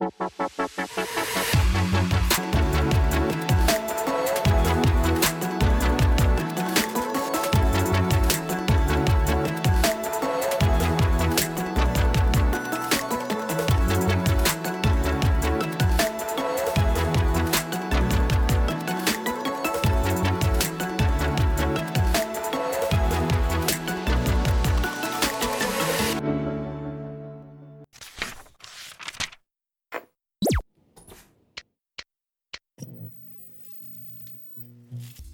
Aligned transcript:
Bye. 0.00 0.47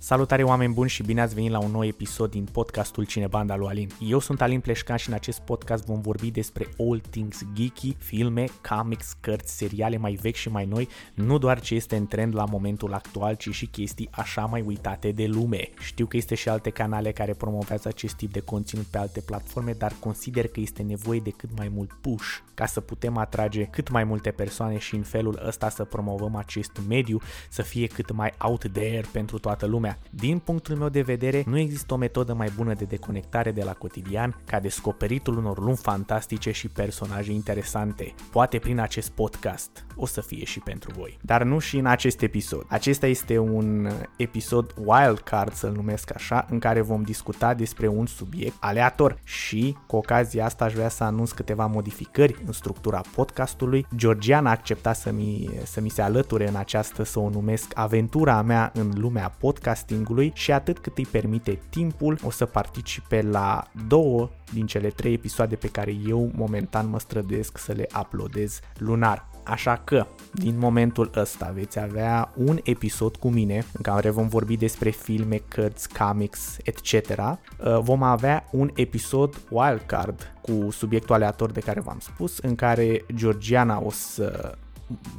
Salutare 0.05 0.43
oameni 0.43 0.75
buni 0.75 0.89
și 0.89 1.03
bine 1.03 1.21
ați 1.21 1.35
venit 1.35 1.51
la 1.51 1.59
un 1.59 1.71
nou 1.71 1.85
episod 1.85 2.31
din 2.31 2.49
podcastul 2.53 3.05
Cinebanda 3.05 3.57
lui 3.57 3.69
Alin. 3.69 3.91
Eu 4.01 4.19
sunt 4.19 4.41
Alin 4.41 4.61
Pleșcan 4.61 4.97
și 4.97 5.09
în 5.09 5.15
acest 5.15 5.41
podcast 5.41 5.85
vom 5.85 6.01
vorbi 6.01 6.31
despre 6.31 6.69
all 6.79 7.01
things 7.11 7.43
geeky, 7.53 7.97
filme, 7.99 8.45
comics, 8.69 9.17
cărți, 9.21 9.57
seriale 9.57 9.97
mai 9.97 10.12
vechi 10.12 10.35
și 10.35 10.48
mai 10.48 10.65
noi, 10.65 10.89
nu 11.15 11.39
doar 11.39 11.61
ce 11.61 11.75
este 11.75 11.97
în 11.97 12.07
trend 12.07 12.35
la 12.35 12.45
momentul 12.45 12.93
actual, 12.93 13.35
ci 13.35 13.51
și 13.51 13.67
chestii 13.67 14.09
așa 14.11 14.45
mai 14.45 14.62
uitate 14.67 15.11
de 15.11 15.27
lume. 15.27 15.69
Știu 15.81 16.07
că 16.07 16.17
este 16.17 16.34
și 16.34 16.48
alte 16.48 16.71
canale 16.71 17.12
care 17.12 17.33
promovează 17.33 17.89
acest 17.89 18.15
tip 18.15 18.33
de 18.33 18.41
conținut 18.41 18.84
pe 18.84 18.98
alte 18.98 19.21
platforme, 19.21 19.73
dar 19.73 19.93
consider 20.01 20.48
că 20.48 20.61
este 20.61 20.83
nevoie 20.83 21.21
de 21.21 21.31
cât 21.31 21.51
mai 21.57 21.71
mult 21.75 21.93
push 21.93 22.27
ca 22.55 22.67
să 22.67 22.81
putem 22.81 23.17
atrage 23.17 23.65
cât 23.65 23.91
mai 23.91 24.05
multe 24.05 24.31
persoane 24.31 24.79
și 24.79 24.95
în 24.95 25.03
felul 25.03 25.43
ăsta 25.47 25.69
să 25.69 25.84
promovăm 25.84 26.37
acest 26.37 26.81
mediu 26.89 27.21
să 27.51 27.62
fie 27.62 27.87
cât 27.87 28.12
mai 28.12 28.33
out 28.39 28.73
there 28.73 29.05
pentru 29.12 29.39
toată 29.39 29.67
lumea. 29.67 29.98
Din 30.10 30.38
punctul 30.38 30.77
meu 30.77 30.88
de 30.88 31.02
vedere, 31.02 31.42
nu 31.47 31.58
există 31.58 31.94
o 31.94 31.97
metodă 31.97 32.34
mai 32.34 32.52
bună 32.56 32.74
de 32.74 32.84
deconectare 32.84 33.52
de 33.52 33.62
la 33.62 33.72
cotidian 33.72 34.42
ca 34.44 34.60
descoperitul 34.60 35.36
unor 35.36 35.58
lumi 35.58 35.77
fantastice 35.77 36.50
și 36.50 36.69
personaje 36.69 37.33
interesante. 37.33 38.14
Poate 38.30 38.58
prin 38.58 38.78
acest 38.78 39.10
podcast 39.10 39.86
o 39.97 40.06
să 40.06 40.20
fie 40.20 40.45
și 40.45 40.61
pentru 40.61 40.91
voi. 40.97 41.19
Dar 41.20 41.42
nu 41.42 41.59
și 41.59 41.77
în 41.77 41.87
acest 41.87 42.23
episod. 42.23 42.64
Acesta 42.69 43.06
este 43.06 43.39
un 43.39 43.91
episod 44.17 44.75
wildcard, 44.77 45.53
să-l 45.53 45.73
numesc 45.73 46.14
așa, 46.14 46.47
în 46.50 46.59
care 46.59 46.81
vom 46.81 47.03
discuta 47.03 47.55
despre 47.55 47.89
un 47.89 48.06
subiect 48.06 48.56
aleator 48.61 49.19
și 49.25 49.77
cu 49.87 49.97
ocazia 49.97 50.45
asta 50.45 50.65
aș 50.65 50.72
vrea 50.72 50.89
să 50.89 51.05
anunț 51.05 51.31
câteva 51.31 51.67
modificări 51.67 52.42
în 52.47 52.53
structura 52.53 53.00
podcastului. 53.15 53.87
Georgiana 53.97 54.48
a 54.48 54.53
acceptat 54.53 54.97
să 54.97 55.12
mi, 55.12 55.50
să 55.65 55.81
mi 55.81 55.89
se 55.89 56.03
alăture 56.03 56.48
în 56.48 56.56
această, 56.56 57.03
să 57.03 57.19
o 57.19 57.28
numesc, 57.28 57.70
aventura 57.75 58.42
mea 58.42 58.70
în 58.75 58.92
lumea 58.95 59.28
podcast 59.39 59.62
podcastingului 59.65 60.33
și 60.34 60.53
atât 60.53 60.78
cât 60.78 60.98
îi 60.98 61.06
permite 61.06 61.61
timpul, 61.69 62.19
o 62.22 62.31
să 62.31 62.47
participe 62.47 63.22
la 63.22 63.65
două 63.89 64.31
din 64.53 64.67
cele 64.67 64.89
trei 64.89 65.12
episoade 65.12 65.56
pe 65.56 65.69
care 65.69 65.97
eu 66.06 66.31
momentan 66.34 66.89
mă 66.89 66.98
străduiesc 66.98 67.59
să 67.59 67.72
le 67.72 67.87
uploadez 68.00 68.61
lunar. 68.78 69.34
Așa 69.45 69.81
că, 69.84 70.06
din 70.33 70.59
momentul 70.59 71.11
ăsta 71.17 71.53
veți 71.55 71.81
avea 71.81 72.33
un 72.37 72.59
episod 72.62 73.17
cu 73.17 73.28
mine 73.28 73.55
în 73.73 73.83
care 73.83 74.11
vom 74.11 74.28
vorbi 74.28 74.56
despre 74.56 74.91
filme, 74.91 75.41
cărți, 75.48 75.89
comics, 75.98 76.56
etc. 76.62 76.92
Uh, 76.92 77.37
vom 77.81 78.03
avea 78.03 78.48
un 78.50 78.70
episod 78.75 79.41
wildcard 79.50 80.33
cu 80.41 80.70
subiectul 80.70 81.15
aleator 81.15 81.50
de 81.50 81.61
care 81.61 81.81
v-am 81.81 81.98
spus, 82.00 82.39
în 82.39 82.55
care 82.55 83.05
Georgiana 83.15 83.83
o 83.83 83.91
să 83.91 84.56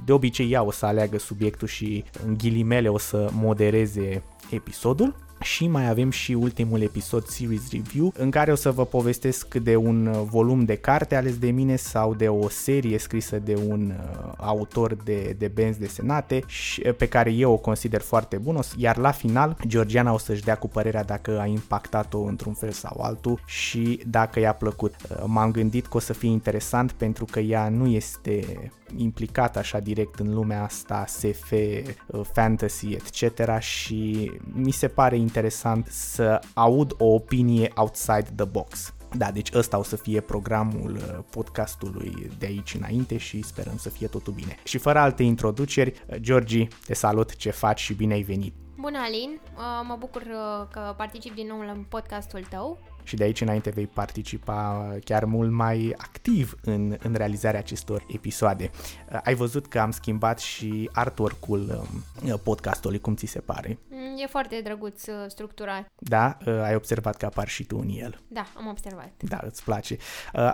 de 0.06 0.12
obicei 0.12 0.52
ea 0.52 0.64
o 0.64 0.72
să 0.72 0.86
aleagă 0.86 1.18
subiectul 1.18 1.68
și 1.68 2.03
în 2.26 2.38
ghilimele 2.38 2.90
o 2.90 2.98
să 2.98 3.30
modereze 3.34 4.23
episodul 4.50 5.16
și 5.41 5.67
mai 5.67 5.89
avem 5.89 6.09
și 6.09 6.33
ultimul 6.33 6.81
episod 6.81 7.28
Series 7.28 7.72
Review 7.72 8.13
în 8.18 8.29
care 8.29 8.51
o 8.51 8.56
să 8.56 8.72
vă 8.72 8.85
povestesc 8.85 9.56
de 9.56 9.75
un 9.75 10.06
uh, 10.06 10.22
volum 10.29 10.66
de 10.66 10.75
carte 10.75 11.16
ales 11.16 11.38
de 11.38 11.51
mine 11.51 11.75
sau 11.75 12.13
de 12.13 12.28
o 12.28 12.50
serie 12.50 12.97
scrisă 12.97 13.40
de 13.40 13.56
un 13.68 13.94
uh, 13.97 14.31
autor 14.38 14.95
de, 15.03 15.35
de 15.38 15.47
benzi 15.47 15.79
desenate 15.79 16.44
și, 16.47 16.84
uh, 16.85 16.94
pe 16.95 17.07
care 17.07 17.31
eu 17.31 17.51
o 17.51 17.57
consider 17.57 18.01
foarte 18.01 18.38
bună, 18.38 18.59
iar 18.78 18.97
la 18.97 19.12
final 19.12 19.57
Georgiana 19.68 20.13
o 20.13 20.18
să-și 20.18 20.44
dea 20.44 20.56
cu 20.56 20.68
părerea 20.68 21.03
dacă 21.03 21.40
a 21.40 21.45
impactat-o 21.45 22.19
într-un 22.19 22.53
fel 22.53 22.72
sau 22.72 23.01
altul 23.01 23.40
și 23.45 24.01
dacă 24.07 24.40
i-a 24.40 24.53
plăcut. 24.53 24.95
Uh, 25.09 25.24
m-am 25.25 25.51
gândit 25.51 25.85
că 25.85 25.97
o 25.97 26.00
să 26.00 26.13
fie 26.13 26.29
interesant 26.29 26.91
pentru 26.91 27.25
că 27.31 27.40
ea 27.40 27.69
nu 27.69 27.88
este 27.88 28.69
implicat 28.97 29.57
așa 29.57 29.79
direct 29.79 30.19
în 30.19 30.34
lumea 30.34 30.63
asta 30.63 31.06
SF, 31.07 31.51
uh, 31.51 32.22
fantasy, 32.34 32.94
etc. 32.94 33.59
și 33.59 34.31
mi 34.53 34.72
se 34.72 34.88
pare 34.88 35.16
interesant 35.25 35.88
să 35.88 36.40
aud 36.53 36.94
o 36.97 37.06
opinie 37.06 37.72
outside 37.75 38.28
the 38.36 38.46
box. 38.46 38.94
Da, 39.18 39.31
deci 39.31 39.50
ăsta 39.53 39.78
o 39.78 39.84
să 39.84 39.96
fie 39.96 40.22
programul 40.22 40.96
uh, 40.96 41.24
podcastului 41.30 42.31
de 42.38 42.46
aici 42.46 42.74
înainte 42.74 43.18
și 43.18 43.44
sperăm 43.44 43.78
să 43.78 43.90
fie 43.90 44.08
totul 44.08 44.34
bine. 44.34 44.56
Și 44.63 44.78
fără 44.78 45.00
alte 45.00 45.24
introduceri, 45.24 45.94
uh, 46.08 46.16
Georgi, 46.19 46.68
te 46.86 46.94
salut, 46.94 47.36
ce 47.36 47.52
faci 47.52 47.80
și 47.80 47.94
bine 47.94 48.13
ai 48.13 48.22
venit! 48.22 48.53
Bună, 48.80 48.97
Alin! 48.97 49.40
Mă 49.88 49.96
bucur 50.00 50.24
că 50.72 50.94
particip 50.97 51.36
din 51.36 51.47
nou 51.47 51.59
la 51.59 51.78
podcastul 51.90 52.46
tău 52.50 52.80
și 53.06 53.16
de 53.16 53.24
aici 53.24 53.42
înainte 53.42 53.70
vei 53.70 53.88
participa 53.88 54.90
chiar 55.04 55.26
mult 55.26 55.52
mai 55.52 55.94
activ 55.98 56.58
în, 56.62 56.98
în 57.04 57.14
realizarea 57.14 57.60
acestor 57.60 58.06
episoade. 58.08 58.72
Uh, 59.12 59.20
ai 59.24 59.34
văzut 59.34 59.68
că 59.68 59.80
am 59.80 59.92
schimbat 59.92 60.40
și 60.40 60.90
artwork-ul 60.94 61.86
um, 62.24 62.40
podcastului, 62.44 63.00
cum 63.00 63.16
ți 63.16 63.26
se 63.26 63.40
pare? 63.40 63.78
Mm, 63.90 64.16
e 64.18 64.28
foarte 64.28 64.62
drăguț 64.64 65.08
uh, 65.08 65.14
structurat. 65.28 65.88
Da? 65.98 66.38
Uh, 66.46 66.62
ai 66.64 66.76
observat 66.76 67.16
că 67.18 67.26
apar 67.26 67.48
și 67.48 67.64
tu 67.64 67.78
în 67.78 67.90
el. 67.90 68.22
Da, 68.28 68.46
am 68.58 68.68
observat. 68.68 69.12
Da, 69.18 69.40
îți 69.44 69.64
place. 69.64 69.98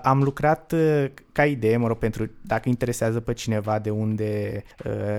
Am 0.01 0.23
lucrat 0.23 0.73
ca 1.31 1.45
idee, 1.45 1.77
mă 1.77 1.87
rog, 1.87 1.97
pentru 1.97 2.29
dacă 2.41 2.69
interesează 2.69 3.19
pe 3.19 3.33
cineva 3.33 3.79
de 3.79 3.89
unde 3.89 4.63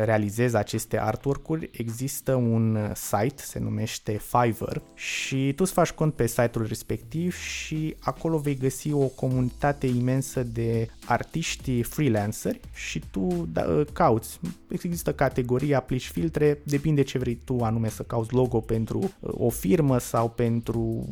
realizez 0.04 0.54
aceste 0.54 1.00
artwork-uri, 1.00 1.70
există 1.72 2.34
un 2.34 2.78
site, 2.94 3.42
se 3.42 3.58
numește 3.58 4.20
Fiverr 4.20 4.76
și 4.94 5.52
tu 5.56 5.62
îți 5.62 5.72
faci 5.72 5.90
cont 5.90 6.14
pe 6.14 6.26
site-ul 6.26 6.66
respectiv 6.66 7.02
respectiv 7.02 7.34
și 7.36 7.96
acolo 8.00 8.38
vei 8.38 8.56
găsi 8.56 8.92
o 8.92 9.06
comunitate 9.06 9.86
imensă 9.86 10.42
de 10.42 10.88
artiști 11.06 11.82
freelanceri 11.82 12.60
și 12.74 13.02
tu 13.10 13.48
da, 13.52 13.84
cauți. 13.92 14.40
Există 14.68 15.12
categorii, 15.12 15.74
aplici 15.74 16.06
filtre, 16.06 16.58
depinde 16.64 17.02
ce 17.02 17.18
vrei 17.18 17.40
tu 17.44 17.58
anume 17.60 17.88
să 17.88 18.02
cauți 18.02 18.34
logo 18.34 18.60
pentru 18.60 18.98
uh, 18.98 19.30
o 19.34 19.48
firmă 19.48 19.98
sau 19.98 20.28
pentru 20.28 21.08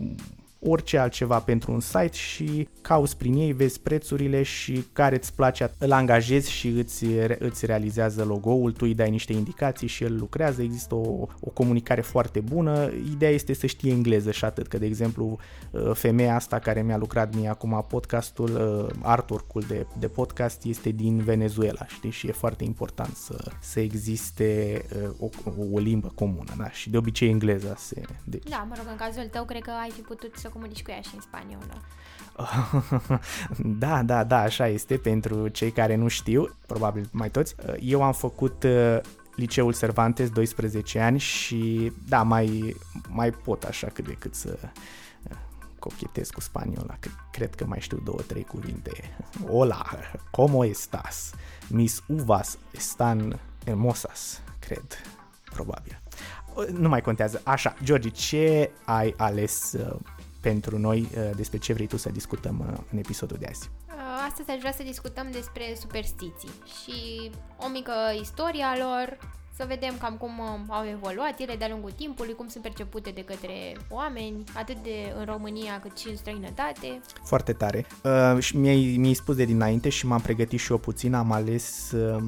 orice 0.60 0.98
altceva 0.98 1.38
pentru 1.38 1.72
un 1.72 1.81
site 1.81 2.12
și 2.12 2.69
cauți 2.81 3.16
prin 3.16 3.34
ei, 3.34 3.53
vezi 3.53 3.81
prețurile 3.81 4.43
și 4.43 4.84
care 4.93 5.16
îți 5.16 5.34
place, 5.34 5.71
îl 5.78 5.93
angajezi 5.93 6.50
și 6.50 6.69
îți, 6.69 7.04
îți 7.38 7.66
realizează 7.66 8.25
logo-ul, 8.25 8.72
tu 8.72 8.84
îi 8.84 8.94
dai 8.94 9.10
niște 9.10 9.32
indicații 9.32 9.88
și 9.88 10.04
el 10.04 10.16
lucrează, 10.16 10.62
există 10.62 10.94
o, 10.94 11.26
o 11.41 11.50
comunicare 11.50 12.00
foarte 12.00 12.41
bună, 12.41 12.91
ideea 13.10 13.31
este 13.31 13.53
să 13.53 13.66
știe 13.66 13.93
engleză 13.93 14.31
și 14.31 14.44
atât, 14.44 14.66
că 14.66 14.78
de 14.78 14.87
exemplu 14.87 15.38
uh, 15.71 15.91
femeia 15.94 16.34
asta 16.34 16.59
care 16.59 16.82
mi-a 16.82 16.97
lucrat 16.97 17.34
mie 17.34 17.48
acum 17.48 17.84
podcastul, 17.88 18.50
uh, 18.88 18.94
artwork-ul 19.03 19.65
de, 19.69 19.87
de 19.98 20.09
podcast 20.09 20.65
este 20.65 20.91
din 20.91 21.19
Venezuela, 21.19 21.87
știi, 21.87 22.10
și 22.10 22.27
e 22.27 22.32
foarte 22.32 22.65
important 22.65 23.16
să, 23.16 23.50
să 23.60 23.81
existe 23.81 24.82
uh, 25.19 25.31
o, 25.44 25.53
o 25.72 25.78
limbă 25.78 26.12
comună, 26.15 26.54
da? 26.59 26.71
și 26.71 26.91
de 26.91 26.97
obicei 26.97 27.28
engleza 27.28 27.75
se... 27.77 28.03
Deci... 28.25 28.48
Da, 28.48 28.66
mă 28.69 28.75
rog, 28.77 28.87
în 28.91 28.97
cazul 28.97 29.28
tău 29.31 29.44
cred 29.44 29.62
că 29.62 29.71
ai 29.82 29.91
fi 29.91 30.00
putut 30.00 30.37
să 30.37 30.50
comunici 30.53 30.83
cu 30.83 30.91
ea 30.91 31.00
și 31.00 31.15
în 31.15 31.21
spaniolă. 31.21 31.83
da, 33.84 34.03
da, 34.03 34.25
da, 34.25 34.41
așa 34.41 34.66
este 34.66 34.97
pentru 34.97 35.49
cei 35.49 35.71
care 35.71 35.94
nu 35.94 36.09
știu, 36.09 36.56
probabil 36.66 37.09
mai 37.12 37.31
toți. 37.31 37.55
Eu 37.81 38.03
am 38.03 38.12
făcut 38.12 38.63
uh, 38.63 38.98
liceul 39.34 39.75
Cervantes 39.75 40.30
12 40.30 40.98
ani 40.98 41.19
și 41.19 41.92
da, 42.09 42.22
mai, 42.22 42.77
mai 43.09 43.30
pot 43.30 43.65
așa 43.65 43.86
cât 43.86 44.07
de 44.07 44.13
cât 44.13 44.34
să 44.34 44.59
uh, 44.63 45.36
cochetez 45.78 46.30
cu 46.30 46.41
spaniola, 46.41 46.97
că 47.01 47.09
cred 47.30 47.54
că 47.54 47.66
mai 47.66 47.80
știu 47.80 48.01
două, 48.04 48.21
trei 48.27 48.45
cuvinte. 48.45 48.91
Hola, 49.48 49.86
como 50.30 50.65
estás? 50.65 51.34
Mis 51.69 52.03
uvas 52.07 52.59
están 52.71 53.41
hermosas, 53.65 54.41
cred, 54.59 55.03
probabil. 55.45 56.01
Nu 56.72 56.89
mai 56.89 57.01
contează. 57.01 57.41
Așa, 57.45 57.75
Georgi, 57.84 58.10
ce 58.10 58.71
ai 58.84 59.15
ales 59.16 59.72
uh, 59.72 59.97
pentru 60.41 60.78
noi 60.78 61.01
uh, 61.01 61.31
despre 61.37 61.59
ce 61.59 61.72
vrei 61.72 61.87
tu 61.87 61.97
să 61.97 62.10
discutăm 62.10 62.66
uh, 62.71 62.78
în 62.92 62.98
episodul 62.98 63.37
de 63.41 63.47
azi. 63.48 63.71
Uh, 63.87 63.95
astăzi 64.28 64.51
aș 64.51 64.59
vrea 64.59 64.72
să 64.72 64.83
discutăm 64.83 65.27
despre 65.33 65.77
superstiții 65.81 66.51
și 66.65 67.31
o 67.59 67.69
mică 67.69 67.92
istoria 68.21 68.75
lor, 68.78 69.19
să 69.60 69.65
vedem 69.69 69.95
cam 69.98 70.15
cum 70.15 70.39
uh, 70.39 70.60
au 70.69 70.84
evoluat 70.91 71.41
ele 71.41 71.54
de-a 71.57 71.69
lungul 71.69 71.91
timpului, 71.91 72.34
cum 72.34 72.48
sunt 72.48 72.63
percepute 72.63 73.10
de 73.10 73.25
către 73.25 73.77
oameni, 73.89 74.45
atât 74.54 74.77
de 74.83 75.15
în 75.19 75.25
România 75.25 75.81
cât 75.83 75.98
și 75.98 76.09
în 76.09 76.16
străinătate. 76.16 77.01
Foarte 77.25 77.53
tare. 77.53 77.87
Uh, 78.04 78.42
și 78.42 78.57
mi-ai, 78.57 78.97
mi-ai 78.98 79.15
spus 79.15 79.37
de 79.37 79.45
dinainte 79.45 79.89
și 79.89 80.07
m-am 80.07 80.21
pregătit 80.21 80.60
și 80.60 80.71
eu 80.71 80.78
puțin, 80.78 81.15
am 81.15 81.33
ales 81.33 81.92
uh, 81.92 82.22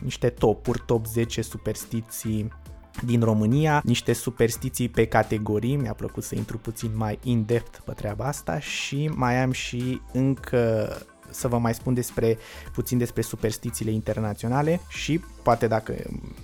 niște 0.00 0.28
topuri, 0.28 0.82
top 0.86 1.06
10 1.06 1.42
superstiții 1.42 2.52
din 3.02 3.20
România, 3.20 3.82
niște 3.84 4.12
superstiții 4.12 4.88
pe 4.88 5.06
categorii, 5.06 5.76
mi-a 5.76 5.92
plăcut 5.92 6.22
să 6.24 6.34
intru 6.34 6.58
puțin 6.58 6.90
mai 6.94 7.18
in-depth 7.22 7.78
pe 7.84 7.92
treaba 7.92 8.24
asta 8.24 8.58
și 8.58 9.10
mai 9.14 9.42
am 9.42 9.50
și 9.50 10.00
încă 10.12 10.92
să 11.30 11.48
vă 11.48 11.58
mai 11.58 11.74
spun 11.74 11.94
despre 11.94 12.38
puțin 12.72 12.98
despre 12.98 13.22
superstițiile 13.22 13.90
internaționale 13.90 14.80
și 14.88 15.20
poate 15.42 15.66
dacă 15.66 15.94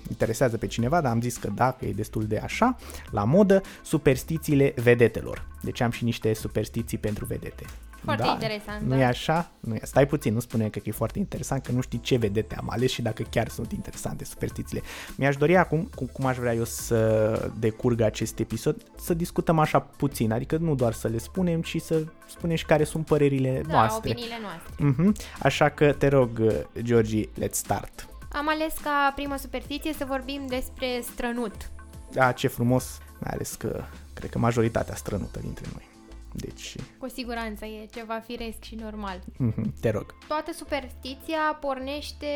interesează 0.08 0.56
pe 0.56 0.66
cineva, 0.66 1.00
dar 1.00 1.12
am 1.12 1.20
zis 1.20 1.36
că 1.36 1.50
dacă 1.54 1.84
e 1.84 1.92
destul 1.92 2.24
de 2.24 2.38
așa, 2.38 2.76
la 3.10 3.24
modă, 3.24 3.62
superstițiile 3.82 4.74
vedetelor. 4.76 5.46
Deci 5.62 5.80
am 5.80 5.90
și 5.90 6.04
niște 6.04 6.34
superstiții 6.34 6.98
pentru 6.98 7.24
vedete. 7.24 7.64
Foarte 8.04 8.22
da, 8.22 8.30
interesant. 8.30 8.82
Nu 8.82 8.88
da. 8.88 8.98
e 8.98 9.04
așa? 9.06 9.50
Nu 9.60 9.74
e. 9.74 9.80
Stai 9.82 10.06
puțin, 10.06 10.34
nu 10.34 10.40
spune 10.40 10.68
că 10.68 10.80
e 10.82 10.90
foarte 10.90 11.18
interesant, 11.18 11.62
că 11.62 11.72
nu 11.72 11.80
știi 11.80 12.00
ce 12.00 12.16
vedete 12.16 12.56
am 12.56 12.70
ales 12.70 12.90
și 12.90 13.02
dacă 13.02 13.22
chiar 13.22 13.48
sunt 13.48 13.72
interesante 13.72 14.24
superstițiile. 14.24 14.82
Mi-aș 15.16 15.36
dori 15.36 15.56
acum, 15.56 15.88
cum, 15.94 16.06
cum 16.06 16.26
aș 16.26 16.36
vrea 16.36 16.54
eu 16.54 16.64
să 16.64 17.50
decurg 17.58 18.00
acest 18.00 18.38
episod, 18.38 18.82
să 19.00 19.14
discutăm 19.14 19.58
așa 19.58 19.80
puțin, 19.80 20.32
adică 20.32 20.56
nu 20.56 20.74
doar 20.74 20.92
să 20.92 21.08
le 21.08 21.18
spunem, 21.18 21.62
ci 21.62 21.80
să 21.80 22.04
spunem 22.28 22.56
și 22.56 22.64
care 22.66 22.84
sunt 22.84 23.06
părerile 23.06 23.62
Da, 23.66 23.72
noastre. 23.72 24.10
opiniile 24.10 24.38
noastre. 24.42 24.84
Mhm. 24.84 25.14
Așa 25.42 25.68
că 25.68 25.92
te 25.92 26.08
rog, 26.08 26.42
Georgi, 26.82 27.26
let's 27.26 27.50
start. 27.50 28.08
Am 28.32 28.48
ales 28.48 28.74
ca 28.82 29.12
primă 29.14 29.36
superstiție 29.36 29.92
să 29.92 30.04
vorbim 30.08 30.46
despre 30.48 30.86
strănut. 31.12 31.70
Da, 32.12 32.32
ce 32.32 32.48
frumos, 32.48 32.98
mai 33.18 33.30
ales 33.32 33.54
că 33.54 33.84
cred 34.14 34.30
că 34.30 34.38
majoritatea 34.38 34.94
strănută 34.94 35.38
dintre 35.42 35.66
noi. 35.72 35.88
Deci, 36.32 36.74
Cu 36.98 37.08
siguranță 37.08 37.64
e 37.64 37.86
ceva 37.94 38.22
firesc 38.26 38.62
și 38.62 38.74
normal. 38.74 39.20
mhm, 39.36 39.72
te 39.80 39.90
rog. 39.90 40.14
Toată 40.28 40.52
superstiția 40.52 41.58
pornește 41.60 42.26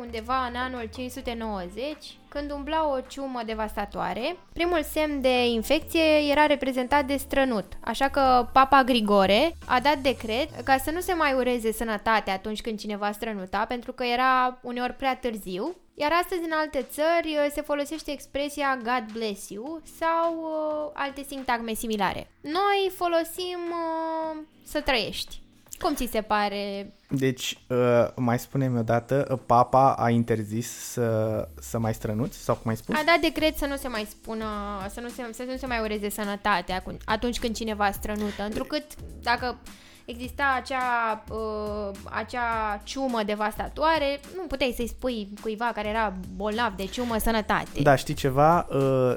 undeva 0.00 0.44
în 0.46 0.54
anul 0.56 0.88
590, 0.94 2.16
când 2.28 2.50
umbla 2.50 2.88
o 2.88 3.00
ciumă 3.00 3.40
devastatoare. 3.46 4.36
Primul 4.52 4.82
semn 4.82 5.20
de 5.20 5.46
infecție 5.46 6.30
era 6.30 6.46
reprezentat 6.46 7.04
de 7.06 7.16
strănut, 7.16 7.72
așa 7.80 8.08
că 8.08 8.48
Papa 8.52 8.82
Grigore 8.82 9.56
a 9.66 9.80
dat 9.80 9.98
decret 9.98 10.60
ca 10.60 10.76
să 10.76 10.90
nu 10.90 11.00
se 11.00 11.12
mai 11.12 11.32
ureze 11.34 11.72
sănătate 11.72 12.30
atunci 12.30 12.60
când 12.60 12.78
cineva 12.78 13.12
strănuta, 13.12 13.64
pentru 13.68 13.92
că 13.92 14.04
era 14.04 14.58
uneori 14.62 14.92
prea 14.94 15.16
târziu. 15.16 15.76
Iar 15.94 16.12
astăzi, 16.22 16.40
în 16.44 16.52
alte 16.52 16.86
țări, 16.90 17.52
se 17.54 17.60
folosește 17.60 18.10
expresia 18.10 18.78
God 18.82 19.12
bless 19.12 19.48
you 19.48 19.80
sau 19.98 20.34
uh, 20.34 20.90
alte 20.94 21.22
sintagme 21.28 21.74
similare. 21.74 22.30
Noi 22.40 22.90
folosim 22.94 23.58
uh, 23.70 24.42
să 24.64 24.80
trăiești. 24.80 25.40
Cum 25.78 25.94
ți 25.94 26.08
se 26.10 26.20
pare 26.20 26.94
Deci, 27.08 27.58
uh, 27.68 28.06
mai 28.16 28.38
spune-mi 28.38 28.78
odată, 28.78 29.26
uh, 29.30 29.38
papa 29.46 29.92
a 29.92 30.10
interzis 30.10 30.68
să, 30.70 31.48
să 31.60 31.78
mai 31.78 31.94
strănuți, 31.94 32.38
sau 32.38 32.54
cum 32.54 32.70
ai 32.70 32.76
spus? 32.76 32.94
A 32.94 33.02
dat 33.06 33.20
decret 33.20 33.56
să 33.56 33.66
nu 33.66 33.76
se 33.76 33.88
mai 33.88 34.06
spună, 34.10 34.46
să 34.90 35.00
nu 35.00 35.08
se, 35.08 35.28
să 35.32 35.42
nu 35.42 35.56
se 35.56 35.66
mai 35.66 35.80
ureze 35.80 36.10
sănătatea 36.10 36.76
acu- 36.76 36.96
atunci 37.04 37.38
când 37.38 37.56
cineva 37.56 37.90
strănută, 37.90 38.42
întrucât 38.42 38.84
dacă 39.22 39.58
exista 40.04 40.54
acea, 40.56 41.22
uh, 41.30 41.90
acea 42.04 42.80
ciumă 42.84 43.22
devastatoare, 43.26 44.20
nu 44.36 44.42
puteai 44.48 44.72
să-i 44.76 44.88
spui 44.88 45.28
cuiva 45.42 45.70
care 45.74 45.88
era 45.88 46.14
bolnav 46.36 46.72
de 46.76 46.84
ciumă 46.84 47.18
sănătate. 47.18 47.82
Da, 47.82 47.94
știi 47.94 48.14
ceva? 48.14 48.66
Uh, 48.70 49.14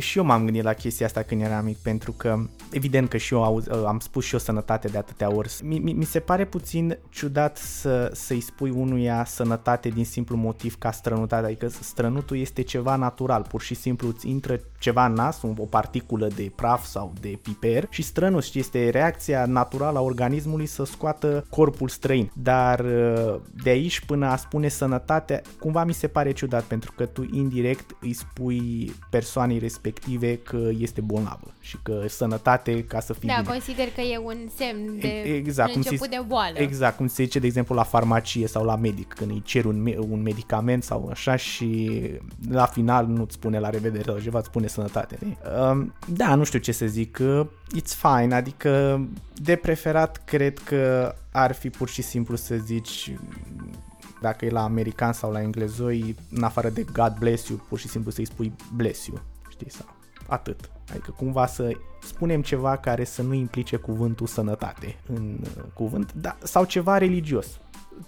și 0.00 0.18
eu 0.18 0.24
m-am 0.24 0.44
gândit 0.44 0.62
la 0.62 0.72
chestia 0.72 1.06
asta 1.06 1.22
când 1.22 1.42
eram 1.42 1.64
mic, 1.64 1.76
pentru 1.76 2.12
că 2.12 2.38
evident 2.70 3.08
că 3.08 3.16
și 3.16 3.34
eu 3.34 3.44
auz, 3.44 3.66
uh, 3.66 3.84
am 3.86 3.98
spus 3.98 4.24
și 4.24 4.32
eu 4.32 4.40
sănătate 4.40 4.88
de 4.88 4.98
atâtea 4.98 5.34
ori. 5.34 5.52
Mi, 5.62 5.78
mi, 5.78 5.92
mi 5.92 6.04
se 6.04 6.20
pare 6.20 6.44
puțin 6.44 6.98
ciudat 7.10 7.56
să, 7.56 8.10
să-i 8.14 8.40
spui 8.40 8.70
unuia 8.70 9.24
sănătate 9.24 9.88
din 9.88 10.04
simplu 10.04 10.36
motiv 10.36 10.78
ca 10.78 10.90
strănutate, 10.90 11.46
adică 11.46 11.68
strănutul 11.68 12.38
este 12.38 12.62
ceva 12.62 12.96
natural, 12.96 13.42
pur 13.48 13.60
și 13.60 13.74
simplu 13.74 14.08
îți 14.08 14.28
intră 14.28 14.60
ceva 14.78 15.06
în 15.06 15.12
nas, 15.12 15.42
o 15.56 15.64
particulă 15.64 16.26
de 16.26 16.52
praf 16.54 16.84
sau 16.84 17.12
de 17.20 17.38
piper 17.42 17.86
și 17.90 18.02
strănuți, 18.02 18.46
știi, 18.46 18.60
este 18.60 18.88
reacția 18.90 19.46
naturală 19.46 19.98
a 19.98 20.02
organismului 20.02 20.66
să 20.66 20.84
scoată 20.84 21.44
corpul 21.50 21.88
străin. 21.88 22.30
Dar 22.34 22.80
uh, 22.80 23.40
de 23.62 23.70
aici 23.70 24.00
până 24.04 24.26
a 24.26 24.36
spune 24.36 24.68
sănătate, 24.68 25.42
cumva 25.58 25.84
mi 25.84 25.92
se 25.92 26.06
pare 26.06 26.32
ciudat 26.32 26.62
pentru 26.62 26.92
că 26.96 27.06
tu 27.06 27.26
indirect 27.32 27.96
îi 28.00 28.12
spui 28.12 28.92
persoanei 29.10 29.58
respective 29.58 30.36
că 30.36 30.68
este 30.78 31.00
bolnavă 31.00 31.54
și 31.60 31.78
că 31.82 32.04
sănătate 32.64 32.84
ca 32.84 33.00
să 33.00 33.12
fii 33.12 33.28
Da, 33.28 33.34
bine. 33.40 33.48
consider 33.48 33.86
că 33.94 34.00
e 34.00 34.18
un 34.18 34.36
semn 34.56 34.98
de 35.00 35.08
E- 35.08 35.34
exact, 35.36 35.68
un 35.68 35.74
cum 35.74 35.82
se- 35.82 35.88
început 35.88 36.10
de 36.10 36.22
boală. 36.26 36.58
Exact, 36.58 36.96
cum 36.96 37.06
se 37.06 37.22
zice, 37.22 37.38
de 37.38 37.46
exemplu, 37.46 37.74
la 37.74 37.82
farmacie 37.82 38.46
sau 38.46 38.64
la 38.64 38.76
medic, 38.76 39.12
când 39.12 39.30
îi 39.30 39.42
ceri 39.44 39.66
un, 39.66 39.82
me- 39.82 39.96
un 40.08 40.22
medicament 40.22 40.82
sau 40.82 41.08
așa 41.10 41.36
și 41.36 42.00
la 42.50 42.66
final 42.66 43.06
nu-ți 43.06 43.34
spune 43.34 43.58
la 43.58 43.70
revedere 43.70 44.02
sau 44.10 44.18
ceva, 44.18 44.38
îți 44.38 44.46
spune 44.48 44.66
sănătate. 44.66 45.18
nu? 45.20 45.36
Um, 45.70 45.94
da, 46.08 46.34
nu 46.34 46.44
știu 46.44 46.58
ce 46.58 46.72
să 46.72 46.86
zic, 46.86 47.18
uh, 47.20 47.46
it's 47.80 47.96
fine, 48.02 48.34
adică 48.34 49.00
de 49.34 49.56
preferat 49.56 50.24
cred 50.24 50.58
că 50.58 51.14
ar 51.32 51.52
fi 51.54 51.70
pur 51.70 51.88
și 51.88 52.02
simplu 52.02 52.36
să 52.36 52.56
zici 52.56 53.14
dacă 54.20 54.44
e 54.44 54.50
la 54.50 54.62
american 54.62 55.12
sau 55.12 55.32
la 55.32 55.40
englezoi, 55.42 56.14
în 56.30 56.42
afară 56.42 56.68
de 56.68 56.84
God 56.92 57.16
bless 57.18 57.48
you, 57.48 57.58
pur 57.68 57.78
și 57.78 57.88
simplu 57.88 58.10
să-i 58.10 58.24
spui 58.26 58.52
bless 58.76 59.06
you, 59.06 59.20
știi, 59.50 59.70
sau 59.70 59.86
atât. 60.26 60.70
Adică 60.90 61.14
cumva 61.16 61.46
să 61.46 61.70
spunem 62.02 62.42
ceva 62.42 62.76
care 62.76 63.04
să 63.04 63.22
nu 63.22 63.32
implice 63.32 63.76
cuvântul 63.76 64.26
sănătate 64.26 64.96
în 65.06 65.38
uh, 65.42 65.64
cuvânt, 65.74 66.12
da, 66.12 66.36
sau 66.42 66.64
ceva 66.64 66.98
religios. 66.98 67.46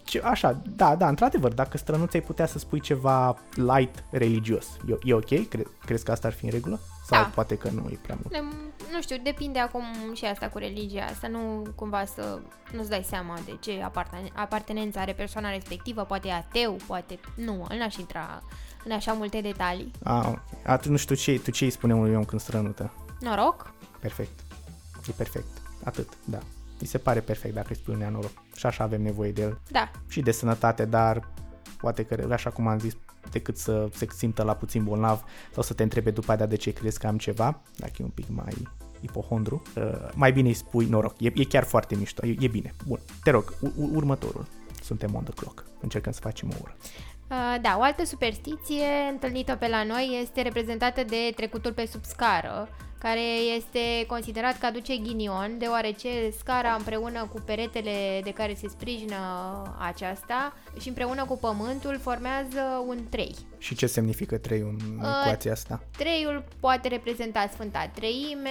Ce, 0.04 0.20
așa, 0.24 0.62
da, 0.76 0.96
da, 0.96 1.08
într-adevăr, 1.08 1.52
dacă 1.52 1.78
strănuți 1.78 2.16
ai 2.16 2.22
putea 2.22 2.46
să 2.46 2.58
spui 2.58 2.80
ceva 2.80 3.36
light 3.54 4.04
religios. 4.10 4.66
E, 4.88 4.96
e 5.02 5.14
ok? 5.14 5.48
Cre- 5.48 5.66
crezi 5.84 6.04
că 6.04 6.10
asta 6.10 6.26
ar 6.28 6.34
fi 6.34 6.44
în 6.44 6.50
regulă? 6.50 6.80
Sau 7.10 7.22
Da. 7.22 7.28
poate 7.34 7.56
că 7.56 7.68
nu 7.70 7.88
e 7.90 7.98
prea 8.02 8.18
mult? 8.22 8.32
De- 8.32 8.56
Nu 8.92 9.02
știu, 9.02 9.16
depinde 9.22 9.58
acum 9.58 9.84
și 10.14 10.24
asta 10.24 10.48
cu 10.48 10.58
religia, 10.58 11.06
să 11.20 11.26
nu 11.26 11.62
cumva 11.74 12.04
să 12.04 12.38
nu-ți 12.72 12.88
dai 12.88 13.02
seama 13.08 13.38
de 13.44 13.56
ce 13.60 13.80
aparten- 13.82 14.32
apartenență 14.34 14.98
are 14.98 15.12
persoana 15.12 15.50
respectivă, 15.50 16.02
poate 16.04 16.28
e 16.28 16.32
ateu, 16.32 16.76
poate 16.86 17.18
nu, 17.34 17.66
n-aș 17.78 17.96
intra 17.96 18.42
în 18.84 18.92
așa 18.92 19.12
multe 19.12 19.40
detalii. 19.40 19.90
A, 20.04 20.28
ok. 20.28 20.38
Atunci 20.66 20.90
nu 20.90 20.96
știu 20.96 21.14
ce, 21.14 21.38
tu 21.38 21.50
ce 21.50 21.64
îi 21.64 21.70
spune 21.70 21.94
unui 21.94 22.14
om 22.14 22.24
când 22.24 22.40
strănută? 22.40 22.92
Noroc? 23.20 23.72
Perfect. 24.00 24.40
E 25.08 25.12
perfect. 25.16 25.46
Atât, 25.84 26.08
da. 26.24 26.38
Mi 26.80 26.86
se 26.86 26.98
pare 26.98 27.20
perfect 27.20 27.54
dacă 27.54 27.66
îi 27.70 27.76
spui 27.76 27.94
un 27.94 28.12
noroc. 28.12 28.32
Și 28.56 28.66
așa 28.66 28.84
avem 28.84 29.02
nevoie 29.02 29.32
de 29.32 29.42
el. 29.42 29.58
Da, 29.70 29.90
și 30.08 30.20
de 30.20 30.30
sănătate, 30.30 30.84
dar 30.84 31.28
poate 31.78 32.04
că, 32.04 32.28
așa 32.32 32.50
cum 32.50 32.66
am 32.66 32.78
zis, 32.78 32.92
decât 33.31 33.56
să 33.56 33.88
se 33.94 34.06
simtă 34.17 34.42
la 34.42 34.54
puțin 34.54 34.85
bolnav 34.85 35.25
sau 35.52 35.62
să 35.62 35.75
te 35.75 35.83
întrebe 35.83 36.11
după 36.11 36.33
aceea 36.33 36.49
de 36.49 36.56
ce 36.56 36.71
crezi 36.73 36.99
că 36.99 37.06
am 37.06 37.18
ceva, 37.18 37.61
dacă 37.76 37.92
e 37.99 38.04
un 38.04 38.11
pic 38.11 38.28
mai 38.28 38.54
ipohondru, 39.00 39.62
uh, 39.76 40.09
mai 40.14 40.33
bine 40.33 40.49
îi 40.49 40.54
spui 40.54 40.87
noroc. 40.87 41.14
E, 41.21 41.30
e 41.35 41.44
chiar 41.44 41.64
foarte 41.64 41.97
mișto, 41.97 42.26
e, 42.26 42.37
e 42.38 42.49
bine. 42.49 42.75
Bun, 42.87 42.99
te 43.23 43.30
rog, 43.30 43.54
u- 43.61 43.73
u- 43.76 43.90
următorul. 43.94 44.47
Suntem 44.83 45.14
on 45.14 45.23
the 45.23 45.33
clock. 45.33 45.64
Încercăm 45.80 46.12
să 46.12 46.21
facem 46.21 46.50
o 46.50 46.56
oră. 46.62 46.76
Uh, 47.30 47.56
Da, 47.60 47.76
o 47.78 47.82
altă 47.82 48.04
superstiție 48.04 48.87
întâlnită 49.10 49.56
pe 49.56 49.68
la 49.68 49.84
noi 49.84 50.18
este 50.22 50.42
reprezentată 50.42 51.04
de 51.04 51.32
trecutul 51.37 51.72
pe 51.72 51.87
sub 51.87 52.04
scară, 52.04 52.68
care 52.99 53.20
este 53.56 54.06
considerat 54.06 54.58
că 54.58 54.66
aduce 54.66 54.96
ghinion, 54.96 55.58
deoarece 55.58 56.08
scara 56.38 56.75
împreună 56.78 57.28
cu 57.32 57.40
peretele 57.44 58.20
de 58.25 58.32
care 58.32 58.54
se 58.54 58.68
sprijină 58.68 59.16
aceasta 59.78 60.52
și 60.80 60.88
împreună 60.88 61.25
cu 61.25 61.38
pământul 61.38 61.99
formează 62.02 62.84
un 62.87 62.99
trei. 63.10 63.34
Și 63.58 63.75
ce 63.75 63.87
semnifică 63.87 64.37
trei 64.38 64.60
în 64.60 64.78
ecuația 64.96 65.52
asta? 65.52 65.82
Treiul 65.96 66.44
poate 66.60 66.88
reprezenta 66.88 67.49
Sfânta 67.52 67.90
Treime, 67.94 68.50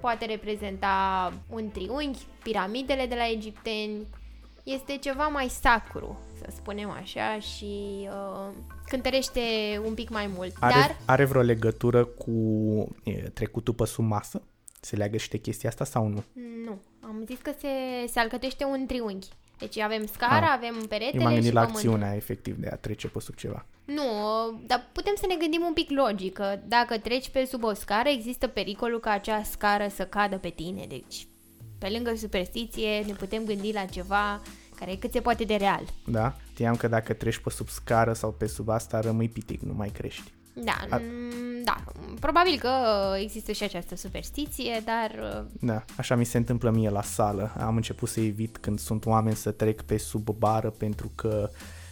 poate 0.00 0.24
reprezenta 0.24 1.32
un 1.50 1.70
triunghi, 1.70 2.26
piramidele 2.42 3.06
de 3.06 3.14
la 3.14 3.28
egipteni. 3.30 4.06
Este 4.66 4.96
ceva 4.96 5.26
mai 5.28 5.48
sacru, 5.48 6.18
să 6.38 6.46
spunem 6.54 6.90
așa, 6.90 7.38
și 7.38 8.08
uh, 8.10 8.52
cântărește 8.86 9.40
un 9.84 9.94
pic 9.94 10.10
mai 10.10 10.30
mult. 10.36 10.54
Are, 10.60 10.74
Dar 10.74 10.96
are 11.04 11.24
vreo 11.24 11.42
legătură 11.42 12.04
cu 12.04 12.30
e, 13.04 13.12
trecutul 13.12 13.74
pe 13.74 13.84
sub 13.86 14.04
masă? 14.04 14.42
Se 14.80 14.96
leagă 14.96 15.16
și 15.16 15.28
de 15.28 15.36
chestia 15.38 15.68
asta 15.68 15.84
sau 15.84 16.06
nu? 16.06 16.24
nu, 16.64 16.78
am 17.00 17.22
zis 17.26 17.38
că 17.42 17.52
se, 17.58 17.68
se 18.08 18.18
alcătuiește 18.18 18.64
un 18.64 18.86
triunghi. 18.86 19.28
Deci 19.58 19.78
avem 19.78 20.06
scara, 20.06 20.46
Ah. 20.46 20.52
avem 20.56 20.74
peretele 20.88 21.16
Eu 21.16 21.22
m-am 21.22 21.28
și 21.30 21.34
gândit 21.34 21.52
la 21.52 21.60
pământul. 21.60 21.88
acțiunea 21.90 22.14
efectiv 22.16 22.56
de 22.56 22.68
a 22.72 22.76
trece 22.76 23.08
pe 23.08 23.20
sub 23.20 23.34
ceva. 23.34 23.66
Nu, 23.84 24.02
dar 24.66 24.88
putem 24.92 25.14
să 25.16 25.24
ne 25.28 25.34
gândim 25.36 25.62
un 25.66 25.72
pic 25.72 25.90
logică. 25.90 26.62
Dacă 26.68 26.98
treci 26.98 27.28
pe 27.28 27.44
sub 27.44 27.62
o 27.64 27.72
scară, 27.74 28.08
există 28.08 28.46
pericolul 28.46 29.00
ca 29.00 29.10
acea 29.10 29.42
scară 29.42 29.86
să 29.88 30.04
cadă 30.06 30.38
pe 30.38 30.48
tine. 30.48 30.84
Deci, 30.88 31.26
pe 31.78 31.88
lângă 31.88 32.12
superstiție, 32.16 33.02
ne 33.06 33.12
putem 33.12 33.44
gândi 33.44 33.72
la 33.72 33.84
ceva 33.84 34.42
care 34.74 34.90
e 34.90 34.96
cât 34.96 35.12
se 35.12 35.20
poate 35.20 35.44
de 35.44 35.54
real. 35.54 35.82
Da? 36.06 36.36
Știam 36.52 36.76
că 36.76 36.88
dacă 36.88 37.12
treci 37.12 37.38
pe 37.38 37.50
sub 37.50 37.68
scară 37.68 38.12
sau 38.12 38.32
pe 38.32 38.46
sub 38.46 38.68
asta 38.68 39.00
rămâi 39.00 39.28
pitic, 39.28 39.60
nu 39.60 39.72
mai 39.72 39.88
crești. 39.88 40.32
Da, 40.52 40.76
A... 40.90 41.00
da, 41.64 41.84
probabil 42.20 42.58
că 42.58 42.70
există 43.20 43.52
și 43.52 43.62
această 43.62 43.96
superstiție, 43.96 44.82
dar... 44.84 45.10
Uh, 45.40 45.44
da, 45.60 45.84
așa 45.96 46.14
mi 46.14 46.24
se 46.24 46.36
întâmplă 46.36 46.70
mie 46.70 46.90
la 46.90 47.02
sală. 47.02 47.54
Am 47.58 47.76
început 47.76 48.08
să 48.08 48.20
evit 48.20 48.56
când 48.56 48.78
sunt 48.78 49.06
oameni 49.06 49.36
să 49.36 49.50
trec 49.50 49.82
pe 49.82 49.96
sub 49.96 50.30
bară 50.30 50.70
pentru 50.70 51.10
că 51.14 51.50
uh, 51.52 51.56
Uh, 51.56 51.85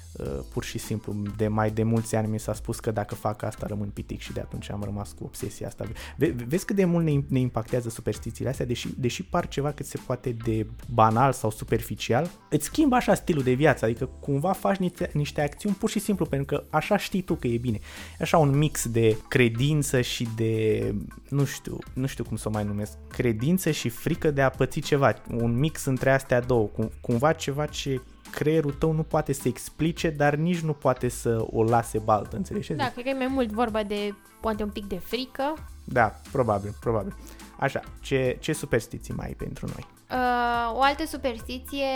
pur 0.52 0.64
și 0.64 0.78
simplu, 0.78 1.14
de 1.36 1.48
mai 1.48 1.70
de 1.70 1.82
mulți 1.82 2.16
ani 2.16 2.28
mi 2.28 2.40
s-a 2.40 2.54
spus 2.54 2.80
că 2.80 2.90
dacă 2.90 3.14
fac 3.14 3.42
asta 3.42 3.66
rămân 3.66 3.88
pitic 3.88 4.20
și 4.20 4.32
de 4.32 4.40
atunci 4.40 4.70
am 4.70 4.82
rămas 4.82 5.12
cu 5.12 5.24
obsesia 5.24 5.66
asta. 5.66 5.84
Ve- 6.16 6.34
vezi 6.46 6.64
cât 6.64 6.76
de 6.76 6.84
mult 6.84 7.04
ne, 7.04 7.12
ne 7.28 7.38
impactează 7.38 7.88
superstițiile 7.88 8.50
astea, 8.50 8.66
deși, 8.66 8.88
deși 8.96 9.22
par 9.22 9.48
ceva 9.48 9.72
cât 9.72 9.86
se 9.86 9.98
poate 10.06 10.30
de 10.44 10.66
banal 10.88 11.32
sau 11.32 11.50
superficial, 11.50 12.30
îți 12.50 12.64
schimbă 12.64 12.94
așa 12.94 13.14
stilul 13.14 13.42
de 13.42 13.52
viață, 13.52 13.84
adică 13.84 14.08
cumva 14.20 14.52
faci 14.52 14.76
niște, 14.76 15.10
niște 15.12 15.40
acțiuni 15.40 15.74
pur 15.74 15.90
și 15.90 15.98
simplu 15.98 16.26
pentru 16.26 16.56
că 16.56 16.64
așa 16.70 16.96
știi 16.96 17.22
tu 17.22 17.34
că 17.34 17.46
e 17.46 17.58
bine. 17.58 17.78
Așa 18.20 18.38
un 18.38 18.58
mix 18.58 18.88
de 18.88 19.16
credință 19.28 20.00
și 20.00 20.28
de, 20.36 20.94
nu 21.28 21.44
știu, 21.44 21.78
nu 21.92 22.06
știu 22.06 22.24
cum 22.24 22.36
să 22.36 22.48
o 22.48 22.50
mai 22.50 22.64
numesc, 22.64 22.92
credință 23.08 23.70
și 23.70 23.88
frică 23.88 24.30
de 24.30 24.42
a 24.42 24.50
păți 24.50 24.80
ceva, 24.80 25.14
un 25.30 25.58
mix 25.58 25.84
între 25.84 26.12
astea 26.12 26.40
două, 26.40 26.70
cumva 27.00 27.32
ceva 27.32 27.66
ce 27.66 28.00
creierul 28.34 28.72
tău 28.72 28.92
nu 28.92 29.02
poate 29.02 29.32
să 29.32 29.48
explice, 29.48 30.10
dar 30.10 30.34
nici 30.34 30.60
nu 30.60 30.72
poate 30.72 31.08
să 31.08 31.44
o 31.50 31.62
lase 31.62 31.98
baltă, 31.98 32.36
înțelegi? 32.36 32.72
Da, 32.72 32.90
cred 32.90 33.04
că 33.04 33.10
e 33.10 33.14
mai 33.14 33.26
mult 33.26 33.50
vorba 33.50 33.82
de 33.82 34.14
poate 34.40 34.62
un 34.62 34.70
pic 34.70 34.84
de 34.84 34.98
frică. 34.98 35.54
Da, 35.84 36.20
probabil, 36.32 36.74
probabil. 36.80 37.16
Așa, 37.58 37.80
ce, 38.00 38.36
ce 38.40 38.52
superstiții 38.52 39.14
mai 39.14 39.26
ai 39.26 39.34
pentru 39.34 39.66
noi? 39.66 39.86
Uh, 40.10 40.76
o 40.76 40.80
altă 40.82 41.06
superstiție 41.06 41.86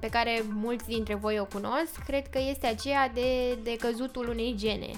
pe 0.00 0.08
care 0.08 0.42
mulți 0.48 0.86
dintre 0.86 1.14
voi 1.14 1.38
o 1.38 1.44
cunosc, 1.44 2.02
cred 2.06 2.28
că 2.28 2.38
este 2.50 2.66
aceea 2.66 3.10
de, 3.14 3.58
de 3.62 3.76
căzutul 3.76 4.28
unei 4.28 4.54
gene. 4.56 4.90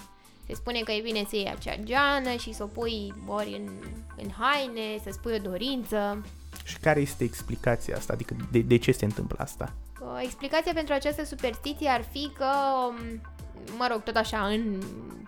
Se 0.47 0.55
spune 0.55 0.81
că 0.81 0.93
e 0.93 1.01
bine 1.01 1.25
să 1.29 1.37
iei 1.37 1.53
acea 1.57 1.77
geană 1.83 2.37
și 2.39 2.53
să 2.53 2.63
o 2.63 2.67
pui 2.67 3.15
ori 3.27 3.63
în, 3.65 3.73
în 4.17 4.31
haine, 4.39 4.99
să 5.03 5.09
spui 5.13 5.35
o 5.35 5.51
dorință. 5.51 6.27
Și 6.65 6.79
care 6.79 7.01
este 7.01 7.25
explicația 7.25 7.97
asta? 7.97 8.13
Adică 8.13 8.37
de, 8.51 8.59
de 8.59 8.77
ce 8.77 8.93
se 8.93 9.05
întâmplă 9.05 9.37
asta? 9.41 9.73
Explicația 10.23 10.73
pentru 10.75 10.95
această 10.95 11.25
superstiție 11.25 11.89
ar 11.89 12.05
fi 12.13 12.31
că, 12.37 12.47
um, 12.89 13.21
mă 13.77 13.87
rog, 13.91 14.03
tot 14.03 14.17
așa, 14.17 14.47
în 14.47 14.83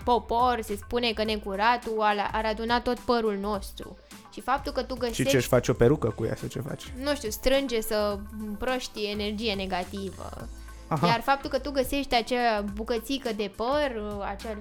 popor 0.05 0.59
se 0.63 0.77
spune 0.77 1.13
că 1.13 1.25
necuratul 1.25 2.01
ar 2.33 2.45
aduna 2.45 2.81
tot 2.81 2.99
părul 2.99 3.37
nostru. 3.37 3.97
Și 4.33 4.41
faptul 4.41 4.73
că 4.73 4.83
tu 4.83 4.95
găsești... 4.95 5.23
Și 5.23 5.29
ce, 5.29 5.37
își 5.37 5.49
faci 5.49 5.69
o 5.69 5.73
perucă 5.73 6.11
cu 6.11 6.25
ea 6.25 6.35
să 6.35 6.47
ce 6.47 6.61
faci? 6.61 6.93
Nu 7.03 7.15
știu, 7.15 7.31
strânge 7.31 7.81
să 7.81 8.19
împrăști 8.47 9.11
energie 9.11 9.55
negativă. 9.55 10.49
Aha. 10.89 11.07
Iar 11.07 11.21
faptul 11.21 11.51
că 11.51 11.59
tu 11.59 11.71
găsești 11.71 12.15
acea 12.15 12.65
bucățică 12.75 13.31
de 13.37 13.51
păr, 13.57 14.03
acea 14.33 14.57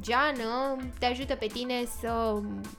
geană, 0.00 0.76
te 0.98 1.06
ajută 1.06 1.34
pe 1.34 1.46
tine 1.52 1.74
să 2.00 2.34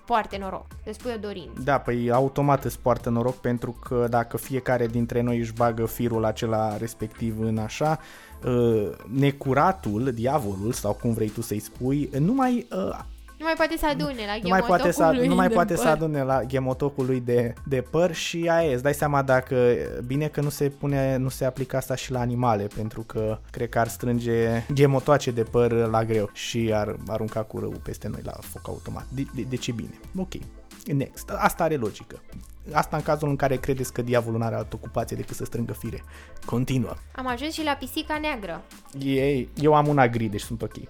poarte 0.06 0.38
noroc, 0.38 0.66
să 0.84 0.92
spui 0.94 1.12
o 1.16 1.20
dorință. 1.20 1.62
Da, 1.64 1.78
păi 1.78 2.12
automat 2.12 2.64
îți 2.64 2.80
poartă 2.80 3.10
noroc 3.10 3.36
pentru 3.36 3.72
că 3.72 4.08
dacă 4.10 4.38
fiecare 4.38 4.88
dintre 4.88 5.22
noi 5.22 5.40
își 5.40 5.54
bagă 5.54 5.86
firul 5.86 6.26
acela 6.26 6.78
respectiv 6.78 7.40
în 7.40 7.58
așa, 7.58 8.00
uh, 8.46 8.90
necuratul, 9.14 10.12
diavolul 10.14 10.72
sau 10.72 10.94
cum 10.94 11.14
vrei 11.14 11.30
tu 11.30 11.42
să-i 11.42 11.60
spui, 11.60 12.10
nu 12.20 12.34
mai 12.34 12.68
uh, 12.72 13.00
nu 13.00 13.17
mai 13.48 13.56
poate 13.56 13.78
să 13.78 13.86
adune 13.86 14.26
la 14.26 14.38
nu 14.42 14.50
mai 14.50 14.62
poate 14.62 14.92
să, 14.92 15.24
Nu 15.28 15.36
mai 15.36 15.50
poate 15.50 15.74
păr. 15.74 15.84
să 15.84 15.90
adune 15.90 16.24
la 16.24 16.44
gemotocul 16.44 17.06
lui 17.06 17.20
de, 17.20 17.54
de 17.66 17.82
păr 17.82 18.14
și 18.14 18.48
aia 18.50 18.70
e, 18.70 18.74
îți 18.74 18.84
dai 18.84 18.94
seama 18.94 19.22
dacă, 19.22 19.76
bine 20.06 20.28
că 20.28 20.42
nu 20.42 20.50
se 20.50 20.70
pune, 20.70 21.18
nu 21.18 21.30
se 21.30 21.46
aplică 21.46 21.78
asta 21.78 21.96
și 21.96 22.12
la 22.12 22.20
animale, 22.20 22.68
pentru 22.76 23.02
că 23.02 23.40
cred 23.52 23.70
că 23.70 23.80
ar 23.80 23.88
strânge 23.88 24.66
gemotoace 24.74 25.32
de 25.32 25.44
păr 25.44 25.72
la 25.72 26.06
greu 26.06 26.30
și 26.34 26.72
ar 26.74 26.96
arunca 27.08 27.44
cu 27.44 27.60
rău 27.60 27.74
peste 27.84 28.08
noi 28.08 28.22
la 28.24 28.32
foc 28.32 28.68
automat. 28.68 29.06
De, 29.10 29.26
de, 29.36 29.42
de 29.50 29.56
ce 29.56 29.72
bine? 29.72 30.00
Ok. 30.16 30.34
Next. 30.86 31.30
Asta 31.30 31.64
are 31.64 31.76
logică. 31.76 32.22
Asta 32.72 32.98
în 32.98 33.04
cazul 33.04 33.30
în 33.30 33.36
care 33.36 33.56
credeți 33.56 33.94
că 33.94 34.02
diavolul 34.02 34.40
nu 34.40 34.46
are 34.46 34.56
altă 34.56 34.76
ocupație 34.76 35.18
decât 35.18 35.36
să 35.36 35.46
strângă 35.46 35.74
fire. 35.74 36.04
Continuă. 36.46 36.94
Am 37.16 37.28
ajuns 37.28 37.54
și 37.54 37.64
la 37.64 37.72
pisica 37.72 38.18
neagră. 38.22 38.62
Ei, 39.00 39.50
eu 39.56 39.74
am 39.74 39.88
una 39.88 40.08
gri, 40.08 40.26
deci 40.26 40.42
sunt 40.42 40.62
ok. 40.62 40.74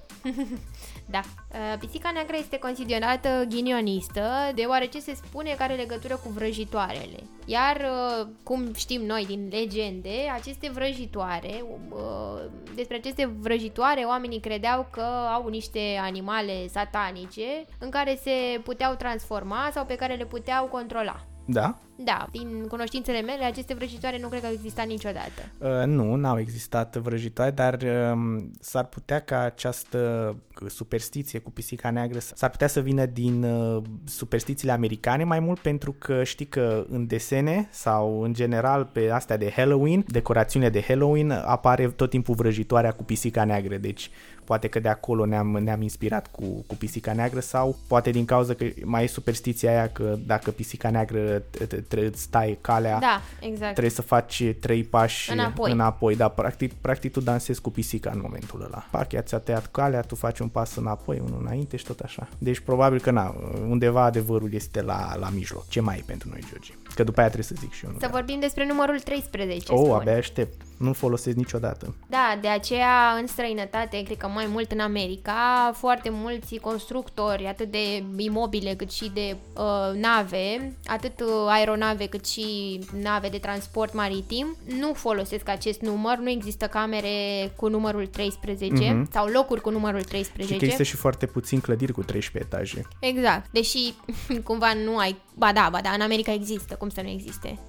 Da. 1.09 1.19
Uh, 1.19 1.79
pisica 1.79 2.11
neagră 2.13 2.35
este 2.39 2.57
considerată 2.57 3.43
ghinionistă, 3.49 4.51
deoarece 4.55 4.99
se 4.99 5.15
spune 5.15 5.53
că 5.57 5.63
are 5.63 5.75
legătură 5.75 6.15
cu 6.15 6.29
vrăjitoarele. 6.29 7.19
Iar, 7.45 7.75
uh, 7.75 8.27
cum 8.43 8.73
știm 8.73 9.01
noi 9.01 9.25
din 9.25 9.47
legende, 9.51 10.15
aceste 10.33 10.69
vrăjitoare, 10.73 11.63
uh, 11.89 12.41
despre 12.75 12.95
aceste 12.95 13.25
vrăjitoare, 13.39 14.01
oamenii 14.01 14.39
credeau 14.39 14.87
că 14.91 15.05
au 15.33 15.47
niște 15.47 15.97
animale 16.01 16.67
satanice 16.67 17.65
în 17.79 17.89
care 17.89 18.19
se 18.23 18.59
puteau 18.63 18.95
transforma 18.95 19.69
sau 19.73 19.85
pe 19.85 19.95
care 19.95 20.15
le 20.15 20.25
puteau 20.25 20.65
controla. 20.65 21.25
Da? 21.47 21.77
Da, 21.95 22.27
din 22.31 22.65
cunoștințele 22.67 23.21
mele, 23.21 23.43
aceste 23.43 23.73
vrăjitoare 23.73 24.19
nu 24.21 24.27
cred 24.27 24.41
că 24.41 24.45
au 24.45 24.51
existat 24.53 24.85
niciodată. 24.85 25.41
Uh, 25.57 25.85
nu, 25.85 26.15
n-au 26.15 26.39
existat 26.39 26.95
vrăjitoare, 26.95 27.51
dar 27.51 27.73
uh, 27.81 28.43
s-ar 28.59 28.85
putea 28.85 29.19
ca 29.19 29.39
această 29.39 30.35
superstiție 30.67 31.39
cu 31.39 31.51
pisica 31.51 31.89
neagră 31.89 32.19
s-ar 32.19 32.49
putea 32.49 32.67
să 32.67 32.79
vină 32.79 33.05
din 33.05 33.43
uh, 33.43 33.83
superstițiile 34.05 34.73
americane 34.73 35.23
mai 35.23 35.39
mult 35.39 35.59
pentru 35.59 35.95
că 35.97 36.23
știi 36.23 36.45
că 36.45 36.85
în 36.89 37.07
desene 37.07 37.67
sau 37.71 38.21
în 38.21 38.33
general 38.33 38.85
pe 38.85 39.09
astea 39.09 39.37
de 39.37 39.53
Halloween, 39.55 40.03
decorațiune 40.07 40.69
de 40.69 40.83
Halloween, 40.87 41.31
apare 41.31 41.87
tot 41.87 42.09
timpul 42.09 42.35
vrăjitoarea 42.35 42.91
cu 42.91 43.03
pisica 43.03 43.43
neagră, 43.43 43.77
deci 43.77 44.09
poate 44.47 44.67
că 44.67 44.79
de 44.79 44.89
acolo 44.89 45.25
ne-am, 45.25 45.47
ne-am 45.47 45.81
inspirat 45.81 46.27
cu, 46.31 46.63
cu 46.67 46.75
pisica 46.75 47.13
neagră 47.13 47.39
sau 47.39 47.75
poate 47.87 48.09
din 48.09 48.25
cauza 48.25 48.53
că 48.53 48.65
mai 48.83 49.03
e 49.03 49.07
superstiția 49.07 49.69
aia 49.69 49.89
că 49.89 50.17
dacă 50.25 50.51
pisica 50.51 50.89
neagră 50.89 51.43
îți 51.89 52.21
stai 52.21 52.57
calea, 52.61 52.99
da, 52.99 53.21
exact. 53.39 53.71
trebuie 53.71 53.89
să 53.91 54.01
faci 54.01 54.43
trei 54.59 54.83
pași 54.83 55.31
înapoi. 55.31 55.71
înapoi. 55.71 56.15
Da, 56.15 56.27
practic, 56.27 56.73
practic 56.73 57.11
tu 57.11 57.19
dansezi 57.19 57.61
cu 57.61 57.69
pisica 57.69 58.11
în 58.13 58.19
momentul 58.21 58.61
ăla. 58.61 58.87
Pachia 58.91 59.21
ți-a 59.21 59.37
tăiat 59.37 59.71
calea, 59.71 60.01
tu 60.01 60.15
faci 60.15 60.39
un 60.39 60.47
pas 60.47 60.75
înapoi, 60.75 61.21
unul 61.25 61.41
înainte 61.41 61.77
și 61.77 61.85
tot 61.85 61.99
așa. 61.99 62.27
Deci 62.37 62.59
probabil 62.59 62.99
că 62.99 63.11
na, 63.11 63.35
undeva 63.69 64.03
adevărul 64.03 64.53
este 64.53 64.81
la, 64.81 65.15
la 65.19 65.29
mijloc. 65.29 65.67
Ce 65.67 65.81
mai 65.81 65.97
e 65.97 66.03
pentru 66.05 66.29
noi, 66.29 66.39
George? 66.49 66.73
Că 66.95 67.03
după 67.03 67.19
aia 67.19 67.29
trebuie 67.29 67.49
să 67.49 67.55
zic 67.59 67.73
și 67.73 67.85
eu. 67.85 67.91
Să 67.99 68.07
vorbim 68.11 68.39
despre 68.39 68.65
numărul 68.67 68.99
13. 68.99 69.71
Oh, 69.71 69.79
spun. 69.83 69.91
abia 69.91 70.17
aștept 70.17 70.66
nu 70.77 70.93
folosesc 70.93 71.35
niciodată. 71.35 71.95
Da, 72.09 72.37
de 72.41 72.47
aceea 72.47 73.17
în 73.19 73.27
străinătate, 73.27 74.03
cred 74.03 74.17
că 74.17 74.27
mai 74.27 74.45
mult 74.49 74.71
în 74.71 74.79
America, 74.79 75.71
foarte 75.73 76.09
mulți 76.11 76.55
constructori, 76.55 77.47
atât 77.47 77.71
de 77.71 78.03
imobile 78.17 78.73
cât 78.73 78.91
și 78.91 79.11
de 79.13 79.35
uh, 79.55 79.99
nave, 79.99 80.77
atât 80.85 81.19
uh, 81.19 81.27
aeronave 81.47 82.05
cât 82.05 82.27
și 82.27 82.79
nave 83.01 83.29
de 83.29 83.37
transport 83.37 83.93
maritim, 83.93 84.55
nu 84.79 84.93
folosesc 84.93 85.49
acest 85.49 85.81
număr, 85.81 86.17
nu 86.17 86.29
există 86.29 86.65
camere 86.65 87.51
cu 87.55 87.67
numărul 87.67 88.07
13 88.07 88.73
mm-hmm. 88.73 89.11
sau 89.11 89.27
locuri 89.27 89.61
cu 89.61 89.69
numărul 89.69 90.01
13. 90.01 90.53
Și 90.53 90.59
că 90.59 90.65
există 90.65 90.83
și 90.83 90.95
foarte 90.95 91.25
puțin 91.25 91.59
clădiri 91.59 91.91
cu 91.91 92.03
13 92.03 92.53
etaje. 92.53 92.87
Exact, 92.99 93.51
deși 93.51 93.93
cumva 94.43 94.73
nu 94.85 94.97
ai, 94.97 95.15
ba 95.33 95.51
da, 95.53 95.67
ba 95.71 95.79
da, 95.81 95.89
în 95.89 96.01
America 96.01 96.33
există, 96.33 96.75
cum 96.75 96.89
să 96.89 97.01
nu 97.01 97.09
existe. 97.09 97.59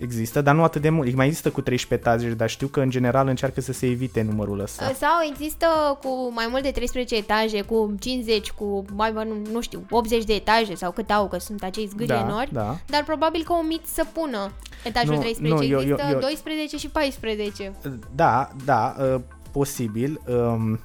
Există, 0.00 0.40
dar 0.40 0.54
nu 0.54 0.62
atât 0.62 0.82
de 0.82 0.88
mult. 0.88 1.14
Mai 1.14 1.26
există 1.26 1.50
cu 1.50 1.60
13 1.60 2.08
etaje, 2.08 2.34
dar 2.34 2.48
știu 2.48 2.66
că 2.66 2.80
în 2.80 2.90
general 2.90 3.28
încearcă 3.28 3.60
să 3.60 3.72
se 3.72 3.86
evite 3.86 4.22
numărul 4.22 4.60
ăsta. 4.60 4.92
Sau 4.92 5.18
există 5.30 5.66
cu 6.02 6.32
mai 6.34 6.46
mult 6.50 6.62
de 6.62 6.70
13 6.70 7.16
etaje, 7.16 7.62
cu 7.62 7.94
50, 7.98 8.50
cu 8.50 8.84
mai 8.94 9.12
nu, 9.12 9.36
nu 9.52 9.60
știu, 9.60 9.86
80 9.90 10.24
de 10.24 10.34
etaje 10.34 10.74
sau 10.74 10.90
cât 10.90 11.10
au, 11.10 11.28
că 11.28 11.38
sunt 11.38 11.62
acei 11.62 11.86
zgârienori, 11.86 12.52
da, 12.52 12.60
da. 12.60 12.76
dar 12.86 13.04
probabil 13.04 13.42
că 13.44 13.52
omit 13.52 13.86
să 13.86 14.04
pună 14.12 14.52
etajul 14.84 15.14
nu, 15.14 15.20
13. 15.20 15.54
Nu, 15.54 15.62
eu, 15.62 15.80
există 15.80 16.02
eu, 16.06 16.12
eu, 16.12 16.20
12 16.20 16.76
și 16.76 16.88
14. 16.88 17.72
Da, 18.14 18.48
da, 18.64 18.96
uh, 18.98 19.20
posibil. 19.52 20.20
Um, 20.26 20.80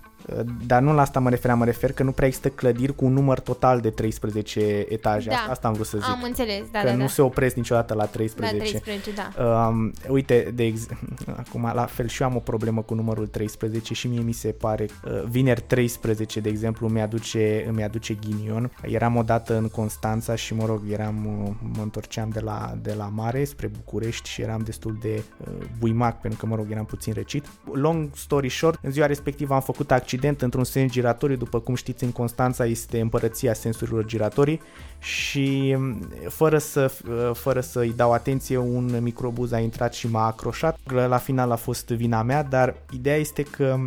dar 0.65 0.81
nu 0.81 0.93
la 0.93 1.01
asta 1.01 1.19
mă 1.19 1.29
refeream, 1.29 1.57
mă 1.57 1.65
refer 1.65 1.91
că 1.91 2.03
nu 2.03 2.11
prea 2.11 2.27
există 2.27 2.49
clădiri 2.49 2.95
cu 2.95 3.05
un 3.05 3.13
număr 3.13 3.39
total 3.39 3.79
de 3.79 3.89
13 3.89 4.85
etaje. 4.89 5.29
Da. 5.29 5.51
Asta 5.51 5.67
am 5.67 5.73
vrut 5.73 5.85
să 5.85 5.97
zic. 5.97 6.09
Am 6.09 6.23
înțeles, 6.23 6.63
da, 6.71 6.79
Că 6.79 6.87
da, 6.87 6.93
nu 6.93 6.99
da. 6.99 7.07
se 7.07 7.21
opresc 7.21 7.55
niciodată 7.55 7.93
la 7.93 8.05
13. 8.05 8.57
La 8.57 8.63
13, 8.63 9.11
da. 9.11 9.67
Um, 9.67 9.93
uite, 10.09 10.51
de 10.53 10.63
ex- 10.63 10.87
acum 11.45 11.71
la 11.73 11.85
fel 11.85 12.07
și 12.07 12.21
eu 12.21 12.27
am 12.27 12.35
o 12.35 12.39
problemă 12.39 12.81
cu 12.81 12.93
numărul 12.93 13.27
13 13.27 13.93
și 13.93 14.07
mie 14.07 14.21
mi 14.21 14.31
se 14.31 14.51
pare 14.51 14.85
uh, 15.05 15.23
vineri 15.29 15.61
13, 15.61 16.39
de 16.39 16.49
exemplu, 16.49 16.87
îmi 16.87 17.01
aduce, 17.01 17.65
îmi 17.67 17.83
aduce 17.83 18.13
ghinion. 18.13 18.71
Eram 18.81 19.15
odată 19.15 19.57
în 19.57 19.67
Constanța 19.67 20.35
și, 20.35 20.53
mă 20.53 20.65
rog, 20.65 20.81
eram, 20.91 21.43
uh, 21.45 21.53
mă 21.75 21.81
întorceam 21.81 22.29
de 22.29 22.39
la, 22.39 22.73
de 22.81 22.93
la 22.93 23.09
mare 23.13 23.43
spre 23.43 23.67
București 23.67 24.29
și 24.29 24.41
eram 24.41 24.61
destul 24.61 24.97
de 25.01 25.23
uh, 25.37 25.47
buimac 25.79 26.21
pentru 26.21 26.39
că, 26.39 26.45
mă 26.45 26.55
rog, 26.55 26.71
eram 26.71 26.85
puțin 26.85 27.13
răcit. 27.13 27.45
Long 27.73 28.09
story 28.15 28.49
short, 28.49 28.79
în 28.81 28.91
ziua 28.91 29.05
respectivă 29.05 29.53
am 29.53 29.61
făcut 29.61 29.91
acces 29.91 30.09
accident 30.11 30.41
într-un 30.41 30.63
sens 30.63 30.91
giratoriu, 30.91 31.35
după 31.35 31.59
cum 31.59 31.75
știți 31.75 32.03
în 32.03 32.11
Constanța 32.11 32.65
este 32.65 32.99
împărăția 32.99 33.53
sensurilor 33.53 34.05
giratorii 34.05 34.61
și 34.99 35.75
mm, 35.77 36.07
fără, 36.29 36.57
să, 36.57 36.91
uh, 37.07 37.31
fără 37.33 37.61
să-i 37.61 37.93
dau 37.95 38.11
atenție 38.11 38.57
un 38.57 38.97
microbuz 39.01 39.51
a 39.51 39.59
intrat 39.59 39.93
și 39.93 40.07
m-a 40.07 40.25
acroșat. 40.25 40.77
La 41.07 41.17
final 41.17 41.51
a 41.51 41.55
fost 41.55 41.87
vina 41.87 42.21
mea, 42.21 42.43
dar 42.43 42.75
ideea 42.93 43.15
este 43.15 43.43
că 43.43 43.77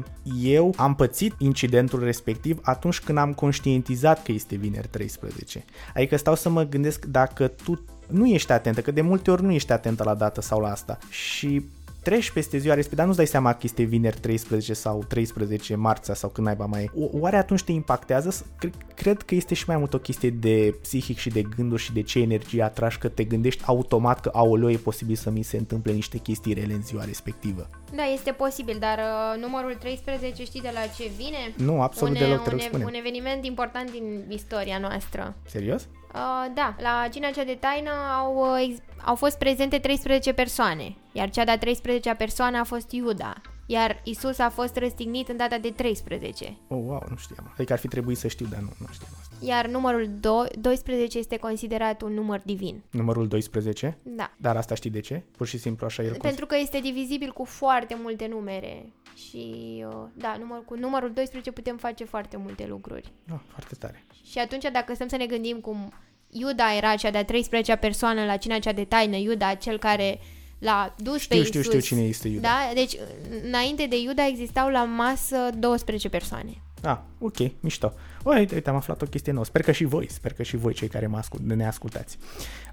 eu 0.42 0.74
am 0.76 0.94
pățit 0.94 1.34
incidentul 1.38 2.04
respectiv 2.04 2.58
atunci 2.62 3.00
când 3.00 3.18
am 3.18 3.32
conștientizat 3.32 4.22
că 4.22 4.32
este 4.32 4.56
vineri 4.56 4.88
13. 4.88 5.64
Adică 5.94 6.16
stau 6.16 6.34
să 6.34 6.48
mă 6.48 6.62
gândesc 6.62 7.04
dacă 7.04 7.46
tu 7.48 7.84
nu 8.08 8.26
ești 8.26 8.52
atentă, 8.52 8.80
că 8.80 8.90
de 8.90 9.00
multe 9.00 9.30
ori 9.30 9.42
nu 9.42 9.52
ești 9.52 9.72
atentă 9.72 10.04
la 10.04 10.14
dată 10.14 10.40
sau 10.40 10.60
la 10.60 10.70
asta 10.70 10.98
și 11.10 11.64
treci 12.04 12.30
peste 12.30 12.58
ziua 12.58 12.74
respectivă, 12.74 12.96
dar 12.96 13.06
nu-ți 13.06 13.16
dai 13.16 13.26
seama 13.26 13.52
că 13.52 13.60
este 13.62 13.82
vineri 13.82 14.20
13 14.20 14.72
sau 14.72 15.04
13 15.08 15.74
marțea 15.74 16.14
sau 16.14 16.30
când 16.30 16.46
naiba 16.46 16.66
mai 16.66 16.82
e. 16.82 16.90
Oare 16.94 17.36
atunci 17.36 17.62
te 17.62 17.72
impactează? 17.72 18.46
Cred 18.94 19.22
că 19.22 19.34
este 19.34 19.54
și 19.54 19.64
mai 19.66 19.76
mult 19.76 19.94
o 19.94 19.98
chestie 19.98 20.30
de 20.30 20.74
psihic 20.80 21.18
și 21.18 21.28
de 21.28 21.42
gânduri 21.42 21.82
și 21.82 21.92
de 21.92 22.02
ce 22.02 22.18
energie 22.18 22.62
atragi 22.62 22.98
că 22.98 23.08
te 23.08 23.24
gândești 23.24 23.62
automat 23.66 24.20
că 24.20 24.30
aoleo 24.32 24.70
e 24.70 24.76
posibil 24.76 25.14
să 25.14 25.30
mi 25.30 25.42
se 25.42 25.56
întâmple 25.56 25.92
niște 25.92 26.18
chestii 26.18 26.52
rele 26.52 26.72
în 26.72 26.82
ziua 26.82 27.04
respectivă. 27.04 27.68
Da, 27.94 28.02
este 28.02 28.30
posibil, 28.30 28.76
dar 28.80 28.98
uh, 28.98 29.42
numărul 29.42 29.76
13 29.80 30.44
știi 30.44 30.60
de 30.60 30.70
la 30.72 30.80
ce 30.80 31.10
vine? 31.16 31.66
Nu, 31.66 31.82
absolut 31.82 32.14
un, 32.14 32.20
deloc, 32.20 32.42
te 32.42 32.50
un, 32.50 32.58
rog, 32.58 32.60
spune. 32.60 32.84
un 32.84 32.94
eveniment 32.94 33.44
important 33.44 33.90
din 33.90 34.24
istoria 34.28 34.78
noastră. 34.78 35.34
Serios? 35.46 35.88
Uh, 36.14 36.46
da, 36.54 36.76
la 36.78 37.08
cina 37.10 37.30
cea 37.30 37.44
de 37.44 37.54
taină 37.60 37.90
au, 38.18 38.36
uh, 38.36 38.66
ex- 38.68 38.82
au 39.04 39.14
fost 39.14 39.38
prezente 39.38 39.78
13 39.78 40.32
persoane, 40.32 40.96
iar 41.12 41.30
cea 41.30 41.44
de-a 41.44 41.58
13-a 41.58 42.14
persoană 42.14 42.58
a 42.58 42.64
fost 42.64 42.90
Iuda, 42.92 43.34
iar 43.66 44.00
Isus 44.04 44.38
a 44.38 44.48
fost 44.50 44.76
răstignit 44.76 45.28
în 45.28 45.36
data 45.36 45.58
de 45.58 45.70
13. 45.70 46.44
Oh, 46.68 46.78
wow, 46.84 47.02
nu 47.10 47.16
știam. 47.16 47.52
Adică 47.54 47.72
ar 47.72 47.78
fi 47.78 47.88
trebuit 47.88 48.18
să 48.18 48.28
știu, 48.28 48.46
dar 48.46 48.60
nu, 48.60 48.72
nu 48.78 48.86
știam 48.92 49.10
asta. 49.20 49.23
Iar 49.46 49.66
numărul 49.66 50.08
do- 50.08 50.60
12 50.60 51.18
este 51.18 51.36
considerat 51.36 52.02
un 52.02 52.12
număr 52.12 52.40
divin. 52.44 52.82
Numărul 52.90 53.28
12? 53.28 53.98
Da. 54.02 54.30
Dar 54.36 54.56
asta 54.56 54.74
știi 54.74 54.90
de 54.90 55.00
ce? 55.00 55.22
Pur 55.36 55.46
și 55.46 55.58
simplu 55.58 55.86
așa 55.86 56.02
el 56.02 56.16
Pentru 56.20 56.46
că 56.46 56.56
este 56.56 56.80
divizibil 56.80 57.32
cu 57.32 57.44
foarte 57.44 57.96
multe 58.02 58.26
numere 58.26 58.92
și 59.14 59.84
uh, 59.88 59.94
da, 60.14 60.36
număr, 60.38 60.64
cu 60.64 60.74
numărul 60.76 61.12
12 61.12 61.50
putem 61.50 61.76
face 61.76 62.04
foarte 62.04 62.36
multe 62.36 62.66
lucruri. 62.68 63.12
Oh, 63.32 63.38
foarte 63.48 63.74
tare. 63.74 64.04
Și 64.30 64.38
atunci 64.38 64.64
dacă 64.72 64.94
stăm 64.94 65.08
să 65.08 65.16
ne 65.16 65.26
gândim 65.26 65.56
cum 65.60 65.92
Iuda 66.30 66.76
era 66.76 66.94
cea 66.94 67.10
de-a 67.10 67.24
13-a 67.24 67.76
persoană 67.76 68.24
la 68.24 68.36
cina 68.36 68.58
cea 68.58 68.72
de 68.72 68.84
taină, 68.84 69.16
Iuda, 69.16 69.54
cel 69.54 69.78
care 69.78 70.20
l-a 70.58 70.94
dus 70.98 71.20
știu, 71.20 71.38
pe 71.38 71.44
știu, 71.44 71.60
Isus. 71.60 71.72
știu 71.72 71.96
cine 71.96 72.06
este 72.08 72.28
Iuda. 72.28 72.48
Da? 72.48 72.70
Deci, 72.74 72.96
înainte 73.44 73.86
de 73.86 74.00
Iuda 74.00 74.26
existau 74.26 74.68
la 74.68 74.84
masă 74.84 75.50
12 75.58 76.08
persoane. 76.08 76.62
Ah, 76.84 76.98
ok, 77.18 77.36
mișto. 77.60 77.92
Uite, 78.24 78.54
uite, 78.54 78.70
am 78.70 78.76
aflat 78.76 79.02
o 79.02 79.06
chestie 79.06 79.32
nouă. 79.32 79.44
Sper 79.44 79.62
că 79.62 79.72
și 79.72 79.84
voi, 79.84 80.10
sper 80.10 80.32
că 80.32 80.42
și 80.42 80.56
voi 80.56 80.72
cei 80.72 80.88
care 80.88 81.06
mă 81.06 81.16
ascult, 81.16 81.42
ne 81.42 81.66
ascultați. 81.66 82.18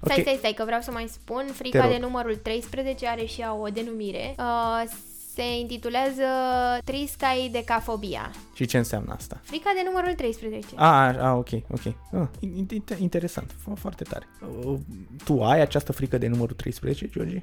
Stai, 0.00 0.20
stai, 0.20 0.36
stai, 0.38 0.52
că 0.52 0.64
vreau 0.64 0.80
să 0.80 0.90
mai 0.90 1.06
spun. 1.10 1.44
Frica 1.52 1.88
de 1.88 1.98
numărul 2.00 2.36
13 2.36 3.08
are 3.08 3.24
și 3.24 3.40
ea 3.40 3.54
o 3.54 3.68
denumire. 3.68 4.34
Uh, 4.38 4.90
se 5.34 5.58
intitulează 5.58 6.22
Triscai 6.84 7.48
de 7.52 7.64
Cafobia. 7.64 8.30
Și 8.54 8.66
ce 8.66 8.78
înseamnă 8.78 9.12
asta? 9.12 9.40
Frica 9.42 9.70
de 9.74 9.82
numărul 9.84 10.14
13. 10.14 10.66
Ah, 10.74 11.16
ah 11.20 11.34
ok, 11.36 11.48
ok. 11.70 11.94
Ah, 12.12 12.98
interesant, 12.98 13.54
foarte 13.74 14.04
tare. 14.04 14.26
Uh, 14.64 14.78
tu 15.24 15.42
ai 15.42 15.60
această 15.60 15.92
frică 15.92 16.18
de 16.18 16.26
numărul 16.26 16.54
13, 16.56 17.08
George? 17.08 17.42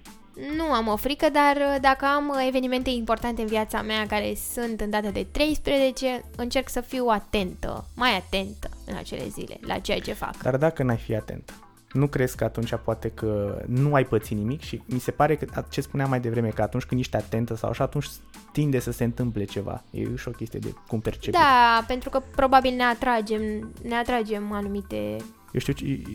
Nu 0.57 0.63
am 0.63 0.87
o 0.87 0.95
frică, 0.95 1.29
dar 1.29 1.55
uh, 1.55 1.75
dacă 1.81 2.05
am 2.05 2.33
evenimente 2.47 2.89
importante 2.89 3.41
în 3.41 3.47
viața 3.47 3.81
mea 3.81 4.07
care 4.07 4.33
sunt 4.53 4.81
în 4.81 4.89
data 4.89 5.09
de 5.09 5.27
13, 5.31 6.23
încerc 6.35 6.69
să 6.69 6.81
fiu 6.81 7.05
atentă, 7.07 7.85
mai 7.95 8.15
atentă 8.17 8.69
în 8.85 8.95
acele 8.95 9.27
zile 9.27 9.57
la 9.61 9.79
ceea 9.79 9.99
ce 9.99 10.13
fac. 10.13 10.41
Dar 10.41 10.57
dacă 10.57 10.83
n-ai 10.83 10.97
fi 10.97 11.15
atentă? 11.15 11.53
Nu 11.91 12.07
crezi 12.07 12.35
că 12.35 12.43
atunci 12.43 12.75
poate 12.83 13.09
că 13.09 13.61
nu 13.67 13.93
ai 13.93 14.03
pățit 14.03 14.37
nimic 14.37 14.61
și 14.61 14.81
mi 14.85 14.99
se 14.99 15.11
pare 15.11 15.35
că 15.35 15.63
ce 15.69 15.81
spuneam 15.81 16.09
mai 16.09 16.19
devreme, 16.19 16.47
că 16.49 16.61
atunci 16.61 16.83
când 16.83 16.99
ești 16.99 17.15
atentă 17.15 17.55
sau 17.55 17.69
așa, 17.69 17.83
atunci 17.83 18.07
tinde 18.51 18.79
să 18.79 18.91
se 18.91 19.03
întâmple 19.03 19.43
ceva. 19.43 19.83
E 19.91 20.15
și 20.15 20.27
o 20.27 20.31
chestie 20.31 20.59
de 20.59 20.73
cum 20.87 20.99
percepi. 20.99 21.37
Da, 21.37 21.83
pentru 21.87 22.09
că 22.09 22.21
probabil 22.35 22.73
ne 22.75 22.83
atragem, 22.83 23.41
ne 23.83 23.95
atragem 23.95 24.51
anumite 24.51 25.17
eu 25.51 25.59
știu, 25.59 25.73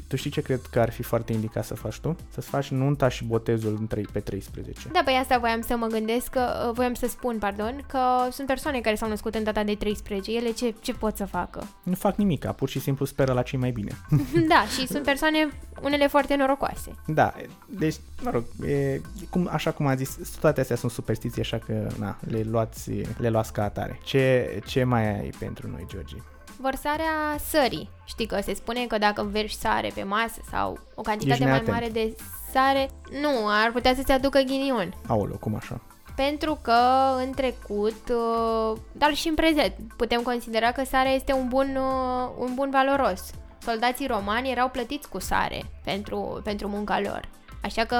tu 0.08 0.16
știi 0.16 0.30
ce 0.30 0.40
cred 0.40 0.60
că 0.70 0.80
ar 0.80 0.90
fi 0.90 1.02
foarte 1.02 1.32
indicat 1.32 1.64
să 1.64 1.74
faci 1.74 1.98
tu? 1.98 2.16
Să-ți 2.32 2.48
faci 2.48 2.68
nunta 2.68 3.08
și 3.08 3.24
botezul 3.24 3.76
în 3.80 3.86
3, 3.86 4.06
pe 4.12 4.20
13. 4.20 4.88
Da, 4.92 5.00
păi 5.04 5.18
asta 5.20 5.38
voiam 5.38 5.60
să 5.60 5.76
mă 5.76 5.86
gândesc, 5.86 6.26
că, 6.26 6.64
uh, 6.66 6.74
voiam 6.74 6.94
să 6.94 7.06
spun, 7.06 7.38
pardon, 7.38 7.84
că 7.86 7.98
sunt 8.30 8.46
persoane 8.46 8.80
care 8.80 8.94
s-au 8.94 9.08
născut 9.08 9.34
în 9.34 9.42
data 9.42 9.64
de 9.64 9.74
13. 9.74 10.32
Ele 10.36 10.50
ce, 10.50 10.74
ce 10.80 10.92
pot 10.92 11.16
să 11.16 11.24
facă? 11.24 11.66
Nu 11.82 11.94
fac 11.94 12.16
nimic, 12.16 12.46
pur 12.46 12.68
și 12.68 12.80
simplu 12.80 13.04
speră 13.04 13.32
la 13.32 13.42
cei 13.42 13.58
mai 13.58 13.70
bine. 13.70 13.90
da, 14.52 14.64
și 14.78 14.86
sunt 14.86 15.04
persoane, 15.04 15.48
unele 15.82 16.06
foarte 16.06 16.36
norocoase. 16.36 16.90
Da, 17.06 17.34
deci, 17.66 17.96
mă 18.22 18.30
rog, 18.30 18.44
e, 18.66 19.00
cum, 19.30 19.48
așa 19.52 19.70
cum 19.70 19.86
am 19.86 19.96
zis, 19.96 20.36
toate 20.40 20.60
astea 20.60 20.76
sunt 20.76 20.90
superstiții, 20.90 21.40
așa 21.40 21.58
că, 21.58 21.86
na, 21.98 22.18
le 22.20 22.42
luați, 22.50 22.90
le 23.16 23.28
luați 23.28 23.52
ca 23.52 23.62
atare. 23.62 24.00
Ce, 24.04 24.58
ce 24.66 24.84
mai 24.84 25.20
ai 25.20 25.30
pentru 25.38 25.68
noi, 25.68 25.86
Georgie? 25.88 26.22
Vărsarea 26.64 27.36
sării. 27.48 27.90
Știi 28.04 28.26
că 28.26 28.40
se 28.42 28.54
spune 28.54 28.86
că 28.86 28.98
dacă 28.98 29.28
verși 29.30 29.56
sare 29.56 29.90
pe 29.94 30.02
masă 30.02 30.40
sau 30.50 30.78
o 30.94 31.02
cantitate 31.02 31.44
mai 31.44 31.62
mare 31.66 31.88
de 31.88 32.16
sare, 32.52 32.90
nu, 33.20 33.28
ar 33.48 33.70
putea 33.72 33.94
să-ți 33.94 34.12
aducă 34.12 34.38
ghinion. 34.38 34.94
Aoleu, 35.06 35.36
cum 35.36 35.54
așa? 35.54 35.80
Pentru 36.16 36.58
că 36.62 36.78
în 37.24 37.32
trecut, 37.32 38.08
uh, 38.08 38.78
dar 38.92 39.14
și 39.14 39.28
în 39.28 39.34
prezent, 39.34 39.74
putem 39.96 40.20
considera 40.20 40.72
că 40.72 40.84
sarea 40.84 41.12
este 41.12 41.32
un 41.32 41.48
bun, 41.48 41.76
uh, 41.76 42.30
un 42.38 42.54
bun 42.54 42.70
valoros. 42.70 43.30
Soldații 43.58 44.06
romani 44.06 44.50
erau 44.50 44.68
plătiți 44.68 45.08
cu 45.08 45.20
sare 45.20 45.62
pentru, 45.84 46.40
pentru 46.44 46.68
munca 46.68 47.00
lor. 47.00 47.28
Așa 47.62 47.84
că... 47.84 47.96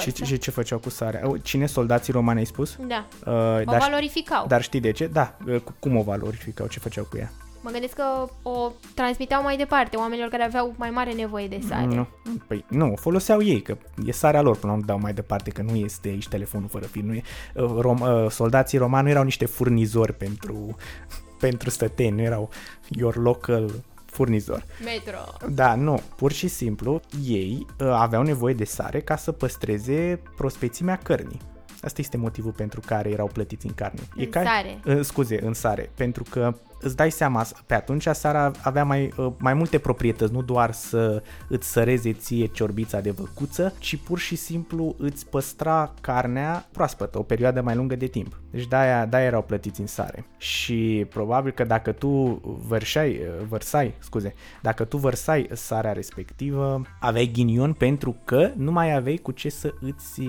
Și, 0.00 0.14
și, 0.14 0.24
și 0.24 0.38
ce 0.38 0.50
făceau 0.50 0.78
cu 0.78 0.90
sarea? 0.90 1.20
Cine 1.42 1.66
soldații 1.66 2.12
romani 2.12 2.38
ai 2.38 2.44
spus? 2.44 2.76
Da. 2.80 3.06
Uh, 3.26 3.60
o 3.60 3.64
dar, 3.64 3.78
valorificau. 3.78 4.46
Dar 4.46 4.62
știi 4.62 4.80
de 4.80 4.90
ce? 4.90 5.06
Da. 5.06 5.36
Cum 5.78 5.96
o 5.96 6.02
valorificau? 6.02 6.66
Ce 6.66 6.78
făceau 6.78 7.04
cu 7.04 7.16
ea? 7.16 7.30
Mă 7.64 7.70
gândesc 7.70 7.94
că 7.94 8.28
o 8.42 8.72
transmiteau 8.94 9.42
mai 9.42 9.56
departe 9.56 9.96
oamenilor 9.96 10.28
care 10.28 10.42
aveau 10.42 10.74
mai 10.76 10.90
mare 10.90 11.12
nevoie 11.12 11.48
de 11.48 11.60
sare. 11.68 11.84
Nu, 11.84 12.08
păi 12.46 12.64
nu, 12.68 12.92
o 12.92 12.96
foloseau 12.96 13.42
ei, 13.42 13.62
că 13.62 13.76
e 14.04 14.12
sarea 14.12 14.40
lor 14.40 14.56
până 14.56 14.72
la 14.72 14.80
dau 14.84 14.98
mai 14.98 15.12
departe, 15.12 15.50
că 15.50 15.62
nu 15.62 15.74
este 15.76 16.08
aici 16.08 16.28
telefonul 16.28 16.68
fără 16.68 16.86
fir. 16.86 17.02
Nu 17.02 17.14
e, 17.14 17.22
uh, 17.54 17.74
rom, 17.78 18.00
uh, 18.00 18.30
soldații 18.30 18.78
romani 18.78 19.04
nu 19.04 19.10
erau 19.10 19.22
niște 19.22 19.46
furnizori 19.46 20.12
pentru, 20.12 20.76
pentru 21.44 21.70
stăteni, 21.70 22.16
nu 22.16 22.22
erau 22.22 22.50
your 22.88 23.16
local 23.16 23.70
furnizor. 24.06 24.64
Metro. 24.84 25.48
Da, 25.48 25.74
nu, 25.74 26.00
pur 26.16 26.32
și 26.32 26.48
simplu 26.48 27.00
ei 27.26 27.66
uh, 27.80 27.88
aveau 27.90 28.22
nevoie 28.22 28.54
de 28.54 28.64
sare 28.64 29.00
ca 29.00 29.16
să 29.16 29.32
păstreze 29.32 30.22
prospețimea 30.36 30.96
cărnii. 30.96 31.40
Asta 31.82 32.00
este 32.00 32.16
motivul 32.16 32.52
pentru 32.52 32.80
care 32.86 33.10
erau 33.10 33.26
plătiți 33.26 33.66
în 33.66 33.74
carne. 33.74 34.00
În 34.14 34.22
e 34.22 34.26
ca, 34.26 34.42
sare. 34.42 34.80
Uh, 34.86 35.04
scuze, 35.04 35.44
în 35.44 35.52
sare. 35.52 35.90
Pentru 35.94 36.22
că 36.30 36.54
îți 36.84 36.96
dai 36.96 37.10
seama, 37.10 37.46
pe 37.66 37.74
atunci 37.74 38.06
sara 38.12 38.50
avea 38.62 38.84
mai, 38.84 39.12
uh, 39.16 39.32
mai 39.38 39.54
multe 39.54 39.78
proprietăți, 39.78 40.32
nu 40.32 40.42
doar 40.42 40.72
să 40.72 41.22
îți 41.48 41.68
săreze 41.68 42.12
ție 42.12 42.46
ciorbița 42.46 43.00
de 43.00 43.10
văcuță, 43.10 43.74
ci 43.78 43.96
pur 43.96 44.18
și 44.18 44.36
simplu 44.36 44.94
îți 44.98 45.28
păstra 45.28 45.94
carnea 46.00 46.68
proaspătă 46.72 47.18
o 47.18 47.22
perioadă 47.22 47.62
mai 47.62 47.74
lungă 47.74 47.96
de 47.96 48.06
timp. 48.06 48.40
Deci 48.50 48.66
de-aia, 48.66 49.06
de-aia 49.06 49.26
erau 49.26 49.42
plătiți 49.42 49.80
în 49.80 49.86
sare. 49.86 50.26
Și 50.36 51.06
probabil 51.10 51.52
că 51.52 51.64
dacă 51.64 51.92
tu 51.92 52.40
vărșai, 52.66 53.10
uh, 53.10 53.46
vărsai, 53.48 53.94
scuze, 53.98 54.34
dacă 54.62 54.84
tu 54.84 54.96
vărsai 54.96 55.48
sarea 55.52 55.92
respectivă, 55.92 56.82
aveai 57.00 57.30
ghinion 57.32 57.72
pentru 57.72 58.16
că 58.24 58.50
nu 58.56 58.72
mai 58.72 58.94
aveai 58.94 59.16
cu 59.16 59.30
ce 59.30 59.48
să 59.48 59.74
îți 59.80 60.20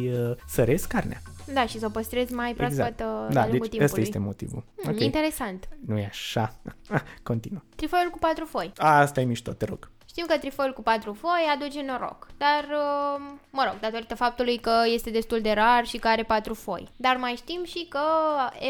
sărezi 0.47 0.87
carnea. 0.87 1.21
Da, 1.53 1.65
și 1.65 1.79
să 1.79 1.85
o 1.85 1.89
păstrezi 1.89 2.33
mai 2.33 2.53
proaspătă 2.53 3.03
exact. 3.27 3.33
da, 3.33 3.43
de 3.43 3.49
deci 3.49 3.59
timpului. 3.59 3.85
ăsta 3.85 3.99
este 3.99 4.17
motivul. 4.17 4.63
Hmm, 4.81 4.91
okay. 4.93 5.05
Interesant. 5.05 5.69
Nu 5.85 5.97
e 5.97 6.05
așa. 6.05 6.44
Continuă. 7.23 7.61
Trifoiul 7.75 8.09
cu 8.09 8.17
patru 8.17 8.45
foi. 8.45 8.71
A, 8.77 8.99
asta 8.99 9.21
e 9.21 9.23
mișto, 9.23 9.51
te 9.51 9.65
rog. 9.65 9.89
Știu 10.05 10.25
că 10.27 10.37
trifoiul 10.37 10.73
cu 10.73 10.81
patru 10.81 11.13
foi 11.13 11.43
aduce 11.55 11.81
noroc, 11.81 12.27
dar, 12.37 12.63
uh, 12.63 13.21
mă 13.49 13.63
rog, 13.65 13.79
datorită 13.79 14.15
faptului 14.15 14.57
că 14.57 14.71
este 14.93 15.09
destul 15.09 15.41
de 15.41 15.51
rar 15.51 15.85
și 15.85 15.97
că 15.97 16.07
are 16.07 16.23
patru 16.23 16.53
foi. 16.53 16.87
Dar 16.95 17.15
mai 17.15 17.33
știm 17.37 17.63
și 17.65 17.85
că 17.89 17.99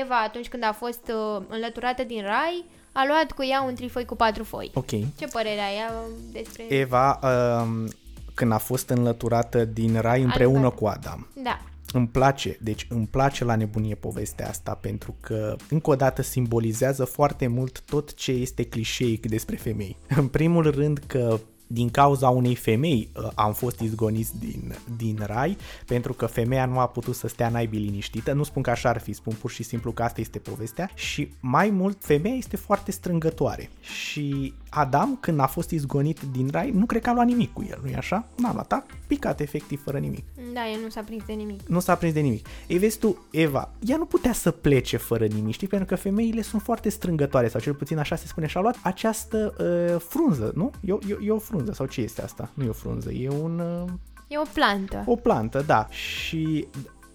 Eva, 0.02 0.22
atunci 0.22 0.48
când 0.48 0.64
a 0.64 0.72
fost 0.72 1.12
uh, 1.14 1.42
înlăturată 1.50 2.04
din 2.04 2.22
rai, 2.22 2.66
a 2.92 3.06
luat 3.08 3.32
cu 3.32 3.44
ea 3.44 3.62
un 3.62 3.76
trifoi 3.76 4.06
cu 4.06 4.16
patru 4.16 4.44
foi. 4.44 4.72
Ok. 4.74 4.90
Ce 4.90 5.28
părere 5.32 5.60
ai 5.60 5.76
ea 5.76 5.94
despre... 6.32 6.64
Eva, 6.74 7.20
um, 7.24 7.90
când 8.34 8.52
a 8.52 8.58
fost 8.58 8.90
înlăturată 8.90 9.66
din 9.66 10.00
rai 10.00 10.22
împreună 10.22 10.70
cu 10.70 10.86
Adam. 10.86 11.28
Da. 11.34 11.60
Îmi 11.96 12.08
place, 12.08 12.58
deci 12.62 12.88
îmi 12.90 13.08
place 13.08 13.44
la 13.44 13.56
nebunie 13.56 13.96
povestea 13.96 14.50
asta 14.50 14.74
pentru 14.74 15.16
că 15.22 15.56
încă 15.70 15.90
o 15.90 15.96
dată 15.96 16.22
simbolizează 16.22 17.06
foarte 17.06 17.48
mult 17.48 17.82
tot 17.82 18.14
ce 18.14 18.32
este 18.32 18.64
clișeic 18.64 19.26
despre 19.26 19.56
femei. 19.56 19.98
În 20.22 20.28
primul 20.28 20.72
rând 20.72 20.98
că 21.08 21.40
din 21.68 21.90
cauza 21.90 22.30
unei 22.30 22.56
femei 22.56 23.10
uh, 23.16 23.28
am 23.36 23.54
fost 23.54 23.80
izgoniți 23.80 24.40
din, 24.40 24.76
din 24.98 25.20
rai, 25.26 25.58
pentru 25.86 26.14
că 26.14 26.26
femeia 26.26 26.66
nu 26.66 26.80
a 26.80 26.88
putut 26.88 27.16
să 27.16 27.28
stea 27.28 27.50
naibii 27.50 27.80
liniștită. 27.80 28.34
Nu 28.34 28.44
spun 28.44 28.62
că 28.62 28.70
așa 28.70 28.90
ar 28.90 29.00
fi, 29.00 29.14
spun 29.14 29.34
pur 29.34 29.52
și 29.52 29.64
simplu 29.64 29.92
că 29.92 30.04
asta 30.04 30.22
este 30.22 30.40
povestea. 30.40 30.90
Și 30.94 31.34
mai 31.40 31.70
mult, 31.70 31.98
femeia 32.00 32.36
este 32.36 32.58
foarte 32.58 32.92
strângătoare. 32.92 33.70
Și 33.82 34.54
Adam, 34.76 35.18
când 35.20 35.40
a 35.40 35.46
fost 35.46 35.70
izgonit 35.70 36.20
din 36.32 36.50
rai, 36.52 36.72
nu 36.72 36.86
cred 36.86 37.02
că 37.02 37.10
a 37.10 37.14
luat 37.14 37.26
nimic 37.26 37.54
cu 37.54 37.66
el, 37.70 37.80
nu-i 37.84 37.96
așa? 37.96 38.26
N-a 38.38 38.54
luat, 38.54 38.72
a 38.72 38.86
picat 39.08 39.40
efectiv 39.40 39.84
fără 39.84 39.98
nimic. 39.98 40.24
Da, 40.54 40.70
el 40.74 40.80
nu 40.84 40.90
s-a 40.90 41.02
prins 41.02 41.24
de 41.26 41.34
nimic. 41.34 41.68
Nu 41.68 41.80
s-a 41.80 41.96
prins 41.96 42.14
de 42.14 42.20
nimic. 42.20 42.46
Ei, 42.68 42.78
vezi 42.78 43.00
tu, 43.00 43.26
Eva, 43.32 43.70
ea 43.80 43.98
nu 43.98 44.06
putea 44.06 44.34
să 44.34 44.52
plece 44.52 44.98
fără 44.98 45.26
nimic, 45.26 45.54
știi? 45.54 45.68
Pentru 45.68 45.88
că 45.88 45.96
femeile 45.96 46.42
sunt 46.42 46.62
foarte 46.62 46.90
strângătoare, 46.90 47.48
sau 47.48 47.60
cel 47.60 47.74
puțin 47.74 47.98
așa 47.98 48.16
se 48.16 48.28
spune, 48.28 48.48
și 48.48 48.58
a 48.58 48.62
luat 48.62 48.78
această 48.82 49.54
uh, 49.60 50.02
frunză, 50.08 50.52
nu? 50.56 50.72
E, 50.82 50.92
e, 50.92 51.18
e 51.22 51.32
o 51.32 51.40
frunză, 51.40 51.74
sau 51.74 51.86
ce 51.86 52.02
este 52.02 52.22
asta? 52.22 52.50
Nu 52.54 52.64
e 52.64 52.70
o 52.70 52.74
frunză, 52.74 53.12
e 53.12 53.30
un... 53.30 53.60
Uh, 53.60 53.90
E 54.28 54.38
o 54.38 54.44
plantă. 54.54 55.04
o 55.06 55.16
plantă, 55.16 55.64
da. 55.66 55.88
Și, 55.90 56.68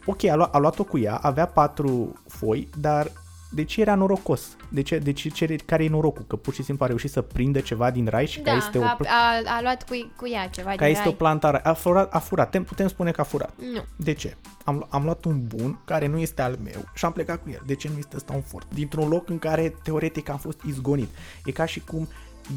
ok, 0.05 0.25
a, 0.25 0.35
luat, 0.35 0.55
a 0.55 0.59
luat-o 0.59 0.85
cu 0.85 0.99
ea, 0.99 1.17
avea 1.17 1.47
patru 1.47 2.13
foi, 2.29 2.69
dar 2.81 3.13
de 3.51 3.65
ce 3.65 3.81
era 3.81 3.95
norocos? 3.95 4.57
De 4.69 4.83
ce, 4.83 4.99
de 4.99 5.13
ce, 5.13 5.29
ce 5.29 5.57
care 5.67 5.85
e 5.85 5.89
norocul? 5.89 6.25
Că 6.27 6.37
pur 6.37 6.55
și 6.55 6.63
simplu 6.63 6.85
a 6.85 6.89
reușit 6.89 7.11
să 7.11 7.21
prindă 7.21 7.61
ceva 7.61 7.91
din 7.91 8.07
rai 8.07 8.27
și 8.27 8.41
da, 8.41 8.51
că 8.51 8.57
este 8.57 8.79
o, 8.79 8.83
a, 8.83 8.95
pl- 8.99 9.07
a, 9.07 9.57
a 9.57 9.63
luat 9.63 9.89
cu, 9.89 10.13
cu 10.17 10.29
ea 10.29 10.49
ceva 10.49 10.71
că 10.71 10.77
din 10.77 10.87
este 10.87 11.03
o 11.03 11.05
rai. 11.05 11.17
plantă 11.17 11.47
a 11.47 11.51
rai. 11.51 11.61
A 11.65 11.73
furat, 11.73 12.15
a 12.15 12.19
furat. 12.19 12.45
Putem, 12.45 12.65
putem 12.65 12.89
spune 12.89 13.11
că 13.11 13.21
a 13.21 13.25
furat. 13.25 13.53
Nu. 13.75 13.85
De 13.97 14.13
ce? 14.13 14.37
Am, 14.65 14.87
am 14.91 15.05
luat 15.05 15.25
un 15.25 15.47
bun 15.47 15.81
care 15.85 16.07
nu 16.07 16.19
este 16.19 16.43
al 16.43 16.59
meu 16.63 16.85
și 16.95 17.05
am 17.05 17.13
plecat 17.13 17.43
cu 17.43 17.51
el. 17.51 17.63
De 17.67 17.75
ce 17.75 17.89
nu 17.93 17.99
este 17.99 18.17
ăsta 18.17 18.33
un 18.33 18.43
fort? 18.43 18.75
Dintr-un 18.75 19.09
loc 19.09 19.29
în 19.29 19.39
care 19.39 19.75
teoretic 19.83 20.29
am 20.29 20.39
fost 20.39 20.61
izgonit. 20.67 21.09
E 21.45 21.51
ca 21.51 21.65
și 21.65 21.81
cum 21.81 22.09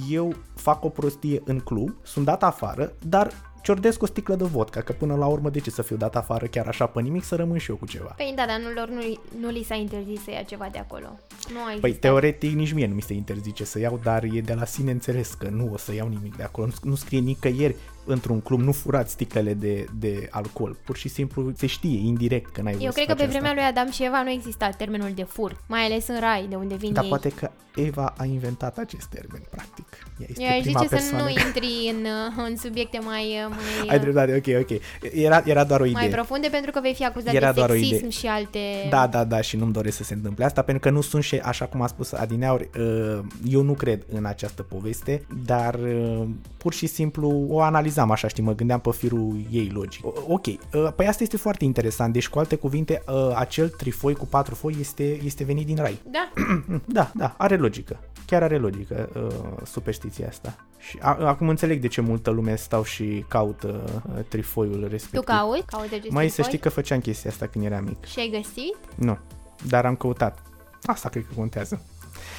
eu 0.09 0.35
fac 0.55 0.83
o 0.83 0.89
prostie 0.89 1.41
în 1.45 1.59
club, 1.59 1.95
sunt 2.03 2.25
dat 2.25 2.43
afară, 2.43 2.93
dar 3.05 3.31
ciordesc 3.63 4.01
o 4.01 4.05
sticlă 4.05 4.35
de 4.35 4.43
vodka, 4.43 4.81
că 4.81 4.93
până 4.93 5.15
la 5.15 5.25
urmă 5.25 5.49
de 5.49 5.59
ce 5.59 5.69
să 5.69 5.81
fiu 5.81 5.95
dat 5.95 6.15
afară 6.15 6.45
chiar 6.45 6.67
așa 6.67 6.85
pe 6.85 7.01
nimic, 7.01 7.23
să 7.23 7.35
rămân 7.35 7.57
și 7.57 7.69
eu 7.69 7.75
cu 7.75 7.85
ceva. 7.85 8.13
Păi 8.17 8.33
da, 8.35 8.45
dar 8.45 8.59
nu, 8.59 8.69
lor 8.73 8.89
nu, 8.89 9.01
nu 9.39 9.49
li 9.49 9.63
s-a 9.63 9.75
interzis 9.75 10.23
să 10.23 10.31
ia 10.31 10.41
ceva 10.41 10.67
de 10.71 10.77
acolo. 10.79 11.05
Nu 11.53 11.59
a 11.59 11.63
Păi 11.63 11.73
existat. 11.73 11.99
teoretic 11.99 12.53
nici 12.55 12.73
mie 12.73 12.87
nu 12.87 12.93
mi 12.93 13.01
se 13.01 13.13
interzice 13.13 13.63
să 13.63 13.79
iau, 13.79 13.99
dar 14.03 14.23
e 14.23 14.41
de 14.41 14.53
la 14.53 14.65
sine 14.65 14.91
înțeles 14.91 15.33
că 15.33 15.49
nu 15.49 15.69
o 15.73 15.77
să 15.77 15.93
iau 15.93 16.07
nimic 16.07 16.35
de 16.35 16.43
acolo. 16.43 16.67
Nu, 16.67 16.73
nu 16.89 16.95
scrie 16.95 17.19
nicăieri 17.19 17.75
într-un 18.05 18.41
club, 18.41 18.59
nu 18.59 18.71
furați 18.71 19.11
sticlele 19.11 19.53
de, 19.53 19.85
de 19.99 20.27
alcool. 20.31 20.77
Pur 20.85 20.97
și 20.97 21.07
simplu 21.07 21.51
se 21.57 21.65
știe 21.67 21.99
indirect 21.99 22.51
că 22.51 22.61
n-ai 22.61 22.73
voie 22.73 22.85
Eu 22.85 22.91
să 22.91 22.95
cred 22.95 23.07
că 23.07 23.13
faci 23.13 23.23
pe 23.23 23.29
vremea 23.31 23.49
asta. 23.49 23.61
lui 23.61 23.69
Adam 23.69 23.91
și 23.91 24.03
Eva 24.03 24.23
nu 24.23 24.29
exista 24.29 24.69
termenul 24.69 25.11
de 25.15 25.23
furt, 25.23 25.59
mai 25.67 25.81
ales 25.81 26.07
în 26.07 26.19
rai, 26.19 26.45
de 26.49 26.55
unde 26.55 26.75
vin 26.75 26.93
Dar 26.93 27.03
ei. 27.03 27.09
poate 27.09 27.29
că 27.29 27.51
Eva 27.75 28.13
a 28.17 28.25
inventat 28.25 28.77
acest 28.77 29.05
termen, 29.05 29.41
practic. 29.49 29.85
Ea 30.19 30.27
este 30.29 30.43
Eu 30.43 30.49
aș 30.49 30.59
prima 30.61 30.79
zice 30.79 30.95
să 30.95 30.95
persoană. 30.95 31.23
nu 31.23 31.29
intri 31.45 31.93
în, 31.95 32.05
uh, 32.37 32.45
în 32.49 32.57
subiecte 32.57 32.99
mai, 32.99 33.23
uh, 33.23 33.49
mai, 33.49 33.87
Ai 33.91 33.95
uh, 33.95 34.01
dreptate, 34.01 34.35
ok, 34.35 34.61
ok. 34.61 34.79
Era, 35.13 35.41
era 35.45 35.63
doar 35.63 35.79
o 35.79 35.83
mai 35.83 35.91
idee. 36.05 36.15
profunde 36.15 36.47
pentru 36.51 36.71
că 36.71 36.79
vei 36.81 36.93
fi 36.93 37.05
acuzat 37.05 37.33
Era 37.33 37.51
de 37.51 37.53
doar 37.59 37.69
o 37.69 37.73
sexism 37.73 37.95
idee. 37.95 38.09
și 38.09 38.27
alte... 38.27 38.59
Da, 38.89 39.07
da, 39.07 39.23
da, 39.23 39.41
și 39.41 39.55
nu-mi 39.55 39.73
doresc 39.73 39.97
să 39.97 40.03
se 40.03 40.13
întâmple 40.13 40.45
asta, 40.45 40.61
pentru 40.61 40.83
că 40.89 40.95
nu 40.95 41.01
sunt 41.01 41.23
și, 41.23 41.35
așa 41.35 41.65
cum 41.65 41.81
a 41.81 41.87
spus 41.87 42.11
Adineauri, 42.11 42.69
uh, 42.79 43.19
eu 43.49 43.61
nu 43.61 43.73
cred 43.73 44.05
în 44.11 44.25
această 44.25 44.63
poveste, 44.63 45.25
dar 45.45 45.73
uh, 45.73 46.23
pur 46.57 46.73
și 46.73 46.87
simplu 46.87 47.45
o 47.49 47.61
analizam 47.99 48.11
așa, 48.11 48.27
știi, 48.27 48.43
mă 48.43 48.53
gândeam 48.55 48.79
pe 48.79 48.91
firul 48.91 49.35
ei 49.51 49.69
logic. 49.73 50.05
O- 50.05 50.11
Ok, 50.27 50.45
uh, 50.45 50.57
păi 50.95 51.07
asta 51.07 51.23
este 51.23 51.37
foarte 51.37 51.63
interesant, 51.63 52.13
deci 52.13 52.27
cu 52.29 52.39
alte 52.39 52.55
cuvinte, 52.55 53.03
uh, 53.07 53.31
acel 53.35 53.69
trifoi 53.69 54.15
cu 54.15 54.25
patru 54.25 54.55
foi 54.55 54.75
este, 54.79 55.19
este 55.23 55.43
venit 55.43 55.65
din 55.65 55.75
rai. 55.75 55.99
Da? 56.11 56.31
Da, 56.85 57.11
da, 57.15 57.35
are 57.37 57.57
logică. 57.57 57.99
Chiar 58.25 58.43
are 58.43 58.57
logică 58.57 59.09
uh, 59.15 59.65
superstiția 59.65 60.27
asta. 60.27 60.55
Și 60.77 60.97
a, 61.01 61.17
acum 61.25 61.49
înțeleg 61.49 61.81
de 61.81 61.87
ce 61.87 62.01
multă 62.01 62.29
lume 62.29 62.55
stau 62.55 62.83
și 62.83 63.25
caută 63.27 63.83
uh, 64.15 64.23
trifoiul 64.27 64.79
respectiv. 64.89 65.19
Tu 65.19 65.25
cauți? 65.25 65.65
Cauți 65.65 65.93
acest 65.93 66.11
Mai 66.11 66.23
să 66.27 66.33
trifoi? 66.33 66.45
știi 66.45 66.59
că 66.59 66.69
făceam 66.69 66.99
chestia 66.99 67.29
asta 67.29 67.47
când 67.47 67.65
eram 67.65 67.83
mic. 67.83 68.05
Și 68.05 68.19
ai 68.19 68.29
găsit? 68.43 68.75
Nu, 68.95 69.17
dar 69.67 69.85
am 69.85 69.95
căutat. 69.95 70.43
Asta 70.83 71.09
cred 71.09 71.25
că 71.27 71.33
contează. 71.35 71.81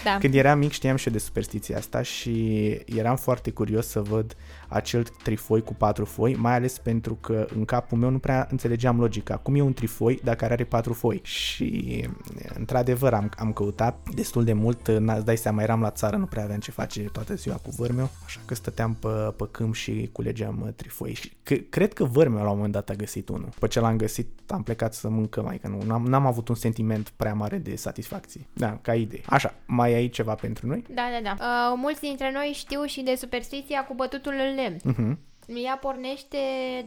Da. 0.04 0.16
Când 0.18 0.34
eram 0.34 0.58
mic 0.58 0.72
știam 0.72 0.96
și 0.96 1.06
eu 1.08 1.12
de 1.12 1.18
superstiția 1.18 1.76
asta 1.76 2.02
și 2.02 2.68
eram 2.86 3.16
foarte 3.16 3.50
curios 3.50 3.86
să 3.86 4.00
văd 4.00 4.36
acel 4.68 5.02
trifoi 5.22 5.62
cu 5.62 5.74
patru 5.74 6.04
foi, 6.04 6.34
mai 6.34 6.54
ales 6.54 6.78
pentru 6.78 7.14
că 7.14 7.46
în 7.54 7.64
capul 7.64 7.98
meu 7.98 8.10
nu 8.10 8.18
prea 8.18 8.46
înțelegeam 8.50 9.00
logica. 9.00 9.36
Cum 9.36 9.54
e 9.54 9.60
un 9.60 9.72
trifoi 9.72 10.20
dacă 10.24 10.44
are 10.44 10.64
patru 10.64 10.92
foi? 10.92 11.20
Și 11.22 12.08
într-adevăr 12.54 13.12
am, 13.12 13.30
am 13.38 13.52
căutat 13.52 14.08
destul 14.14 14.44
de 14.44 14.52
mult, 14.52 14.88
n-ți 14.88 15.24
dai 15.24 15.36
seama, 15.36 15.62
eram 15.62 15.80
la 15.80 15.90
țară, 15.90 16.16
nu 16.16 16.24
prea 16.24 16.42
aveam 16.42 16.58
ce 16.58 16.70
face 16.70 17.00
toată 17.00 17.34
ziua 17.34 17.56
cu 17.56 17.70
vârmeu, 17.76 18.10
așa 18.24 18.40
că 18.44 18.54
stăteam 18.54 18.94
pe, 18.94 19.08
pe 19.36 19.44
câmp 19.50 19.74
și 19.74 20.08
culegeam 20.12 20.62
uh, 20.66 20.72
trifoi. 20.76 21.14
Și 21.14 21.30
c- 21.30 21.68
cred 21.70 21.92
că 21.92 22.04
vârmeu 22.04 22.42
la 22.42 22.50
un 22.50 22.54
moment 22.56 22.72
dat 22.72 22.90
a 22.90 22.94
găsit 22.94 23.28
unul. 23.28 23.48
După 23.52 23.66
ce 23.66 23.80
l-am 23.80 23.96
găsit, 23.96 24.28
am 24.46 24.62
plecat 24.62 24.94
să 24.94 25.08
mâncăm, 25.08 25.44
mai 25.44 25.58
că 25.58 25.68
nu, 25.68 25.82
n-am, 25.86 26.06
n-am 26.06 26.26
avut 26.26 26.48
un 26.48 26.54
sentiment 26.54 27.08
prea 27.16 27.34
mare 27.34 27.56
de 27.56 27.76
satisfacție. 27.76 28.46
Da, 28.52 28.78
ca 28.82 28.94
idee. 28.94 29.20
Așa, 29.26 29.54
mai 29.66 29.94
ai 29.94 30.08
ceva 30.08 30.34
pentru 30.34 30.66
noi? 30.66 30.84
Da, 30.94 31.02
da, 31.12 31.34
da. 31.34 31.44
Uh, 31.44 31.78
mulți 31.82 32.00
dintre 32.00 32.30
noi 32.32 32.50
știu 32.54 32.84
și 32.84 33.02
de 33.02 33.14
superstiția 33.14 33.84
cu 33.84 33.94
bătutul 33.94 34.32
în 34.32 34.54
lemn. 34.54 34.63
Mhm. 34.84 35.18
Ea 35.46 35.78
pornește 35.80 36.38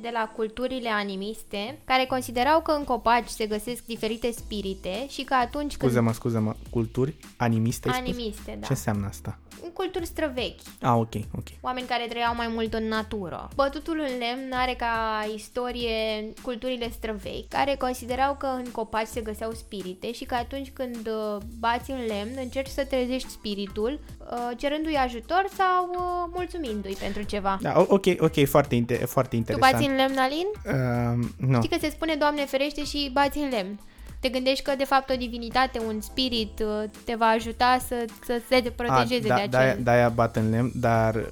de 0.02 0.10
la 0.14 0.32
culturile 0.36 0.90
animiste, 0.90 1.80
care 1.86 2.06
considerau 2.06 2.62
că 2.62 2.72
în 2.72 2.84
copaci 2.84 3.28
se 3.28 3.46
găsesc 3.46 3.86
diferite 3.86 4.32
spirite 4.32 5.08
și 5.10 5.24
că 5.24 5.34
atunci 5.34 5.78
când... 5.78 5.92
Scuză-mă, 5.92 6.14
scuză-mă, 6.14 6.56
culturi 6.70 7.16
animiste? 7.38 7.90
ai 7.90 7.94
spus? 7.94 8.14
Animiste, 8.14 8.58
da. 8.60 8.66
Ce 8.66 8.74
înseamnă 8.74 9.08
asta? 9.08 9.40
În 9.64 9.72
culturi 9.72 10.06
străvechi. 10.06 10.60
Ah, 10.82 10.96
ok, 10.96 11.14
ok. 11.38 11.48
Oameni 11.62 11.88
care 11.88 12.06
trăiau 12.10 12.36
mai 12.36 12.48
mult 12.48 12.74
în 12.74 12.88
natură. 12.88 13.50
Bătutul 13.56 14.00
în 14.00 14.18
lemn 14.18 14.52
are 14.54 14.74
ca 14.74 15.26
istorie 15.36 16.34
culturile 16.42 16.90
străvechi, 16.92 17.48
care 17.48 17.76
considerau 17.76 18.36
că 18.36 18.46
în 18.46 18.72
copaci 18.72 19.08
se 19.08 19.22
găseau 19.22 19.52
spirite 19.52 20.12
și 20.12 20.26
că 20.26 20.36
atunci 20.36 20.72
când 20.74 21.08
uh, 21.08 21.38
bați 21.60 21.92
în 21.92 22.06
lemn, 22.08 22.32
încerci 22.36 22.70
să 22.70 22.86
trezești 22.86 23.30
spiritul, 23.30 24.00
uh, 24.17 24.17
cerându-i 24.58 24.96
ajutor 24.96 25.46
sau 25.58 25.90
uh, 25.92 26.32
mulțumindu-i 26.36 26.98
pentru 27.00 27.22
ceva. 27.22 27.58
Da, 27.62 27.74
o- 27.78 27.86
ok, 27.88 28.06
ok, 28.20 28.46
foarte, 28.48 28.76
inter- 28.86 29.04
foarte 29.06 29.30
Tu 29.30 29.36
interesant. 29.36 29.72
bați 29.74 29.88
în 29.88 29.96
lemn, 29.96 30.18
Alin? 30.18 30.48
Uh, 30.66 31.26
nu. 31.48 31.56
Știi 31.62 31.70
că 31.70 31.78
se 31.82 31.90
spune 31.90 32.16
Doamne 32.16 32.46
ferește 32.46 32.84
și 32.84 33.10
bați 33.14 33.38
în 33.38 33.50
lemn. 33.50 33.80
Te 34.20 34.30
gândești 34.30 34.64
că 34.64 34.74
de 34.78 34.84
fapt 34.84 35.10
o 35.10 35.16
divinitate, 35.16 35.80
un 35.88 36.02
spirit 36.02 36.60
uh, 36.60 36.90
te 37.06 37.16
va 37.18 37.26
ajuta 37.26 37.78
să, 37.88 38.06
să 38.26 38.42
se 38.50 38.74
protejeze 38.76 39.28
da, 39.28 39.36
de 39.36 39.48
da, 39.50 39.60
acel... 39.60 39.84
da, 39.84 39.92
aia 39.92 40.10
bat 40.10 40.36
în 40.36 40.50
lemn, 40.50 40.72
dar 40.76 41.26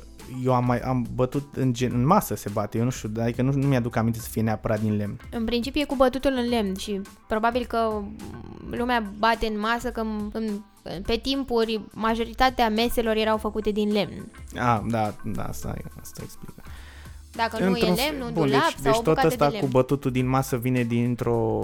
eu 0.46 0.54
am 0.54 0.66
mai 0.66 0.80
am 0.80 1.06
bătut 1.16 1.56
în, 1.56 1.74
gen, 1.74 1.92
în 1.94 2.06
masă 2.06 2.36
se 2.36 2.50
bate, 2.54 2.78
eu 2.78 2.84
nu 2.84 2.90
știu, 2.90 3.12
adică 3.20 3.42
nu, 3.42 3.52
nu 3.52 3.68
mi-aduc 3.68 3.96
aminte 3.96 4.20
să 4.20 4.30
fie 4.30 4.42
neapărat 4.42 4.80
din 4.80 4.98
lemn. 4.98 5.20
În 5.32 5.46
principiu 5.46 5.82
e 5.82 5.86
cu 5.86 5.96
bătutul 5.96 6.32
în 6.32 6.48
lemn 6.50 6.76
și 6.76 7.02
probabil 7.28 7.66
că 7.66 8.02
lumea 8.78 9.12
bate 9.18 9.46
în 9.46 9.60
masă 9.60 9.90
că 9.92 10.00
în, 10.32 10.62
pe 11.06 11.16
timpuri 11.18 11.82
majoritatea 11.92 12.70
meselor 12.70 13.16
erau 13.16 13.38
făcute 13.38 13.72
din 13.72 13.92
lemn. 13.92 14.32
Ah, 14.58 14.80
da, 14.88 15.14
da, 15.24 15.44
asta, 15.44 15.74
asta 16.02 16.22
explică. 16.24 16.54
Dacă 17.32 17.58
nu 17.64 17.66
e 17.66 17.68
Într-un- 17.70 17.94
lemn, 17.96 18.22
un 18.22 18.34
Bun, 18.34 18.48
dulap 18.48 18.62
deci, 18.64 18.72
sau 18.74 18.82
deci 18.84 18.92
o 18.92 18.96
tot 18.96 19.04
bucată 19.06 19.28
ăsta 19.28 19.46
de 19.46 19.52
cu 19.52 19.58
lemn. 19.60 19.72
bătutul 19.72 20.12
din 20.12 20.28
masă 20.28 20.58
vine 20.58 20.84
dintr-o 20.84 21.64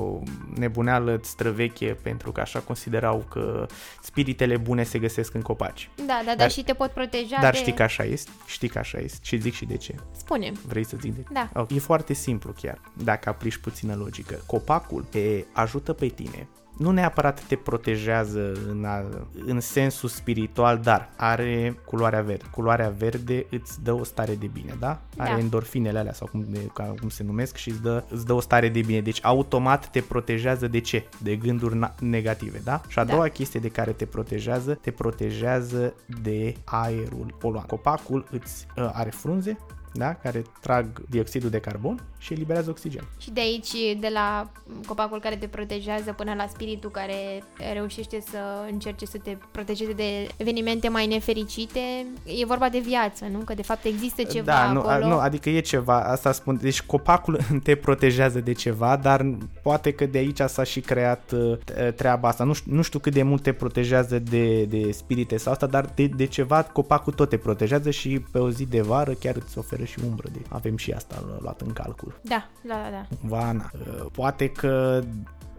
nebuneală 0.55 1.19
străveche, 1.23 1.97
pentru 2.01 2.31
că 2.31 2.41
așa 2.41 2.59
considerau 2.59 3.25
că 3.29 3.65
spiritele 4.01 4.57
bune 4.57 4.83
se 4.83 4.99
găsesc 4.99 5.33
în 5.33 5.41
copaci. 5.41 5.89
Da, 5.95 6.03
da, 6.05 6.21
dar, 6.25 6.35
Dar- 6.35 6.51
și 6.51 6.63
te 6.63 6.73
pot 6.73 6.89
proteja 6.91 7.37
Dar 7.41 7.51
de... 7.51 7.57
știi 7.57 7.73
că 7.73 7.83
așa 7.83 8.03
este, 8.03 8.31
știi 8.45 8.67
că 8.69 8.79
așa 8.79 8.97
este 8.97 9.17
și 9.21 9.37
zic 9.37 9.53
și 9.53 9.65
de 9.65 9.77
ce. 9.77 9.95
Spune. 10.17 10.51
Vrei 10.67 10.83
să 10.85 10.97
zic 11.01 11.15
de 11.15 11.23
Da. 11.31 11.49
Ok, 11.53 11.71
E 11.71 11.79
foarte 11.79 12.13
simplu 12.13 12.53
chiar, 12.61 12.81
dacă 13.03 13.29
aplici 13.29 13.57
puțină 13.57 13.95
logică. 13.95 14.39
Copacul 14.45 15.05
te 15.09 15.45
ajută 15.51 15.93
pe 15.93 16.07
tine, 16.07 16.47
nu 16.77 16.91
neapărat 16.91 17.41
te 17.47 17.55
protejează 17.55 18.51
în, 18.69 18.85
a, 18.85 19.03
în 19.45 19.59
sensul 19.59 20.09
spiritual, 20.09 20.77
dar 20.77 21.09
are 21.17 21.77
culoarea 21.85 22.21
verde. 22.21 22.43
Culoarea 22.51 22.89
verde 22.97 23.45
îți 23.49 23.83
dă 23.83 23.93
o 23.93 24.03
stare 24.03 24.35
de 24.35 24.47
bine, 24.53 24.75
da? 24.79 25.01
Are 25.17 25.31
Da. 25.33 25.39
endorfinele 25.39 25.99
alea 25.99 26.13
sau 26.13 26.27
cum, 26.27 26.45
de, 26.47 26.59
ca, 26.73 26.93
cum 26.99 27.09
se 27.09 27.23
numesc 27.23 27.55
și 27.55 27.69
îți 27.69 27.81
dă, 27.81 28.03
îți 28.09 28.25
dă 28.25 28.33
o 28.33 28.39
stare 28.39 28.69
de 28.69 28.81
bine. 28.81 29.01
Deci 29.01 29.19
automat 29.25 29.89
te 29.89 30.01
protejează 30.01 30.67
de 30.67 30.79
ce? 30.79 31.03
De 31.17 31.35
gânduri 31.35 31.79
na- 31.85 31.95
negative, 31.99 32.61
da? 32.63 32.81
Și 32.87 32.99
a 32.99 33.03
Da. 33.03 33.11
doua 33.13 33.27
chestie 33.27 33.59
de 33.59 33.69
care 33.69 33.91
te 33.91 34.05
protejează, 34.05 34.73
te 34.73 34.91
protejează 34.91 35.93
de 36.21 36.55
aerul 36.63 37.35
poluant. 37.39 37.67
Copacul 37.67 38.25
îți 38.31 38.67
uh, 38.77 38.89
are 38.93 39.09
frunze, 39.09 39.57
da? 39.93 40.13
care 40.13 40.43
trag 40.61 40.85
dioxidul 41.09 41.49
de 41.49 41.59
carbon 41.59 42.03
și 42.17 42.33
eliberează 42.33 42.69
oxigen. 42.69 43.03
Și 43.17 43.31
de 43.31 43.39
aici, 43.39 43.99
de 43.99 44.09
la 44.13 44.49
copacul 44.87 45.19
care 45.19 45.35
te 45.35 45.47
protejează 45.47 46.13
până 46.13 46.33
la 46.33 46.47
spiritul 46.47 46.89
care 46.89 47.43
reușește 47.73 48.23
să 48.29 48.37
încerce 48.71 49.05
să 49.05 49.17
te 49.17 49.37
protejeze 49.51 49.93
de 49.93 50.27
evenimente 50.37 50.87
mai 50.87 51.07
nefericite, 51.07 51.79
e 52.23 52.45
vorba 52.45 52.69
de 52.69 52.79
viață, 52.79 53.25
nu? 53.31 53.37
Că 53.39 53.53
de 53.53 53.61
fapt 53.61 53.85
există 53.85 54.23
ceva 54.23 54.45
da, 54.45 54.71
nu, 54.71 54.79
acolo. 54.79 55.05
A, 55.05 55.07
nu, 55.07 55.17
adică 55.17 55.49
e 55.49 55.59
ceva, 55.59 56.03
asta 56.03 56.31
spun. 56.31 56.59
Deci 56.61 56.81
copacul 56.81 57.39
te 57.63 57.75
protejează 57.75 58.39
de 58.39 58.51
ceva, 58.53 58.95
dar 58.95 59.25
poate 59.63 59.91
că 59.91 60.05
de 60.05 60.17
aici 60.17 60.39
s-a 60.47 60.63
și 60.63 60.79
creat 60.79 61.31
uh, 61.31 61.57
treaba 61.95 62.27
asta. 62.27 62.43
Nu 62.43 62.53
știu, 62.53 62.73
nu 62.75 62.81
știu 62.81 62.99
cât 62.99 63.13
de 63.13 63.23
mult 63.23 63.43
te 63.43 63.51
protejează 63.51 64.19
de, 64.19 64.63
de 64.63 64.91
spirite 64.91 65.37
sau 65.37 65.51
asta, 65.51 65.65
dar 65.65 65.91
de, 65.95 66.05
de 66.05 66.25
ceva 66.25 66.63
copacul 66.63 67.13
tot 67.13 67.29
te 67.29 67.37
protejează 67.37 67.89
și 67.89 68.19
pe 68.31 68.37
o 68.37 68.49
zi 68.49 68.65
de 68.65 68.81
vară 68.81 69.11
chiar 69.11 69.35
îți 69.35 69.57
oferă 69.57 69.80
și 69.85 69.99
umbră. 70.05 70.29
De, 70.33 70.39
avem 70.49 70.77
și 70.77 70.91
asta 70.91 71.39
luat 71.39 71.61
în 71.61 71.73
calcul. 71.73 72.19
Da, 72.21 72.49
da, 72.67 72.73
da. 72.73 72.89
da. 72.91 73.05
Vana. 73.21 73.71
Uh, 73.73 74.05
poate 74.11 74.47
că 74.47 75.03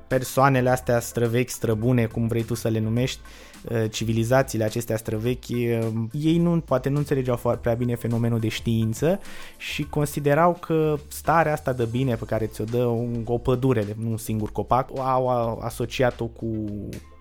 persoanele 0.07 0.71
astea 0.71 1.01
străvechi, 1.01 1.49
străbune, 1.49 2.07
cum 2.07 2.27
vrei 2.27 2.43
tu 2.43 2.55
să 2.55 2.69
le 2.69 2.79
numești, 2.79 3.21
uh, 3.69 3.91
civilizațiile 3.91 4.65
acestea 4.65 4.97
străvechi, 4.97 5.49
uh, 5.49 5.89
ei 6.13 6.39
nu, 6.39 6.61
poate 6.61 6.89
nu 6.89 6.99
înțelegeau 6.99 7.37
foarte 7.37 7.61
prea 7.61 7.75
bine 7.75 7.95
fenomenul 7.95 8.39
de 8.39 8.49
știință 8.49 9.21
și 9.57 9.85
considerau 9.85 10.53
că 10.61 10.97
starea 11.09 11.53
asta 11.53 11.73
de 11.73 11.85
bine 11.85 12.15
pe 12.15 12.25
care 12.25 12.47
ți-o 12.47 12.65
dă 12.65 12.85
o 13.25 13.39
pădure, 13.39 13.97
nu 13.99 14.11
un 14.11 14.17
singur 14.17 14.53
copac, 14.53 14.99
au 14.99 15.59
asociat-o 15.63 16.27
cu 16.27 16.67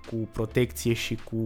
cu 0.10 0.16
protecție 0.32 0.94
și 0.94 1.16
cu 1.24 1.38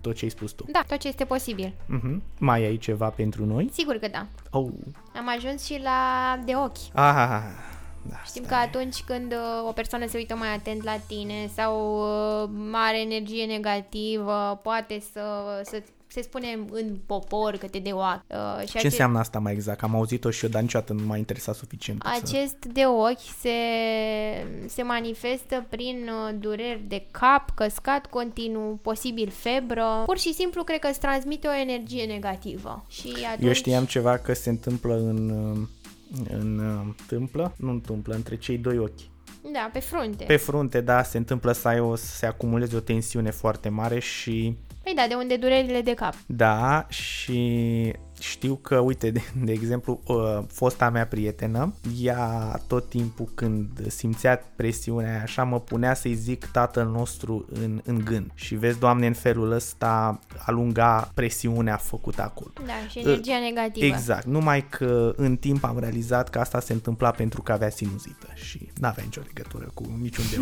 tot 0.00 0.14
ce 0.14 0.24
ai 0.24 0.30
spus 0.30 0.52
tu. 0.52 0.64
Da, 0.72 0.82
tot 0.88 0.98
ce 0.98 1.08
este 1.08 1.24
posibil. 1.24 1.72
Uh-huh. 1.72 2.20
Mai 2.38 2.64
ai 2.64 2.76
ceva 2.76 3.08
pentru 3.08 3.44
noi? 3.46 3.68
Sigur 3.72 3.96
că 3.96 4.08
da. 4.08 4.26
Oh. 4.50 4.68
Am 5.16 5.28
ajuns 5.36 5.64
și 5.64 5.80
la 5.82 6.38
de 6.44 6.52
ochi. 6.54 6.78
Ah, 6.94 7.42
da, 8.08 8.16
Știm 8.24 8.44
stai. 8.44 8.58
că 8.58 8.76
atunci 8.76 9.02
când 9.02 9.32
uh, 9.32 9.68
o 9.68 9.72
persoană 9.72 10.06
se 10.06 10.16
uită 10.16 10.34
mai 10.34 10.54
atent 10.54 10.82
la 10.84 10.96
tine 11.06 11.50
sau 11.54 12.00
uh, 12.42 12.72
are 12.72 13.00
energie 13.00 13.44
negativă, 13.44 14.60
poate 14.62 15.00
să, 15.12 15.22
să 15.64 15.82
se 16.16 16.22
spune 16.22 16.58
în 16.70 16.96
popor 17.06 17.56
că 17.56 17.66
te 17.66 17.78
de 17.78 17.90
ochi. 17.92 18.22
Uh, 18.26 18.60
și 18.60 18.70
Ce 18.70 18.76
ace- 18.76 18.86
înseamnă 18.86 19.18
asta 19.18 19.38
mai 19.38 19.52
exact? 19.52 19.82
Am 19.82 19.94
auzit-o 19.94 20.30
și 20.30 20.44
eu, 20.44 20.50
dar 20.50 20.62
niciodată 20.62 20.92
nu 20.92 21.06
m-a 21.06 21.16
interesat 21.16 21.54
suficient. 21.54 22.02
Acest 22.04 22.56
să... 22.62 22.68
de 22.72 22.84
ochi 22.84 23.28
se, 23.40 23.58
se 24.66 24.82
manifestă 24.82 25.66
prin 25.68 26.08
uh, 26.08 26.34
dureri 26.38 26.82
de 26.88 27.06
cap, 27.10 27.50
căscat 27.54 28.06
continuu, 28.06 28.78
posibil 28.82 29.30
febră. 29.30 30.02
Pur 30.06 30.18
și 30.18 30.34
simplu 30.34 30.64
cred 30.64 30.78
că 30.78 30.88
îți 30.88 31.00
transmite 31.00 31.46
o 31.46 31.54
energie 31.54 32.04
negativă. 32.04 32.84
Și 32.88 33.12
atunci... 33.32 33.46
Eu 33.46 33.52
știam 33.52 33.84
ceva 33.84 34.16
că 34.18 34.32
se 34.32 34.50
întâmplă 34.50 34.94
în, 34.94 35.30
în 36.28 36.58
întâmplă, 36.84 37.54
nu 37.56 37.70
întâmplă, 37.70 38.14
între 38.14 38.36
cei 38.36 38.58
doi 38.58 38.78
ochi. 38.78 39.14
Da, 39.52 39.70
pe 39.72 39.78
frunte. 39.78 40.24
Pe 40.24 40.36
frunte, 40.36 40.80
da, 40.80 41.02
se 41.02 41.16
întâmplă 41.16 41.52
să 41.52 41.68
ai 41.68 41.80
o, 41.80 41.94
să 41.94 42.06
se 42.06 42.26
acumuleze 42.26 42.76
o 42.76 42.80
tensiune 42.80 43.30
foarte 43.30 43.68
mare 43.68 43.98
și 43.98 44.56
Păi 44.86 44.94
da, 44.94 45.06
de 45.08 45.14
unde 45.14 45.36
durerile 45.36 45.80
de 45.80 45.94
cap. 45.94 46.14
Da, 46.26 46.86
și 46.88 47.92
știu 48.20 48.54
că, 48.54 48.78
uite, 48.78 49.10
de, 49.10 49.20
de 49.44 49.52
exemplu, 49.52 50.00
uh, 50.06 50.38
fosta 50.48 50.90
mea 50.90 51.06
prietenă, 51.06 51.74
ea 52.00 52.60
tot 52.66 52.88
timpul 52.88 53.28
când 53.34 53.90
simțea 53.90 54.44
presiunea 54.56 55.22
așa, 55.22 55.44
mă 55.44 55.60
punea 55.60 55.94
să-i 55.94 56.14
zic 56.14 56.46
tatăl 56.46 56.86
nostru 56.86 57.46
în, 57.52 57.80
în 57.84 58.00
gând. 58.04 58.30
Și 58.34 58.54
vezi, 58.54 58.78
Doamne, 58.78 59.06
în 59.06 59.12
felul 59.12 59.52
ăsta 59.52 60.20
alunga 60.38 61.10
presiunea 61.14 61.76
făcută 61.76 62.22
acolo. 62.22 62.52
Da, 62.66 62.88
și 62.88 62.98
energia 62.98 63.36
uh, 63.36 63.52
negativă. 63.52 63.86
Exact, 63.86 64.26
numai 64.26 64.68
că 64.68 65.12
în 65.16 65.36
timp 65.36 65.64
am 65.64 65.78
realizat 65.78 66.30
că 66.30 66.38
asta 66.38 66.60
se 66.60 66.72
întâmpla 66.72 67.10
pentru 67.10 67.42
că 67.42 67.52
avea 67.52 67.70
sinuzită 67.70 68.26
și 68.34 68.68
n-avea 68.80 69.04
nicio 69.04 69.20
legătură 69.26 69.70
cu 69.74 69.98
niciun 70.00 70.24
de 70.30 70.38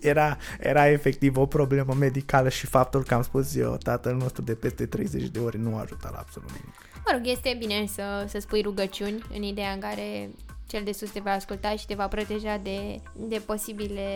era, 0.10 0.36
era 0.60 0.88
efectiv 0.88 1.36
o 1.36 1.46
problemă 1.46 1.94
medicală 1.98 2.48
și 2.48 2.66
faptul 2.66 3.02
că 3.02 3.14
am 3.14 3.22
spus 3.22 3.54
eu, 3.54 3.76
tatăl 3.76 4.14
nostru 4.14 4.42
de 4.42 4.54
peste 4.54 4.86
30 4.86 5.28
de 5.28 5.38
ore 5.38 5.58
nu 5.58 5.76
a 5.76 5.80
ajutat 5.80 6.12
la 6.12 6.18
absolut 6.18 6.41
nimic. 6.46 6.74
Mă 7.04 7.12
rog, 7.12 7.20
este 7.24 7.56
bine 7.58 7.86
să, 7.86 8.24
să 8.28 8.38
spui 8.38 8.60
rugăciuni 8.60 9.22
în 9.34 9.42
ideea 9.42 9.72
în 9.72 9.80
care 9.80 10.30
cel 10.66 10.84
de 10.84 10.92
sus 10.92 11.10
te 11.10 11.20
va 11.20 11.30
asculta 11.30 11.76
și 11.76 11.86
te 11.86 11.94
va 11.94 12.08
proteja 12.08 12.56
de, 12.56 13.00
de 13.12 13.42
posibile 13.46 14.10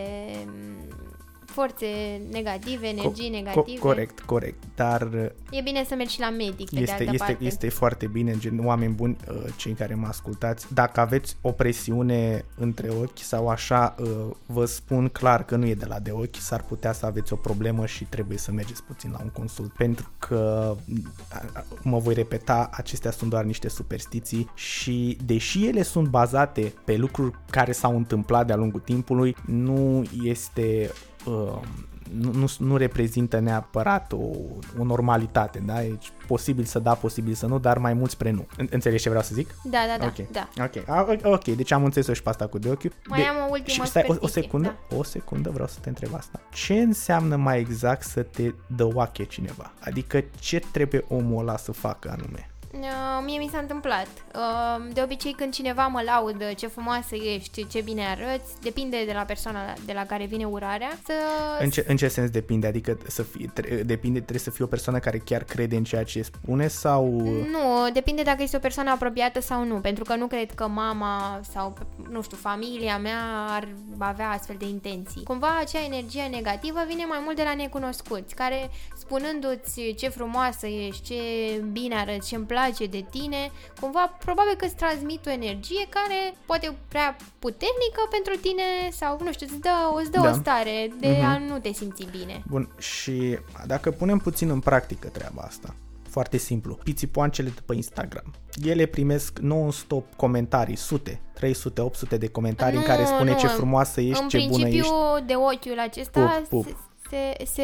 forțe 1.57 1.87
negative, 2.31 2.87
energii 2.87 3.29
co- 3.29 3.31
negative. 3.31 3.77
Co- 3.77 3.79
corect, 3.79 4.19
corect, 4.19 4.63
dar... 4.75 5.03
E 5.51 5.61
bine 5.63 5.83
să 5.87 5.95
mergi 5.95 6.13
și 6.13 6.19
la 6.19 6.29
medic, 6.29 6.69
pe 6.69 6.79
este, 6.79 6.85
de 6.85 6.91
altă 6.91 7.03
este, 7.03 7.17
parte. 7.17 7.45
este 7.45 7.69
foarte 7.69 8.07
bine, 8.07 8.35
gen, 8.37 8.65
oameni 8.65 8.93
buni, 8.93 9.17
uh, 9.29 9.35
cei 9.55 9.73
care 9.73 9.95
mă 9.95 10.07
ascultați, 10.07 10.73
dacă 10.73 10.99
aveți 10.99 11.37
o 11.41 11.51
presiune 11.51 12.45
între 12.55 12.89
ochi 12.89 13.17
sau 13.17 13.47
așa, 13.47 13.95
uh, 13.99 14.07
vă 14.45 14.65
spun 14.65 15.07
clar 15.07 15.45
că 15.45 15.55
nu 15.55 15.65
e 15.65 15.73
de 15.73 15.85
la 15.85 15.99
de 15.99 16.11
ochi, 16.11 16.35
s-ar 16.35 16.61
putea 16.61 16.93
să 16.93 17.05
aveți 17.05 17.33
o 17.33 17.35
problemă 17.35 17.85
și 17.85 18.03
trebuie 18.03 18.37
să 18.37 18.51
mergeți 18.51 18.83
puțin 18.83 19.11
la 19.11 19.19
un 19.23 19.29
consult, 19.29 19.73
pentru 19.73 20.11
că, 20.19 20.75
mă 21.81 21.97
voi 21.97 22.13
repeta, 22.13 22.69
acestea 22.71 23.11
sunt 23.11 23.29
doar 23.29 23.43
niște 23.43 23.69
superstiții 23.69 24.49
și, 24.53 25.17
deși 25.25 25.67
ele 25.67 25.81
sunt 25.81 26.07
bazate 26.07 26.73
pe 26.85 26.95
lucruri 26.95 27.35
care 27.49 27.71
s-au 27.71 27.95
întâmplat 27.95 28.47
de-a 28.47 28.55
lungul 28.55 28.79
timpului, 28.79 29.35
nu 29.45 30.03
este 30.23 30.89
uh, 30.91 31.15
nu, 32.11 32.31
nu, 32.31 32.47
nu 32.57 32.77
reprezintă 32.77 33.39
neapărat 33.39 34.11
o, 34.11 34.25
o 34.79 34.83
normalitate, 34.83 35.63
da? 35.65 35.83
E 35.83 35.97
posibil 36.27 36.63
să 36.63 36.79
da, 36.79 36.93
posibil 36.93 37.33
să 37.33 37.45
nu, 37.45 37.59
dar 37.59 37.77
mai 37.77 37.93
mult 37.93 38.11
spre 38.11 38.31
nu. 38.31 38.47
Înțelegi 38.69 39.01
ce 39.01 39.09
vreau 39.09 39.23
să 39.23 39.33
zic? 39.33 39.55
Da, 39.63 39.79
da, 39.97 40.05
da. 40.05 40.05
Ok, 40.05 40.31
da. 40.31 40.63
ok, 40.63 40.89
A, 40.89 41.29
ok, 41.31 41.43
deci 41.43 41.71
am 41.71 41.83
înțeles-o 41.83 42.13
și 42.13 42.21
pe 42.23 42.29
asta 42.29 42.47
cu 42.47 42.57
de 42.57 42.69
ochi. 42.69 43.07
Mai 43.07 43.19
de, 43.19 43.25
am 43.25 43.35
o 43.35 43.47
ultimă 43.51 43.83
și 43.83 43.89
stai, 43.89 44.05
o, 44.07 44.15
o 44.19 44.27
secundă, 44.27 44.75
da. 44.89 44.95
o 44.95 45.03
secundă, 45.03 45.49
vreau 45.49 45.67
să 45.67 45.77
te 45.81 45.89
întreb 45.89 46.13
asta. 46.15 46.39
Ce 46.51 46.73
înseamnă 46.73 47.35
mai 47.35 47.59
exact 47.59 48.03
să 48.03 48.23
te 48.23 48.53
dăoache 48.67 49.23
cineva? 49.23 49.71
Adică 49.79 50.23
ce 50.39 50.61
trebuie 50.71 51.05
omul 51.07 51.41
ăla 51.41 51.57
să 51.57 51.71
facă 51.71 52.09
anume? 52.17 52.49
Uh, 52.81 53.23
mie 53.25 53.37
mi 53.37 53.49
s-a 53.51 53.57
întâmplat. 53.57 54.07
Uh, 54.35 54.93
de 54.93 55.01
obicei 55.01 55.31
când 55.31 55.53
cineva 55.53 55.87
mă 55.87 56.01
laudă 56.05 56.53
ce 56.53 56.67
frumoasă 56.67 57.15
ești, 57.15 57.67
ce 57.67 57.81
bine 57.81 58.05
arăți, 58.05 58.61
depinde 58.61 59.05
de 59.05 59.13
la 59.13 59.21
persoana 59.21 59.59
de 59.85 59.93
la 59.93 60.05
care 60.05 60.25
vine 60.25 60.45
urarea. 60.45 60.89
Să... 61.05 61.13
În, 61.59 61.69
ce, 61.69 61.85
în 61.87 61.97
ce 61.97 62.07
sens 62.07 62.29
depinde? 62.29 62.67
Adică 62.67 62.97
să 63.07 63.23
fie, 63.23 63.51
tre- 63.53 63.75
depinde, 63.75 64.17
trebuie 64.17 64.39
să 64.39 64.51
fie 64.51 64.63
o 64.63 64.67
persoană 64.67 64.99
care 64.99 65.17
chiar 65.17 65.43
crede 65.43 65.75
în 65.75 65.83
ceea 65.83 66.03
ce 66.03 66.21
spune 66.21 66.67
sau... 66.67 67.05
Nu, 67.51 67.89
depinde 67.93 68.21
dacă 68.21 68.43
este 68.43 68.55
o 68.57 68.59
persoană 68.59 68.89
apropiată 68.89 69.41
sau 69.41 69.63
nu, 69.63 69.75
pentru 69.75 70.03
că 70.03 70.15
nu 70.15 70.27
cred 70.27 70.51
că 70.51 70.67
mama 70.67 71.39
sau, 71.51 71.77
nu 72.09 72.21
știu, 72.21 72.37
familia 72.37 72.97
mea 72.97 73.21
ar 73.49 73.67
avea 73.97 74.29
astfel 74.29 74.55
de 74.59 74.67
intenții. 74.67 75.23
Cumva 75.23 75.57
acea 75.59 75.83
energie 75.85 76.23
negativă 76.31 76.79
vine 76.87 77.05
mai 77.05 77.19
mult 77.23 77.35
de 77.35 77.43
la 77.43 77.53
necunoscuți, 77.53 78.35
care 78.35 78.69
spunându-ți 79.07 79.93
ce 79.97 80.07
frumoasă 80.09 80.67
ești, 80.67 81.01
ce 81.01 81.21
bine 81.71 81.95
arăți, 81.95 82.27
ce-mi 82.27 82.45
place 82.45 82.85
de 82.85 83.05
tine, 83.09 83.51
cumva 83.79 84.17
probabil 84.25 84.55
că 84.57 84.65
îți 84.65 84.75
transmit 84.75 85.25
o 85.25 85.29
energie 85.29 85.87
care 85.89 86.19
poate 86.45 86.75
prea 86.87 87.15
puternică 87.39 88.01
pentru 88.11 88.33
tine 88.41 88.63
sau, 88.91 89.19
nu 89.23 89.31
știu, 89.31 89.47
îți 89.49 89.59
dă, 89.59 89.75
îți 90.01 90.11
dă 90.11 90.19
da. 90.19 90.29
o 90.29 90.33
stare 90.33 90.91
de 90.99 91.15
uh-huh. 91.15 91.23
a 91.23 91.37
nu 91.37 91.59
te 91.59 91.71
simți 91.71 92.07
bine. 92.11 92.43
Bun, 92.47 92.69
și 92.77 93.37
dacă 93.65 93.91
punem 93.91 94.17
puțin 94.17 94.49
în 94.49 94.59
practică 94.59 95.07
treaba 95.07 95.41
asta, 95.41 95.75
foarte 96.09 96.37
simplu. 96.37 96.73
Pițipoancele 96.83 97.49
de 97.49 97.61
pe 97.65 97.75
Instagram. 97.75 98.33
Ele 98.63 98.85
primesc 98.85 99.39
non-stop 99.39 100.13
comentarii, 100.15 100.75
sute, 100.75 101.21
300, 101.33 101.81
800 101.81 102.17
de 102.17 102.27
comentarii 102.27 102.77
nu, 102.77 102.81
în 102.81 102.87
care 102.87 103.05
spune 103.05 103.31
nu, 103.31 103.37
ce 103.37 103.47
frumoasă 103.47 104.01
ești, 104.01 104.27
ce 104.27 104.37
bună 104.37 104.45
ești. 104.47 104.63
În 104.63 104.69
principiu, 104.69 105.25
de 105.25 105.33
ochiul 105.35 105.79
acesta 105.79 106.43
pup, 106.49 106.65
pup 106.65 106.86
se, 107.09 107.45
se, 107.45 107.63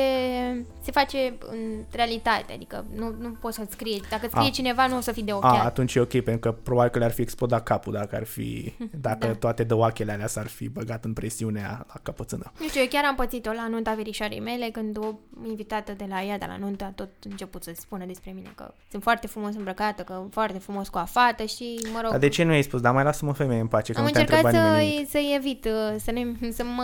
se 0.81 0.91
face 0.91 1.33
în 1.39 1.83
realitate, 1.91 2.53
adică 2.53 2.85
nu, 2.95 3.15
nu 3.19 3.29
poți 3.29 3.55
să-ți 3.55 3.71
scrie. 3.71 3.99
Dacă 4.09 4.27
scrie 4.27 4.47
A. 4.47 4.51
cineva, 4.51 4.87
nu 4.87 4.97
o 4.97 4.99
să 4.99 5.11
fii 5.11 5.23
de 5.23 5.31
ochi. 5.31 5.43
A, 5.43 5.63
atunci 5.63 5.95
e 5.95 5.99
ok, 5.99 6.09
pentru 6.09 6.39
că 6.39 6.51
probabil 6.51 6.91
că 6.91 6.99
le-ar 6.99 7.11
fi 7.11 7.21
explodat 7.21 7.63
capul 7.63 7.93
dacă 7.93 8.15
ar 8.15 8.23
fi, 8.23 8.73
dacă 9.07 9.27
da. 9.27 9.33
toate 9.33 9.63
dăoachele 9.63 10.11
alea 10.11 10.27
s-ar 10.27 10.47
fi 10.47 10.69
băgat 10.69 11.05
în 11.05 11.13
presiunea 11.13 11.85
la 11.87 11.99
căpățână. 12.03 12.51
Nu 12.59 12.67
știu, 12.67 12.81
eu 12.81 12.87
chiar 12.89 13.03
am 13.05 13.15
pățit-o 13.15 13.51
la 13.51 13.67
nunta 13.67 13.93
verișoarei 13.93 14.39
mele, 14.39 14.69
când 14.69 14.97
o 14.97 15.13
invitată 15.47 15.93
de 15.97 16.05
la 16.09 16.23
ea, 16.23 16.37
de 16.37 16.45
la 16.47 16.57
nunta, 16.57 16.91
tot 16.95 17.09
început 17.23 17.63
să 17.63 17.71
spună 17.75 18.05
despre 18.05 18.31
mine 18.31 18.51
că 18.55 18.73
sunt 18.89 19.03
foarte 19.03 19.27
frumos 19.27 19.55
îmbrăcată, 19.55 20.01
că 20.01 20.23
foarte 20.31 20.57
frumos 20.57 20.89
cu 20.89 20.97
afată 20.97 21.43
și, 21.43 21.79
mă 21.93 21.99
rog... 22.01 22.11
Dar 22.11 22.19
de 22.19 22.27
ce 22.27 22.43
nu 22.43 22.51
ai 22.51 22.61
spus? 22.61 22.81
Dar 22.81 22.93
mai 22.93 23.03
lasă-mă 23.03 23.33
femeie 23.33 23.61
în 23.61 23.67
pace, 23.67 23.93
că 23.93 23.99
am 23.99 24.05
nu 24.05 24.11
încercat 24.13 24.53
să, 24.53 24.81
să 25.09 25.19
evit, 25.35 25.67
să, 25.97 26.11
ne, 26.11 26.51
să, 26.51 26.63
mă, 26.63 26.83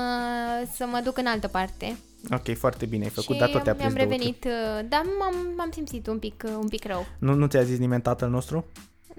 să 0.73 0.85
mă 0.85 1.01
duc 1.03 1.17
în 1.17 1.25
altă 1.25 1.47
parte. 1.47 1.97
Ok, 2.31 2.57
foarte 2.57 2.85
bine 2.85 3.03
ai 3.03 3.09
făcut, 3.09 3.37
dar 3.37 3.49
tot 3.49 3.63
te-a 3.63 3.73
prins 3.73 3.91
am 3.91 3.97
revenit, 3.97 4.45
uh, 4.45 4.85
dar 4.89 5.01
m-am, 5.19 5.35
m-am 5.57 5.69
simțit 5.71 6.07
un 6.07 6.19
pic, 6.19 6.43
uh, 6.45 6.51
un 6.59 6.67
pic 6.67 6.85
rău. 6.85 7.05
Nu, 7.19 7.33
nu 7.33 7.45
ți-a 7.45 7.63
zis 7.63 7.77
nimeni 7.77 8.01
tatăl 8.01 8.29
nostru? 8.29 8.65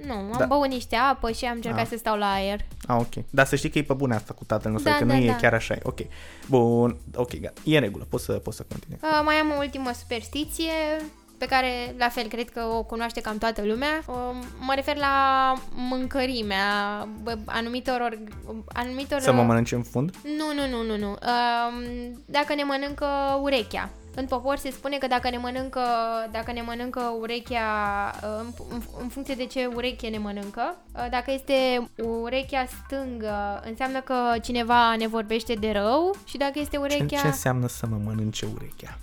Nu, 0.07 0.13
am 0.13 0.35
da. 0.39 0.47
băut 0.47 0.67
niște 0.67 0.97
apă 0.97 1.31
și 1.31 1.45
am 1.45 1.55
încercat 1.55 1.81
ah. 1.81 1.89
să 1.91 1.97
stau 1.97 2.17
la 2.19 2.33
aer. 2.33 2.61
Ah, 2.87 2.97
ok. 2.99 3.25
Dar 3.31 3.47
să 3.47 3.57
știi 3.57 3.71
că 3.71 3.79
e 3.79 3.83
pe 3.83 3.93
bune 3.93 4.15
asta 4.15 4.35
cu 4.35 4.45
tatăl 4.45 4.73
nostru, 4.73 4.91
da, 4.91 4.97
că 4.97 5.05
da, 5.05 5.15
nu 5.15 5.25
da. 5.25 5.33
e 5.33 5.37
chiar 5.41 5.55
așa. 5.55 5.77
Ok. 5.83 5.99
Bun, 6.49 6.97
ok, 7.15 7.41
gata. 7.41 7.61
E 7.65 7.75
în 7.77 7.83
regulă, 7.83 8.07
poți 8.09 8.25
să, 8.25 8.33
poți 8.33 8.57
să 8.57 8.65
continui. 8.69 8.99
Uh, 9.03 9.21
mai 9.25 9.35
am 9.35 9.51
o 9.51 9.59
ultimă 9.59 9.91
superstiție. 9.95 10.73
Pe 11.41 11.47
care, 11.47 11.95
la 11.99 12.09
fel, 12.09 12.27
cred 12.27 12.51
că 12.51 12.61
o 12.61 12.83
cunoaște 12.83 13.21
cam 13.21 13.39
toată 13.39 13.63
lumea. 13.65 14.03
Um, 14.07 14.45
mă 14.59 14.73
refer 14.75 14.97
la 14.97 15.15
mâncărimea 15.75 16.65
bă, 17.23 17.39
anumitor... 17.45 18.01
Or, 18.01 18.19
anumitor 18.67 19.21
Să 19.21 19.33
mă 19.33 19.43
mănânce 19.43 19.75
în 19.75 19.83
fund? 19.83 20.11
Nu, 20.23 20.55
nu, 20.55 20.77
nu, 20.77 20.83
nu, 20.87 20.97
nu. 20.97 21.09
Um, 21.09 22.23
dacă 22.27 22.55
ne 22.55 22.63
mănâncă 22.63 23.07
urechea. 23.43 23.89
În 24.15 24.27
popor 24.27 24.57
se 24.57 24.71
spune 24.71 24.97
că 24.97 25.07
dacă 25.07 25.31
ne 25.31 25.37
mănâncă, 25.37 25.81
dacă 26.31 26.53
ne 26.53 26.61
mănâncă 26.61 27.01
urechea, 27.21 27.65
în, 28.21 28.53
în, 28.71 28.83
în 29.01 29.09
funcție 29.09 29.35
de 29.35 29.47
ce 29.47 29.71
ureche 29.75 30.09
ne 30.09 30.19
mănâncă, 30.19 30.77
dacă 31.11 31.31
este 31.31 31.89
urechea 31.97 32.67
stângă, 32.85 33.63
înseamnă 33.67 34.01
că 34.01 34.15
cineva 34.43 34.97
ne 34.97 35.07
vorbește 35.07 35.55
de 35.55 35.71
rău 35.71 36.17
și 36.25 36.37
dacă 36.37 36.59
este 36.59 36.77
urechea... 36.77 37.05
Ce, 37.07 37.17
ce 37.17 37.27
înseamnă 37.27 37.69
să 37.69 37.87
mă 37.87 38.01
mănânce 38.05 38.47
urechea? 38.55 38.99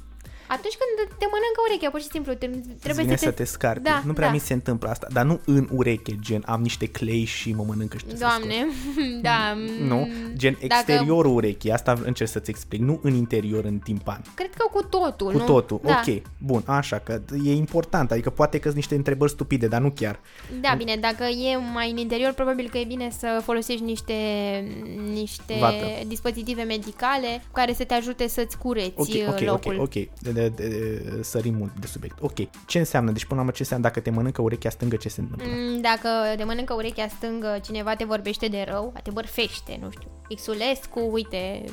Atunci 0.48 0.76
când 0.82 1.18
te 1.20 1.26
mănâncă 1.34 1.60
urechea, 1.68 1.90
pur 1.90 2.00
și 2.00 2.08
simplu, 2.08 2.34
te, 2.34 2.48
trebuie 2.86 3.04
Vine 3.06 3.16
să, 3.16 3.26
te... 3.26 3.30
să 3.30 3.32
te 3.32 3.44
scarpi. 3.44 3.84
Da, 3.84 4.02
nu 4.06 4.14
prea 4.14 4.28
da. 4.28 4.34
mi 4.34 4.40
se 4.40 4.54
întâmplă 4.54 4.90
asta, 4.90 5.08
dar 5.12 5.26
nu 5.26 5.40
în 5.46 5.68
ureche, 5.72 6.16
gen 6.20 6.44
am 6.46 6.62
niște 6.62 6.86
clei 6.86 7.24
și 7.24 7.54
mă 7.54 7.64
mănâncă 7.68 7.98
și 7.98 8.06
Doamne, 8.20 8.68
da. 9.28 9.58
Nu, 9.88 10.08
gen 10.36 10.58
exteriorul 10.60 11.22
dacă... 11.22 11.28
urechii, 11.28 11.72
asta 11.72 12.02
încerc 12.04 12.30
să-ți 12.30 12.50
explic, 12.50 12.82
nu 12.82 13.00
în 13.04 13.14
interior, 13.14 13.64
în 13.66 13.78
timpan. 13.78 14.22
Cred 14.36 14.54
că 14.54 14.66
cu 14.72 14.84
totul, 14.84 15.32
Cu 15.32 15.38
nu? 15.38 15.46
totul, 15.46 15.80
da. 15.84 16.02
ok, 16.08 16.22
bun, 16.38 16.64
așa, 16.66 17.00
că 17.00 17.22
e 17.44 17.54
important, 17.54 18.12
adică 18.12 18.30
poate 18.30 18.58
că 18.58 18.64
sunt 18.64 18.76
niște 18.76 18.96
întrebări 18.96 19.32
stupide, 19.32 19.68
dar 19.68 19.82
nu 19.82 19.92
chiar. 19.92 20.20
Da, 20.62 20.74
bine, 20.78 20.96
dacă 20.96 21.24
e 21.24 21.58
mai 21.74 21.92
în 21.92 21.98
interior, 21.98 22.34
probabil 22.34 22.70
că 22.72 22.78
e 22.78 22.84
bine 22.84 23.10
să 23.18 23.42
folosești 23.44 23.84
niște, 23.84 24.14
niște 25.14 25.54
dispozitive 26.08 26.64
medicale 26.64 27.44
care 27.54 27.74
să 27.74 27.84
te 27.84 27.94
ajute 27.94 28.28
să-ți 28.28 28.58
cureți 28.58 28.92
okay, 28.96 29.26
okay, 29.28 29.46
locul. 29.46 29.76
Ok, 29.80 29.82
ok, 29.82 30.08
de, 30.38 30.50
de, 30.50 30.68
de, 30.68 31.24
sărim 31.24 31.56
mult 31.56 31.80
de 31.80 31.88
subiect. 31.88 32.18
Ok, 32.22 32.66
ce 32.66 32.80
înseamnă? 32.80 33.12
Deci 33.12 33.24
până 33.24 33.36
la 33.36 33.40
urmă 33.40 33.52
ce 33.52 33.62
înseamnă 33.62 33.88
dacă 33.88 34.00
te 34.00 34.10
mănâncă 34.10 34.42
urechea 34.42 34.70
stângă, 34.70 34.96
ce 34.96 35.10
se 35.10 35.22
întâmplă? 35.22 35.48
Mm, 35.48 35.82
dacă 35.82 36.10
te 36.38 36.44
mânîncă 36.44 36.74
urechea 36.74 37.08
stângă, 37.08 37.60
cineva 37.64 37.96
te 37.96 38.04
vorbește 38.04 38.48
de 38.48 38.66
rău, 38.68 38.94
te 39.04 39.12
bărfește, 39.12 39.80
nu 39.82 39.90
știu. 39.90 40.10
Xulescu, 40.36 41.10
uite, 41.12 41.64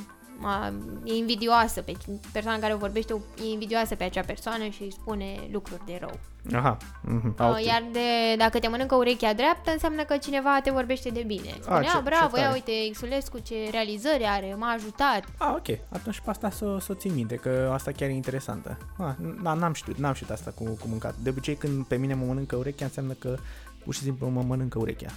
e 1.04 1.14
invidioasă 1.14 1.80
pe 1.82 1.92
persoana 2.32 2.58
care 2.58 2.74
o 2.74 2.76
vorbește, 2.76 3.14
e 3.38 3.50
invidioasă 3.52 3.94
pe 3.94 4.04
acea 4.04 4.20
persoană 4.20 4.68
și 4.68 4.82
își 4.82 4.92
spune 4.92 5.48
lucruri 5.52 5.82
de 5.86 5.98
rău. 6.00 6.18
Aha. 6.52 6.76
Mm-hmm. 6.76 7.38
Uh, 7.38 7.48
okay. 7.48 7.64
Iar 7.64 7.84
de, 7.92 8.36
dacă 8.38 8.58
te 8.58 8.68
mănâncă 8.68 8.94
urechea 8.94 9.32
dreaptă, 9.32 9.70
înseamnă 9.70 10.02
că 10.04 10.16
cineva 10.16 10.60
te 10.62 10.70
vorbește 10.70 11.08
de 11.08 11.22
bine. 11.22 11.54
Spune, 11.60 11.76
a, 11.76 11.82
ce, 11.82 12.00
bravo, 12.02 12.36
ce 12.36 12.42
ia 12.42 12.52
uite, 12.52 12.72
Xulescu 12.92 13.38
ce 13.38 13.54
realizări 13.70 14.24
are, 14.24 14.54
m-a 14.58 14.70
ajutat. 14.70 15.24
Ah, 15.38 15.52
ok. 15.56 15.78
Atunci 15.88 16.20
pe 16.20 16.30
asta 16.30 16.50
să, 16.50 16.76
să 16.80 16.92
o 16.92 16.94
țin 16.94 17.14
minte, 17.14 17.34
că 17.34 17.70
asta 17.72 17.90
chiar 17.90 18.08
e 18.08 18.12
interesantă. 18.12 18.78
Ah, 18.98 19.14
n-am 19.42 19.72
știut, 19.72 19.96
n-am 19.96 20.14
știut 20.14 20.30
asta 20.30 20.50
cu, 20.50 20.64
cu 20.64 20.86
mâncat. 20.88 21.14
De 21.22 21.30
obicei 21.30 21.54
când 21.54 21.84
pe 21.84 21.96
mine 21.96 22.14
mă 22.14 22.24
mănâncă 22.24 22.56
urechea, 22.56 22.84
înseamnă 22.84 23.12
că 23.12 23.36
pur 23.84 23.94
și 23.94 24.00
simplu 24.00 24.28
mă 24.28 24.42
mănâncă 24.42 24.78
urechea. 24.78 25.08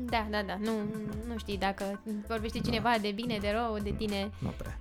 Da, 0.00 0.26
da, 0.30 0.42
da. 0.42 0.56
Nu, 0.60 0.72
nu 1.28 1.38
știi 1.38 1.58
dacă 1.58 2.00
vorbește 2.26 2.58
cineva 2.58 2.90
no. 2.90 3.00
de 3.00 3.10
bine, 3.10 3.38
de 3.40 3.50
rău, 3.50 3.78
de 3.78 3.90
tine. 3.90 4.30
Nu 4.38 4.52
prea. 4.56 4.78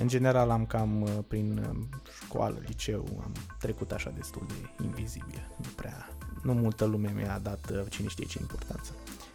În 0.00 0.08
general 0.08 0.50
am 0.50 0.66
cam 0.66 1.02
uh, 1.02 1.10
prin 1.28 1.58
uh, 1.58 1.98
școală, 2.24 2.62
liceu, 2.66 3.20
am 3.22 3.32
trecut 3.58 3.92
așa 3.92 4.10
destul 4.10 4.46
de 4.48 4.84
invizibil. 4.84 5.48
Nu 5.56 5.68
prea, 5.76 6.08
nu 6.42 6.52
multă 6.52 6.84
lume 6.84 7.12
mi-a 7.14 7.38
dat 7.42 7.70
uh, 7.72 7.82
cine 7.88 8.08
știe 8.08 8.26
ce 8.26 8.38
importanță. 8.40 8.92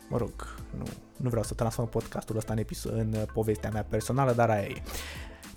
Mă 0.10 0.17
rog, 0.17 0.58
nu, 0.78 0.84
nu 1.17 1.30
vreau 1.30 1.44
să 1.44 1.54
transform 1.54 1.89
podcastul 1.89 2.38
ăsta 2.38 2.54
în, 2.54 2.60
episod, 2.60 2.94
în 2.94 3.15
povestea 3.34 3.70
mea 3.70 3.84
personală, 3.84 4.34
dar 4.34 4.50
aia 4.50 4.67
e. 4.67 4.82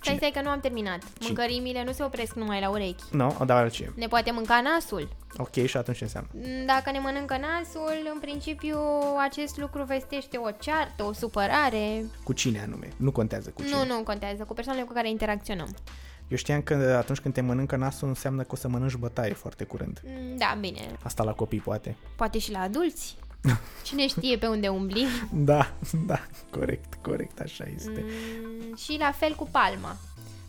Stai, 0.05 0.17
stai 0.17 0.31
că 0.33 0.41
nu 0.41 0.49
am 0.49 0.59
terminat. 0.59 1.03
Mâncărimile 1.21 1.83
nu 1.83 1.91
se 1.91 2.03
opresc 2.03 2.33
numai 2.33 2.59
la 2.59 2.69
urechi. 2.69 3.03
Nu, 3.11 3.35
no, 3.39 3.45
dar 3.45 3.71
ce? 3.71 3.91
Ne 3.95 4.07
poate 4.07 4.31
mânca 4.31 4.61
nasul. 4.61 5.09
Ok, 5.37 5.65
și 5.65 5.77
atunci 5.77 5.97
ce 5.97 6.03
înseamnă? 6.03 6.29
Dacă 6.65 6.91
ne 6.91 6.99
mănâncă 6.99 7.37
nasul, 7.37 8.09
în 8.13 8.19
principiu 8.19 8.79
acest 9.19 9.57
lucru 9.57 9.83
vestește 9.83 10.37
o 10.37 10.51
ceartă, 10.51 11.03
o 11.03 11.13
supărare. 11.13 12.05
Cu 12.23 12.33
cine 12.33 12.61
anume? 12.61 12.89
Nu 12.97 13.11
contează 13.11 13.49
cu 13.49 13.63
cine. 13.63 13.75
Nu, 13.75 13.95
nu 13.95 14.03
contează, 14.03 14.43
cu 14.43 14.53
persoanele 14.53 14.85
cu 14.85 14.93
care 14.93 15.09
interacționăm. 15.09 15.75
Eu 16.27 16.37
știam 16.37 16.61
că 16.61 16.95
atunci 16.99 17.19
când 17.19 17.33
te 17.33 17.41
mănâncă 17.41 17.75
nasul 17.75 18.07
înseamnă 18.07 18.41
că 18.41 18.49
o 18.51 18.55
să 18.55 18.67
mănânci 18.67 18.95
bătaie 18.95 19.33
foarte 19.33 19.63
curând. 19.63 20.01
Da, 20.37 20.57
bine. 20.59 20.81
Asta 21.03 21.23
la 21.23 21.33
copii 21.33 21.59
poate. 21.59 21.95
Poate 22.15 22.37
și 22.39 22.51
la 22.51 22.59
adulți. 22.59 23.17
Cine 23.83 24.07
știe 24.07 24.37
pe 24.37 24.47
unde 24.47 24.67
umbli? 24.67 25.05
Da, 25.51 25.73
da, 26.05 26.19
corect, 26.49 26.93
corect, 27.01 27.39
așa 27.39 27.65
este. 27.75 28.05
Mm, 28.05 28.75
și 28.75 28.97
la 28.99 29.11
fel 29.11 29.35
cu 29.35 29.47
palma. 29.51 29.97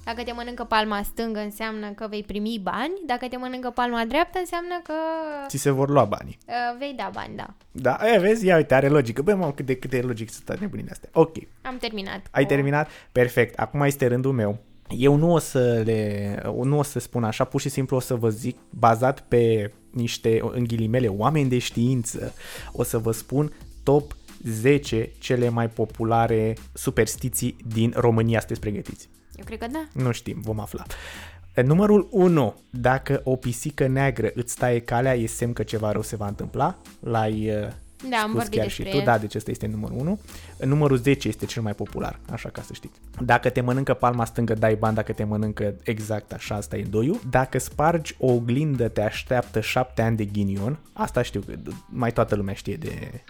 Dacă 0.05 0.23
te 0.23 0.33
mănâncă 0.33 0.65
palma 0.65 1.03
stângă 1.03 1.41
înseamnă 1.41 1.91
că 1.91 2.07
vei 2.09 2.23
primi 2.23 2.61
bani, 2.63 2.93
dacă 3.07 3.29
te 3.29 3.37
mănâncă 3.37 3.71
palma 3.71 4.05
dreaptă 4.09 4.39
înseamnă 4.39 4.81
că... 4.83 4.93
Ți 5.49 5.57
se 5.57 5.71
vor 5.71 5.89
lua 5.89 6.05
banii. 6.05 6.39
Uh, 6.47 6.79
vei 6.79 6.95
da 6.97 7.11
bani, 7.13 7.37
da. 7.37 7.55
Da, 7.73 7.99
e, 8.15 8.19
vezi, 8.19 8.47
ia 8.47 8.57
uite, 8.57 8.75
are 8.75 8.89
logică. 8.89 9.23
Băi, 9.23 9.35
mă, 9.35 9.53
cât 9.53 9.67
de, 9.67 9.77
cât 9.77 9.91
de 9.91 10.01
logic 10.01 10.31
sunt 10.31 10.61
nebunile 10.61 10.91
astea. 10.91 11.09
Ok. 11.13 11.37
Am 11.63 11.77
terminat. 11.77 12.27
Ai 12.31 12.43
o... 12.43 12.47
terminat? 12.47 12.89
Perfect. 13.13 13.59
Acum 13.59 13.81
este 13.81 14.07
rândul 14.07 14.33
meu. 14.33 14.59
Eu 14.89 15.15
nu 15.15 15.33
o 15.33 15.39
să 15.39 15.83
le, 15.85 16.43
nu 16.63 16.79
o 16.79 16.83
să 16.83 16.99
spun 16.99 17.25
așa, 17.25 17.45
pur 17.45 17.61
și 17.61 17.69
simplu 17.69 17.97
o 17.97 18.01
să 18.01 18.15
vă 18.15 18.29
zic, 18.29 18.59
bazat 18.71 19.21
pe 19.21 19.73
niște, 19.97 20.41
în 20.53 20.65
ghilimele, 20.65 21.09
oameni 21.09 21.49
de 21.49 21.59
știință, 21.59 22.33
o 22.73 22.83
să 22.83 22.99
vă 22.99 23.13
spun 23.13 23.53
top 23.83 24.17
10 24.43 25.11
cele 25.19 25.49
mai 25.49 25.69
populare 25.69 26.57
superstiții 26.73 27.57
din 27.69 27.93
România. 27.97 28.39
Sunteți 28.39 28.61
pregătiți? 28.61 29.09
Eu 29.37 29.45
cred 29.45 29.59
că 29.59 29.67
da. 29.73 30.03
Nu 30.03 30.13
știm, 30.13 30.41
vom 30.41 30.61
afla. 30.61 30.85
Numărul 31.65 32.09
1. 32.11 32.55
Dacă 32.71 33.21
o 33.25 33.37
pisică 33.37 33.87
neagră 33.87 34.31
îți 34.35 34.57
taie 34.57 34.81
calea, 34.81 35.15
e 35.15 35.27
semn 35.27 35.53
că 35.53 35.63
ceva 35.63 35.93
rău 35.93 36.03
se 36.03 36.17
va 36.17 36.27
întâmpla. 36.27 36.79
L-ai 37.01 37.51
uh, 37.51 37.69
da, 38.11 38.16
am 38.16 38.33
vorbit 38.33 38.61
chiar 38.61 38.71
și 38.71 38.83
tu. 38.83 39.01
Da, 39.01 39.19
deci 39.19 39.35
ăsta 39.35 39.51
este 39.51 39.66
numărul 39.66 39.97
1. 39.99 40.21
Numărul 40.59 40.97
10 40.97 41.29
este 41.29 41.47
cel 41.47 41.62
mai 41.62 41.75
popular, 41.75 42.19
așa 42.31 42.49
ca 42.49 42.62
să 42.62 42.73
știți. 42.73 43.01
Dacă 43.21 43.51
te 43.51 43.61
mănâncă 43.61 43.95
palma 43.95 44.25
stângă, 44.25 44.55
dai 44.55 44.75
bani, 44.75 44.95
dacă 44.95 45.12
te 45.12 45.25
mănâncă 45.25 45.75
exact 45.83 46.33
așa, 46.33 46.55
asta 46.55 46.77
e 46.77 46.83
doiul. 46.83 47.21
Dacă 47.31 47.59
spargi 47.59 48.14
o 48.19 48.33
oglindă, 48.33 48.88
te 48.88 49.03
așteaptă 49.03 49.61
7 49.61 50.03
ani 50.03 50.16
de 50.16 50.25
ghinion. 50.25 50.79
Asta 50.92 51.23
știu 51.23 51.40
că 51.40 51.53
mai 51.88 52.12
toată 52.12 52.35
lumea 52.35 52.55
știe 52.55 52.77
de 52.77 53.23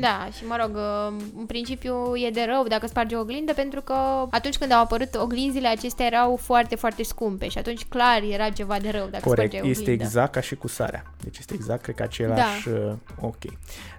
da, 0.00 0.28
și 0.36 0.46
mă 0.46 0.56
rog, 0.60 0.76
uh, 0.76 1.22
în 1.38 1.46
principiu 1.46 2.16
e 2.16 2.30
de 2.30 2.46
rău 2.48 2.64
dacă 2.68 2.86
sparge 2.86 3.16
o 3.16 3.20
oglindă, 3.20 3.52
pentru 3.52 3.80
că 3.80 3.94
atunci 4.30 4.58
când 4.58 4.72
au 4.72 4.82
apărut 4.82 5.14
oglinzile 5.14 5.68
acestea 5.68 6.06
erau 6.06 6.36
foarte, 6.36 6.76
foarte 6.76 7.02
scumpe 7.02 7.48
și 7.48 7.58
atunci 7.58 7.84
clar 7.84 8.22
era 8.22 8.48
ceva 8.48 8.78
de 8.78 8.90
rău 8.90 9.08
dacă 9.10 9.28
Corect, 9.28 9.52
sparge 9.52 9.70
este 9.70 9.90
exact 9.90 10.32
ca 10.32 10.40
și 10.40 10.54
cu 10.54 10.68
sarea. 10.68 11.04
Deci 11.22 11.38
este 11.38 11.54
exact, 11.54 11.82
cred 11.82 11.94
că 11.94 12.02
același... 12.02 12.68
Da. 12.68 12.74
Uh, 12.74 12.92
ok. 13.20 13.42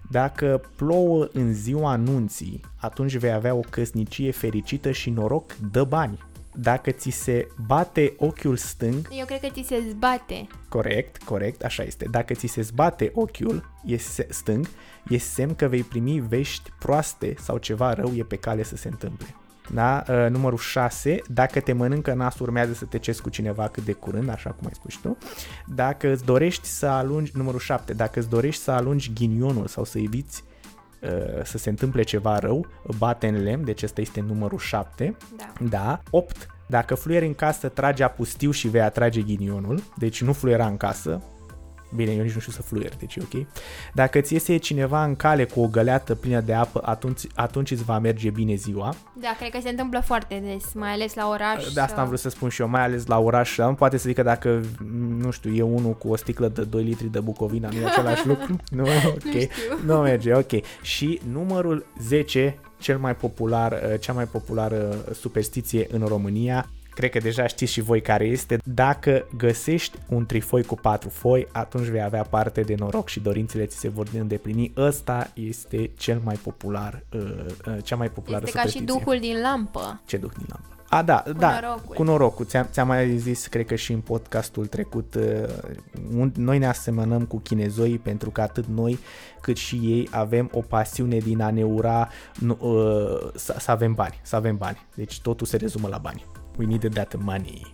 Dacă 0.09 0.61
plouă 0.75 1.27
în 1.33 1.53
ziua 1.53 1.91
anunții, 1.91 2.61
atunci 2.75 3.17
vei 3.17 3.31
avea 3.31 3.53
o 3.53 3.59
căsnicie 3.69 4.31
fericită 4.31 4.91
și 4.91 5.09
noroc, 5.09 5.55
dă 5.71 5.83
bani 5.83 6.19
dacă 6.55 6.91
ți 6.91 7.09
se 7.09 7.47
bate 7.67 8.13
ochiul 8.17 8.57
stâng... 8.57 9.07
Eu 9.11 9.25
cred 9.25 9.39
că 9.39 9.47
ți 9.51 9.67
se 9.67 9.83
zbate. 9.89 10.47
Corect, 10.69 11.23
corect, 11.23 11.63
așa 11.63 11.83
este. 11.83 12.07
Dacă 12.11 12.33
ți 12.33 12.47
se 12.47 12.61
zbate 12.61 13.11
ochiul 13.13 13.69
e 13.85 13.97
stâng, 14.29 14.67
e 15.09 15.17
semn 15.17 15.55
că 15.55 15.67
vei 15.67 15.83
primi 15.83 16.19
vești 16.19 16.71
proaste 16.79 17.35
sau 17.39 17.57
ceva 17.57 17.93
rău 17.93 18.13
e 18.15 18.23
pe 18.23 18.35
cale 18.35 18.63
să 18.63 18.75
se 18.75 18.87
întâmple. 18.87 19.35
Da? 19.71 20.03
Uh, 20.09 20.29
numărul 20.29 20.57
6, 20.57 21.21
dacă 21.27 21.59
te 21.59 21.73
mănâncă 21.73 22.13
nasul, 22.13 22.45
urmează 22.45 22.73
să 22.73 22.85
te 22.85 22.97
cezi 22.97 23.21
cu 23.21 23.29
cineva 23.29 23.67
cât 23.67 23.85
de 23.85 23.91
curând, 23.91 24.29
așa 24.29 24.49
cum 24.49 24.67
ai 24.67 24.73
spus 24.73 24.95
tu. 24.95 25.17
Dacă 25.75 26.11
îți 26.11 26.25
dorești 26.25 26.67
să 26.67 26.85
alungi, 26.85 27.31
numărul 27.35 27.59
7, 27.59 27.93
dacă 27.93 28.19
îți 28.19 28.29
dorești 28.29 28.61
să 28.61 28.71
alungi 28.71 29.13
ghinionul 29.13 29.67
sau 29.67 29.83
să 29.83 29.99
eviți 29.99 30.43
uh, 31.01 31.43
să 31.43 31.57
se 31.57 31.69
întâmple 31.69 32.03
ceva 32.03 32.39
rău, 32.39 32.65
bate 32.97 33.27
în 33.27 33.43
lemn, 33.43 33.63
deci 33.65 33.83
ăsta 33.83 34.01
este 34.01 34.21
numărul 34.27 34.59
7. 34.59 35.15
Da. 35.37 35.53
da. 35.69 36.01
8. 36.09 36.47
Dacă 36.67 36.95
fluieri 36.95 37.25
în 37.25 37.33
casă, 37.33 37.67
trage 37.67 38.03
apustiu 38.03 38.51
și 38.51 38.67
vei 38.67 38.81
atrage 38.81 39.21
ghinionul, 39.21 39.83
deci 39.97 40.21
nu 40.21 40.33
fluiera 40.33 40.67
în 40.67 40.77
casă, 40.77 41.21
Bine, 41.95 42.11
eu 42.11 42.23
nici 42.23 42.33
nu 42.33 42.39
știu 42.39 42.51
să 42.51 42.61
fluier, 42.61 42.95
deci 42.95 43.15
e 43.15 43.21
ok. 43.21 43.45
Dacă 43.93 44.21
ți 44.21 44.33
iese 44.33 44.57
cineva 44.57 45.03
în 45.03 45.15
cale 45.15 45.45
cu 45.45 45.61
o 45.61 45.67
găleată 45.67 46.15
plină 46.15 46.39
de 46.39 46.53
apă, 46.53 46.81
atunci, 46.85 47.21
atunci 47.35 47.71
îți 47.71 47.83
va 47.83 47.99
merge 47.99 48.29
bine 48.29 48.55
ziua. 48.55 48.95
Da, 49.13 49.35
cred 49.39 49.51
că 49.51 49.59
se 49.61 49.69
întâmplă 49.69 50.01
foarte 50.05 50.43
des, 50.45 50.73
mai 50.73 50.91
ales 50.91 51.13
la 51.13 51.29
oraș. 51.29 51.73
De 51.73 51.79
asta 51.79 51.93
sau... 51.93 51.99
am 51.99 52.07
vrut 52.07 52.19
să 52.19 52.29
spun 52.29 52.49
și 52.49 52.61
eu, 52.61 52.67
mai 52.67 52.81
ales 52.81 53.05
la 53.05 53.19
oraș. 53.19 53.57
Poate 53.77 53.97
să 53.97 54.03
zic 54.07 54.15
că 54.15 54.23
dacă, 54.23 54.61
nu 55.17 55.31
știu, 55.31 55.53
e 55.53 55.61
unul 55.61 55.93
cu 55.93 56.09
o 56.09 56.15
sticlă 56.15 56.47
de 56.47 56.63
2 56.63 56.83
litri 56.83 57.11
de 57.11 57.19
bucovina, 57.19 57.69
nu 57.69 57.77
e 57.77 57.85
același 57.85 58.27
lucru? 58.27 58.55
Nu, 58.71 58.83
ok. 59.07 59.49
Nu, 59.85 59.95
nu 59.95 60.01
merge, 60.01 60.33
ok. 60.33 60.51
Și 60.81 61.19
numărul 61.31 61.85
10, 62.01 62.57
cel 62.79 62.97
mai 62.97 63.15
popular, 63.15 63.97
cea 63.99 64.13
mai 64.13 64.25
populară 64.25 64.95
superstiție 65.13 65.87
în 65.91 66.05
România, 66.07 66.69
cred 66.93 67.09
că 67.09 67.19
deja 67.19 67.47
știți 67.47 67.71
și 67.71 67.81
voi 67.81 68.01
care 68.01 68.25
este. 68.25 68.57
Dacă 68.63 69.27
găsești 69.37 69.97
un 70.09 70.25
trifoi 70.25 70.63
cu 70.63 70.75
patru 70.75 71.09
foi, 71.09 71.47
atunci 71.51 71.85
vei 71.85 72.03
avea 72.03 72.23
parte 72.23 72.61
de 72.61 72.75
noroc 72.77 73.07
și 73.07 73.19
dorințele 73.19 73.65
ți 73.65 73.77
se 73.77 73.89
vor 73.89 74.07
îndeplini. 74.19 74.73
Ăsta 74.77 75.31
este 75.33 75.91
cel 75.97 76.21
mai 76.23 76.35
popular, 76.43 77.03
uh, 77.13 77.21
uh, 77.67 77.77
cea 77.83 77.95
mai 77.95 78.09
populară 78.09 78.43
Este 78.45 78.57
ca 78.57 78.65
și 78.65 78.81
duhul 78.81 79.17
din 79.19 79.41
lampă. 79.41 80.01
Ce 80.05 80.17
duh 80.17 80.31
din 80.37 80.45
lampă? 80.49 80.67
A, 80.89 81.01
da, 81.01 81.23
cu 81.25 81.31
da, 81.31 81.59
norocul. 81.59 81.95
cu 81.95 82.03
norocul. 82.03 82.45
Ți-am, 82.45 82.67
ți-am 82.71 82.87
mai 82.87 83.17
zis, 83.17 83.47
cred 83.47 83.65
că 83.65 83.75
și 83.75 83.91
în 83.91 83.99
podcastul 83.99 84.65
trecut, 84.65 85.15
uh, 85.15 86.33
noi 86.35 86.57
ne 86.57 86.67
asemănăm 86.67 87.25
cu 87.25 87.39
chinezoii 87.39 87.97
pentru 87.97 88.29
că 88.29 88.41
atât 88.41 88.65
noi 88.65 88.99
cât 89.41 89.57
și 89.57 89.75
ei 89.75 90.07
avem 90.11 90.49
o 90.53 90.59
pasiune 90.59 91.17
din 91.17 91.41
a 91.41 91.51
ne 91.51 91.63
ura 91.63 92.09
nu, 92.39 92.57
uh, 92.59 93.31
să, 93.35 93.55
să 93.59 93.71
avem 93.71 93.93
bani, 93.93 94.19
să 94.23 94.35
avem 94.35 94.57
bani. 94.57 94.85
Deci 94.95 95.19
totul 95.21 95.47
se 95.47 95.57
rezumă 95.57 95.87
la 95.87 95.97
bani. 95.97 96.25
We 96.57 96.65
need 96.65 96.93
that 96.93 97.15
money. 97.19 97.73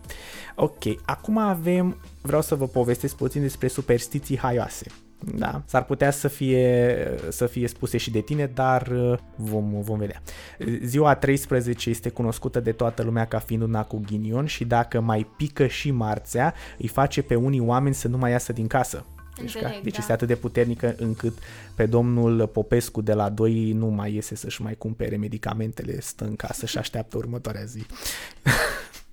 Ok, 0.56 0.84
acum 1.06 1.38
avem, 1.38 1.98
vreau 2.22 2.42
să 2.42 2.56
vă 2.56 2.68
povestesc 2.68 3.16
puțin 3.16 3.42
despre 3.42 3.68
superstiții 3.68 4.38
haioase. 4.38 4.86
Da, 5.20 5.62
s-ar 5.66 5.84
putea 5.84 6.12
să 6.12 6.28
fie, 6.28 6.96
să 7.30 7.46
fie 7.46 7.68
spuse 7.68 7.98
și 7.98 8.12
de 8.12 8.20
tine, 8.20 8.46
dar 8.46 8.88
uh, 8.88 9.18
vom, 9.36 9.82
vom 9.82 9.98
vedea. 9.98 10.22
Ziua 10.84 11.16
13 11.16 11.90
este 11.90 12.10
cunoscută 12.10 12.60
de 12.60 12.72
toată 12.72 13.04
lumea 13.04 13.26
ca 13.26 13.40
fiind 13.40 13.62
una 13.62 13.84
cu 13.84 14.02
ghinion 14.06 14.46
și 14.46 14.66
dacă 14.66 15.00
mai 15.00 15.28
pică 15.38 15.68
și 15.68 15.92
marțea, 15.92 16.54
îi 16.78 16.88
face 16.88 17.22
pe 17.22 17.36
unii 17.36 17.60
oameni 17.60 17.96
să 17.96 18.08
nu 18.08 18.18
mai 18.18 18.32
iasă 18.32 18.54
din 18.54 18.68
casă. 18.68 19.06
Deci, 19.36 19.54
Înțeleg, 19.54 19.76
ca, 19.76 19.84
deci 19.84 19.94
da. 19.94 20.00
este 20.00 20.12
atât 20.12 20.28
de 20.28 20.36
puternică 20.36 20.96
încât 20.98 21.38
pe 21.76 21.86
domnul 21.86 22.48
Popescu 22.48 23.02
de 23.02 23.14
la 23.14 23.30
2 23.30 23.72
nu 23.72 23.88
mai 23.88 24.14
iese 24.14 24.36
să-și 24.36 24.62
mai 24.62 24.76
cumpere 24.76 25.16
medicamentele, 25.16 26.00
stă 26.00 26.24
în 26.24 26.36
casă 26.36 26.66
și 26.66 26.78
așteaptă 26.78 27.18
următoarea 27.18 27.64
zi. 27.64 27.86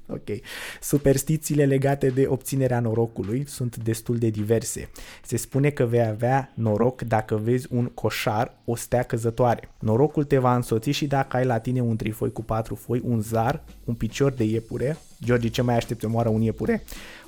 Ok. 0.09 0.39
Superstițiile 0.81 1.65
legate 1.65 2.09
de 2.09 2.27
obținerea 2.29 2.81
norocului 2.81 3.45
sunt 3.47 3.77
destul 3.77 4.19
de 4.19 4.29
diverse. 4.29 4.89
Se 5.23 5.37
spune 5.37 5.71
că 5.71 5.85
vei 5.85 6.07
avea 6.07 6.53
noroc 6.55 7.03
dacă 7.03 7.37
vezi 7.37 7.67
un 7.71 7.85
coșar, 7.95 8.55
o 8.65 8.77
stea 8.77 9.03
căzătoare. 9.03 9.69
Norocul 9.79 10.25
te 10.25 10.39
va 10.39 10.55
însoți 10.55 10.91
și 10.91 11.07
dacă 11.07 11.37
ai 11.37 11.45
la 11.45 11.59
tine 11.59 11.81
un 11.81 11.97
trifoi 11.97 12.33
cu 12.33 12.43
patru 12.43 12.75
foi, 12.75 13.03
un 13.05 13.21
zar, 13.21 13.63
un 13.85 13.95
picior 13.95 14.33
de 14.33 14.45
iepure. 14.45 14.97
George, 15.25 15.49
ce 15.49 15.63
mai 15.63 15.77
aștepți? 15.77 16.07
Moară 16.07 16.29
un 16.29 16.41
iepure? 16.41 16.85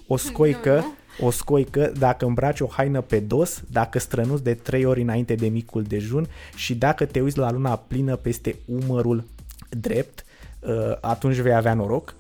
O 0.07 0.17
scoică, 0.17 0.85
o 1.21 1.31
scoică 1.31 1.93
dacă 1.99 2.25
îmbraci 2.25 2.61
o 2.61 2.67
haină 2.67 3.01
pe 3.01 3.19
dos, 3.19 3.63
dacă 3.71 3.99
strănuți 3.99 4.43
de 4.43 4.55
trei 4.55 4.85
ori 4.85 5.01
înainte 5.01 5.35
de 5.35 5.49
micul 5.49 5.83
dejun 5.83 6.27
și 6.57 6.75
dacă 6.75 7.05
te 7.05 7.21
uiți 7.21 7.39
la 7.39 7.51
luna 7.51 7.77
plină 7.77 8.17
peste 8.17 8.57
umărul 8.67 9.25
drept, 9.69 10.25
uh, 10.61 10.97
atunci 11.01 11.37
vei 11.37 11.55
avea 11.55 11.75
noroc. 11.75 12.15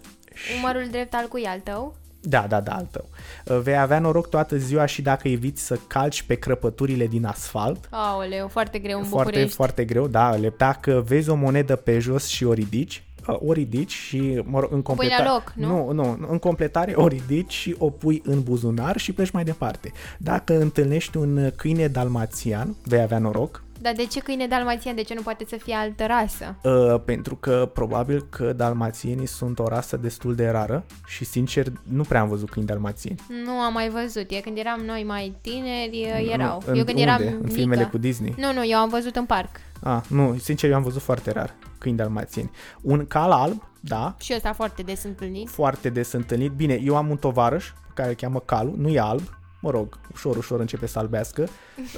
Umărul 0.58 0.86
drept 0.90 1.14
al 1.14 1.26
cui 1.28 1.44
al 1.44 1.60
tău? 1.60 1.96
Da, 2.20 2.46
da, 2.48 2.60
da, 2.60 2.72
al 2.72 2.88
tău. 2.90 3.08
Uh, 3.44 3.58
Vei 3.62 3.78
avea 3.78 3.98
noroc 3.98 4.28
toată 4.28 4.56
ziua 4.56 4.86
și 4.86 5.02
dacă 5.02 5.28
eviți 5.28 5.62
să 5.66 5.78
calci 5.86 6.22
pe 6.22 6.34
crăpăturile 6.34 7.06
din 7.06 7.24
asfalt. 7.24 7.88
Aoleu, 7.90 8.48
foarte 8.48 8.78
greu 8.78 8.98
în 8.98 9.04
Foarte, 9.04 9.28
București. 9.30 9.56
foarte 9.56 9.84
greu, 9.84 10.06
da. 10.06 10.30
le- 10.34 10.54
Dacă 10.56 11.04
vezi 11.06 11.30
o 11.30 11.34
monedă 11.34 11.76
pe 11.76 11.98
jos 11.98 12.26
și 12.26 12.44
o 12.44 12.52
ridici, 12.52 13.02
uh, 13.28 13.36
o 13.46 13.52
ridici 13.52 13.92
și 13.92 14.40
mă 14.44 14.60
rog, 14.60 14.72
în 14.72 14.82
completare... 14.82 15.22
la 15.24 15.32
loc, 15.32 15.52
nu? 15.56 15.92
nu? 15.92 15.92
Nu, 15.92 16.26
în 16.30 16.38
completare 16.38 16.92
o 16.94 17.06
ridici 17.06 17.52
și 17.52 17.74
o 17.78 17.90
pui 17.90 18.22
în 18.24 18.42
buzunar 18.42 18.96
și 18.96 19.12
pleci 19.12 19.30
mai 19.30 19.44
departe. 19.44 19.92
Dacă 20.18 20.60
întâlnești 20.60 21.16
un 21.16 21.50
câine 21.56 21.86
dalmațian, 21.88 22.74
vei 22.84 23.00
avea 23.00 23.18
noroc, 23.18 23.62
Dar 23.80 23.92
de 23.92 24.04
ce 24.06 24.20
câine 24.20 24.46
dalmațian? 24.46 24.94
De 24.94 25.02
ce 25.02 25.14
nu 25.14 25.20
poate 25.22 25.44
să 25.48 25.56
fie 25.56 25.74
altă 25.74 26.06
rasă? 26.06 26.56
Uh, 26.62 27.00
pentru 27.04 27.36
că 27.36 27.70
probabil 27.74 28.26
că 28.30 28.52
dalmațienii 28.52 29.26
sunt 29.26 29.58
o 29.58 29.68
rasă 29.68 29.96
destul 29.96 30.34
de 30.34 30.48
rară 30.48 30.84
și 31.06 31.24
sincer 31.24 31.66
nu 31.82 32.02
prea 32.02 32.20
am 32.20 32.28
văzut 32.28 32.50
câini 32.50 32.68
dalmațieni. 32.68 33.18
Nu 33.44 33.50
am 33.50 33.72
mai 33.72 33.88
văzut. 33.88 34.30
E 34.30 34.40
când 34.40 34.58
eram 34.58 34.80
noi 34.80 35.04
mai 35.06 35.34
tineri, 35.40 36.06
Nu, 36.24 36.30
erau. 36.32 36.62
în, 36.66 36.76
eu 36.76 36.84
când 36.84 36.98
eram 36.98 37.16
unde? 37.20 37.28
În 37.30 37.38
mică. 37.38 37.52
filmele 37.52 37.84
cu 37.84 37.98
Disney? 37.98 38.34
Nu, 38.38 38.52
nu, 38.52 38.66
eu 38.66 38.78
am 38.78 38.88
văzut 38.88 39.16
în 39.16 39.24
parc. 39.24 39.50
Ah, 39.82 40.00
nu, 40.08 40.36
sincer 40.38 40.70
eu 40.70 40.76
am 40.76 40.82
văzut 40.82 41.02
foarte 41.02 41.30
rar 41.32 41.54
câini 41.78 41.96
dalmațieni. 41.96 42.50
Un 42.82 43.06
cal 43.06 43.30
alb, 43.30 43.62
da, 43.80 44.14
Și 44.20 44.32
ăsta 44.36 44.52
foarte 44.52 44.82
des 44.82 45.04
întâlnit. 45.04 45.48
foarte 45.48 45.88
des 45.88 46.12
întâlnit. 46.12 46.50
Bine, 46.52 46.80
eu 46.84 46.96
am 46.96 47.10
un 47.10 47.16
tovarăș 47.16 47.70
pe 47.70 47.92
care 47.94 48.08
îl 48.08 48.14
cheamă 48.14 48.38
Calu, 48.40 48.74
nu 48.76 48.88
e 48.88 48.98
alb, 49.00 49.37
mă 49.60 49.70
rog, 49.70 49.98
ușor, 50.12 50.36
ușor 50.36 50.60
începe 50.60 50.86
să 50.86 50.98
albească 50.98 51.42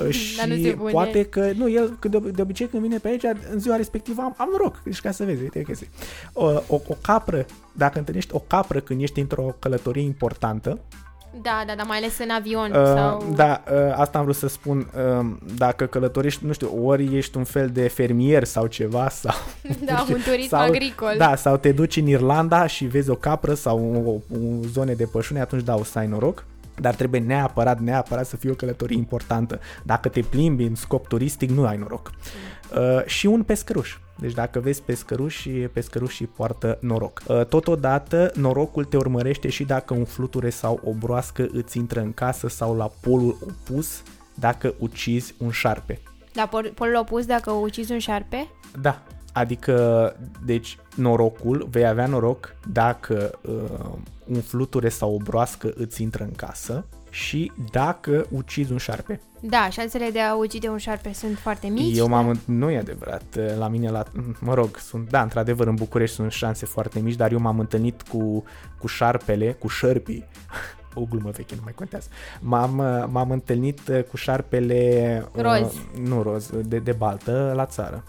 uh, 0.06 0.10
și 0.10 0.36
Dar 0.36 0.46
nu 0.46 0.62
se 0.62 0.70
pune. 0.70 0.90
poate 0.92 1.24
că, 1.24 1.50
nu, 1.56 1.68
el 1.70 1.96
că 1.98 2.08
de, 2.08 2.18
de 2.18 2.42
obicei 2.42 2.66
când 2.66 2.82
vine 2.82 2.98
pe 2.98 3.08
aici, 3.08 3.24
în 3.52 3.58
ziua 3.58 3.76
respectivă 3.76 4.22
am, 4.22 4.34
am 4.38 4.48
noroc, 4.50 4.82
deci 4.82 5.00
ca 5.00 5.10
să 5.10 5.24
vezi, 5.24 5.42
uite 5.42 5.60
că 5.62 5.72
o, 6.32 6.44
o, 6.44 6.80
o 6.88 6.94
capră, 7.02 7.46
dacă 7.72 7.98
întâlnești 7.98 8.34
o 8.34 8.38
capră 8.38 8.80
când 8.80 9.02
ești 9.02 9.20
într-o 9.20 9.56
călătorie 9.58 10.02
importantă, 10.02 10.78
Da, 11.42 11.62
da, 11.66 11.74
da, 11.74 11.82
mai 11.82 11.96
ales 11.96 12.18
în 12.18 12.30
avion 12.30 12.70
Uh, 12.70 12.84
sau... 12.84 13.32
Da, 13.34 13.62
uh, 13.72 13.92
asta 13.96 14.18
am 14.18 14.24
vrut 14.24 14.36
să 14.36 14.48
spun. 14.48 14.78
Uh, 14.78 15.26
dacă 15.56 15.86
călătorești, 15.86 16.46
nu 16.46 16.52
știu, 16.52 16.86
ori 16.86 17.16
ești 17.16 17.36
un 17.36 17.44
fel 17.44 17.68
de 17.68 17.88
fermier 17.88 18.44
sau 18.44 18.66
ceva, 18.66 19.08
sau... 19.22 19.34
Da, 19.84 20.06
un 20.08 20.20
turism 20.24 20.48
sau, 20.48 20.60
agricol. 20.60 21.14
Da, 21.18 21.36
sau 21.36 21.56
te 21.56 21.72
duci 21.72 21.96
în 21.96 22.06
Irlanda 22.06 22.66
și 22.66 22.84
vezi 22.84 23.10
o 23.10 23.14
capră 23.14 23.54
sau 23.54 23.78
o, 24.06 24.36
o 24.36 24.38
zone 24.72 24.92
de 24.92 25.04
pășune, 25.04 25.40
atunci 25.40 25.62
da, 25.62 25.74
o 25.74 25.84
să 25.84 25.98
ai 25.98 26.06
noroc. 26.06 26.44
Dar 26.80 26.94
trebuie 26.94 27.20
neapărat, 27.20 27.80
neapărat 27.80 28.26
să 28.26 28.36
fie 28.36 28.50
o 28.50 28.54
călătorie 28.54 28.96
importantă. 28.96 29.60
Dacă 29.82 30.08
te 30.08 30.20
plimbi 30.20 30.64
în 30.64 30.74
scop 30.74 31.08
turistic, 31.08 31.50
nu 31.50 31.66
ai 31.66 31.76
noroc. 31.76 32.10
Uh, 32.76 33.04
și 33.04 33.26
un 33.26 33.42
pescăruș. 33.42 33.96
Deci 34.18 34.32
dacă 34.32 34.60
vezi 34.60 34.82
pescăruși, 34.82 35.48
pescărușii 35.50 36.26
poartă 36.26 36.78
noroc. 36.80 37.22
Uh, 37.26 37.44
Totodată, 37.44 38.32
norocul 38.34 38.84
te 38.84 38.96
urmărește 38.96 39.48
și 39.48 39.64
dacă 39.64 39.94
un 39.94 40.04
fluture 40.04 40.50
sau 40.50 40.80
o 40.84 40.92
broască 40.92 41.48
îți 41.52 41.78
intră 41.78 42.00
în 42.00 42.12
casă 42.12 42.48
sau 42.48 42.76
la 42.76 42.90
polul 43.00 43.36
opus 43.40 44.02
dacă 44.34 44.74
ucizi 44.78 45.34
un 45.38 45.50
șarpe. 45.50 46.00
La 46.32 46.46
pol- 46.46 46.72
polul 46.74 46.96
opus, 46.96 47.26
dacă 47.26 47.50
ucizi 47.50 47.92
un 47.92 47.98
șarpe? 47.98 48.48
Da, 48.80 49.02
adică, 49.32 50.16
deci, 50.44 50.78
norocul, 50.96 51.68
vei 51.70 51.86
avea 51.86 52.06
noroc 52.06 52.54
dacă 52.72 53.30
uh, 53.42 53.90
un 54.26 54.40
fluture 54.40 54.88
sau 54.88 55.14
o 55.14 55.16
broască 55.16 55.72
îți 55.74 56.02
intră 56.02 56.24
în 56.24 56.32
casă 56.32 56.84
și 57.10 57.52
dacă 57.70 58.26
ucizi 58.30 58.72
un 58.72 58.78
șarpe. 58.78 59.20
Da, 59.40 59.68
șansele 59.70 60.10
de 60.12 60.20
a 60.20 60.34
ucide 60.36 60.68
un 60.68 60.76
șarpe 60.78 61.12
sunt 61.12 61.38
foarte 61.38 61.66
mici. 61.66 61.96
Eu 61.98 62.08
m-am... 62.08 62.24
da? 62.24 62.30
în- 62.30 62.56
Nu 62.56 62.70
e 62.70 62.78
adevărat. 62.78 63.22
La 63.58 63.68
mine, 63.68 63.90
la... 63.90 64.04
mă 64.40 64.54
rog, 64.54 64.76
sunt... 64.76 65.10
Da, 65.10 65.22
într-adevăr, 65.22 65.66
în 65.66 65.74
București 65.74 66.14
sunt 66.14 66.32
șanse 66.32 66.66
foarte 66.66 67.00
mici, 67.00 67.14
dar 67.16 67.32
eu 67.32 67.38
m-am 67.38 67.58
întâlnit 67.58 68.02
cu, 68.02 68.44
cu 68.78 68.86
șarpele, 68.86 69.52
cu 69.52 69.68
șărpii. 69.68 70.24
O 70.94 71.04
glumă 71.10 71.30
veche, 71.30 71.54
nu 71.54 71.60
mai 71.64 71.72
contează. 71.74 72.08
M-am, 72.40 72.74
m-am 73.10 73.30
întâlnit 73.30 73.80
uh, 73.88 74.02
cu 74.02 74.16
șarpele... 74.16 75.24
uh, 75.36 75.42
Roz. 75.42 75.72
nu 76.02 76.22
roz, 76.22 76.50
de, 76.64 76.78
de 76.78 76.92
baltă 76.92 77.52
la 77.56 77.66
țară. 77.66 78.04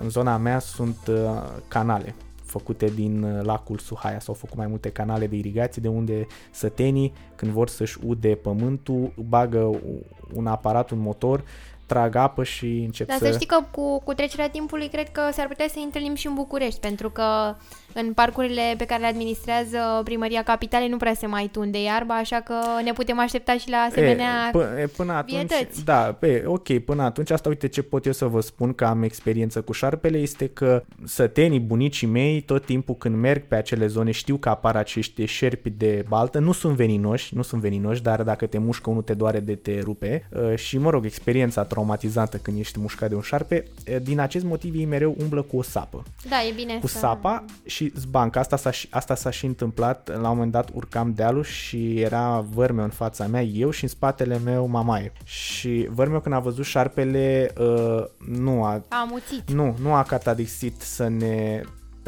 În 0.00 0.10
zona 0.10 0.36
mea 0.36 0.58
sunt 0.58 0.96
uh, 1.08 1.42
canale 1.68 2.14
făcute 2.44 2.86
din 2.86 3.22
uh, 3.22 3.44
lacul 3.44 3.78
Suhaia. 3.78 4.20
S-au 4.20 4.34
făcut 4.34 4.56
mai 4.56 4.66
multe 4.66 4.90
canale 4.90 5.26
de 5.26 5.36
irigație 5.36 5.82
de 5.82 5.88
unde 5.88 6.26
sătenii, 6.50 7.12
când 7.34 7.52
vor 7.52 7.68
să-și 7.68 7.98
ude 8.06 8.34
pământul, 8.34 9.12
bagă 9.28 9.80
un 10.34 10.46
aparat, 10.46 10.90
un 10.90 10.98
motor, 10.98 11.44
trag 11.86 12.14
apă 12.14 12.44
și 12.44 12.82
încep 12.84 13.06
Dar 13.06 13.18
să... 13.18 13.24
să 13.24 13.32
știi 13.32 13.46
că 13.46 13.58
cu, 13.70 14.00
cu 14.00 14.14
trecerea 14.14 14.50
timpului 14.50 14.88
cred 14.88 15.10
că 15.10 15.20
s-ar 15.32 15.46
putea 15.46 15.66
să 15.68 15.74
îi 15.76 15.82
întâlnim 15.82 16.14
și 16.14 16.26
în 16.26 16.34
București, 16.34 16.80
pentru 16.80 17.10
că 17.10 17.54
în 17.92 18.12
parcurile 18.12 18.74
pe 18.76 18.84
care 18.84 19.00
le 19.00 19.06
administrează 19.06 20.00
Primăria 20.04 20.42
Capitalei 20.42 20.88
nu 20.88 20.96
prea 20.96 21.14
se 21.14 21.26
mai 21.26 21.48
tunde 21.52 21.82
iarba, 21.82 22.14
așa 22.14 22.40
că 22.40 22.54
ne 22.84 22.92
putem 22.92 23.18
aștepta 23.18 23.56
și 23.56 23.70
la 23.70 23.76
asemenea... 23.76 24.50
E, 24.54 24.58
p- 24.58 24.80
e, 24.82 24.86
până 24.86 25.12
atunci, 25.12 25.46
vietăți. 25.48 25.84
da, 25.84 26.16
pe, 26.18 26.42
ok, 26.46 26.78
până 26.78 27.02
atunci, 27.02 27.30
asta 27.30 27.48
uite 27.48 27.68
ce 27.68 27.82
pot 27.82 28.06
eu 28.06 28.12
să 28.12 28.26
vă 28.26 28.40
spun 28.40 28.72
că 28.72 28.84
am 28.84 29.02
experiență 29.02 29.60
cu 29.60 29.72
șarpele, 29.72 30.18
este 30.18 30.48
că 30.48 30.82
sătenii, 31.04 31.60
bunicii 31.60 32.06
mei, 32.06 32.40
tot 32.40 32.64
timpul 32.64 32.94
când 32.94 33.16
merg 33.16 33.42
pe 33.42 33.54
acele 33.54 33.86
zone, 33.86 34.10
știu 34.10 34.36
că 34.36 34.48
apar 34.48 34.76
acești 34.76 35.24
șerpi 35.24 35.70
de 35.70 36.04
baltă, 36.08 36.38
nu 36.38 36.52
sunt 36.52 36.76
veninoși, 36.76 37.34
nu 37.34 37.42
sunt 37.42 37.60
veninoși, 37.60 38.02
dar 38.02 38.22
dacă 38.22 38.46
te 38.46 38.58
mușcă 38.58 38.90
unul 38.90 39.02
te 39.02 39.14
doare 39.14 39.40
de 39.40 39.54
te 39.54 39.80
rupe. 39.80 40.28
Uh, 40.30 40.56
și, 40.56 40.78
mă 40.78 40.90
rog, 40.90 41.04
experiența 41.04 41.64
traumatizantă 41.64 42.36
când 42.36 42.58
ești 42.58 42.78
mușcat 42.78 43.08
de 43.08 43.14
un 43.14 43.20
șarpe, 43.20 43.64
uh, 43.88 43.96
din 44.02 44.20
acest 44.20 44.44
motiv 44.44 44.74
ei 44.74 44.84
mereu 44.84 45.14
umblă 45.20 45.42
cu 45.42 45.56
o 45.56 45.62
sapă. 45.62 46.02
Da, 46.28 46.36
e 46.48 46.52
bine 46.54 46.78
cu 46.80 46.86
să... 46.86 46.98
sapa 46.98 47.44
și 47.64 47.79
zbanca. 47.96 48.40
Asta 48.40 48.56
s-a, 48.56 48.70
și- 48.70 48.86
asta 48.90 49.14
s-a 49.14 49.30
și 49.30 49.46
întâmplat. 49.46 50.08
La 50.08 50.28
un 50.28 50.34
moment 50.34 50.52
dat 50.52 50.68
urcam 50.74 51.12
dealul 51.12 51.44
și 51.44 52.00
era 52.00 52.44
vărmeu 52.54 52.84
în 52.84 52.90
fața 52.90 53.26
mea, 53.26 53.42
eu 53.42 53.70
și 53.70 53.82
în 53.82 53.88
spatele 53.88 54.38
meu 54.44 54.66
mamaie. 54.66 55.12
Și 55.24 55.88
vărmeu 55.90 56.20
când 56.20 56.34
a 56.34 56.38
văzut 56.38 56.64
șarpele, 56.64 57.52
uh, 57.58 58.04
nu 58.28 58.64
a 58.64 58.68
A 58.88 59.00
amuțit. 59.00 59.50
nu, 59.50 59.76
nu 59.80 59.94
a 59.94 60.02
catadixit 60.02 60.80
să 60.80 61.08
ne 61.08 61.60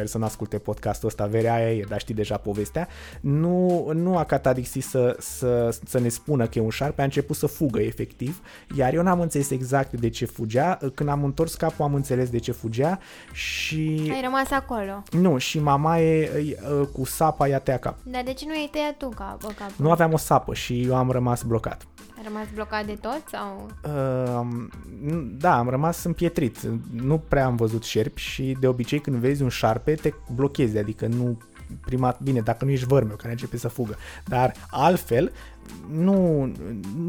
sper 0.02 0.14
să 0.14 0.18
nu 0.18 0.24
asculte 0.24 0.58
podcastul 0.58 1.08
ăsta, 1.08 1.26
verea 1.26 1.54
aia 1.54 1.72
e, 1.72 1.84
dar 1.88 2.00
știi 2.00 2.14
deja 2.14 2.36
povestea, 2.36 2.88
nu, 3.20 3.90
nu 3.94 4.16
a 4.16 4.24
catadixit 4.24 4.84
să, 4.84 5.16
să, 5.18 5.78
să 5.84 6.00
ne 6.00 6.08
spună 6.08 6.46
că 6.46 6.58
e 6.58 6.62
un 6.62 6.70
șarpe, 6.70 7.00
a 7.00 7.04
început 7.04 7.36
să 7.36 7.46
fugă 7.46 7.80
efectiv, 7.80 8.40
iar 8.76 8.94
eu 8.94 9.02
n-am 9.02 9.20
înțeles 9.20 9.50
exact 9.50 9.92
de 9.92 10.08
ce 10.08 10.24
fugea, 10.24 10.78
când 10.94 11.08
am 11.08 11.24
întors 11.24 11.54
capul 11.54 11.84
am 11.84 11.94
înțeles 11.94 12.30
de 12.30 12.38
ce 12.38 12.52
fugea 12.52 12.98
și... 13.32 14.10
Ai 14.12 14.20
rămas 14.22 14.50
acolo. 14.50 15.02
Nu, 15.10 15.38
și 15.38 15.58
mama 15.58 15.98
e, 15.98 16.20
e 16.22 16.58
cu 16.92 17.04
sapa 17.04 17.48
i-a 17.48 17.58
tăiat 17.58 17.80
cap. 17.80 17.98
Dar 18.02 18.22
de 18.24 18.32
ce 18.32 18.44
nu 18.46 18.52
ai 18.52 18.68
tăiat 18.72 18.96
tu 18.96 19.08
cap, 19.08 19.42
capul? 19.42 19.74
Nu 19.76 19.90
aveam 19.90 20.12
o 20.12 20.16
sapă 20.16 20.54
și 20.54 20.82
eu 20.82 20.96
am 20.96 21.10
rămas 21.10 21.42
blocat. 21.42 21.86
Ai 22.16 22.28
rămas 22.28 22.46
blocat 22.54 22.86
de 22.86 22.98
tot 23.00 23.22
sau? 23.30 23.66
Uh, 23.84 24.46
da, 25.38 25.58
am 25.58 25.68
rămas 25.68 26.04
împietrit. 26.04 26.58
Nu 26.92 27.18
prea 27.18 27.44
am 27.44 27.56
văzut 27.56 27.84
șerpi 27.84 28.20
și 28.20 28.56
de 28.60 28.66
obicei 28.66 29.00
când 29.00 29.16
vezi 29.16 29.42
un 29.42 29.48
șarpe 29.48 29.91
te 29.94 30.12
blochezi, 30.34 30.78
adică 30.78 31.06
nu 31.06 31.38
prima, 31.80 32.18
bine, 32.22 32.40
dacă 32.40 32.64
nu 32.64 32.70
ești 32.70 32.86
vărmeu 32.86 33.16
care 33.16 33.32
începe 33.32 33.56
să 33.56 33.68
fugă, 33.68 33.96
dar 34.24 34.52
altfel 34.70 35.32
nu 35.90 36.42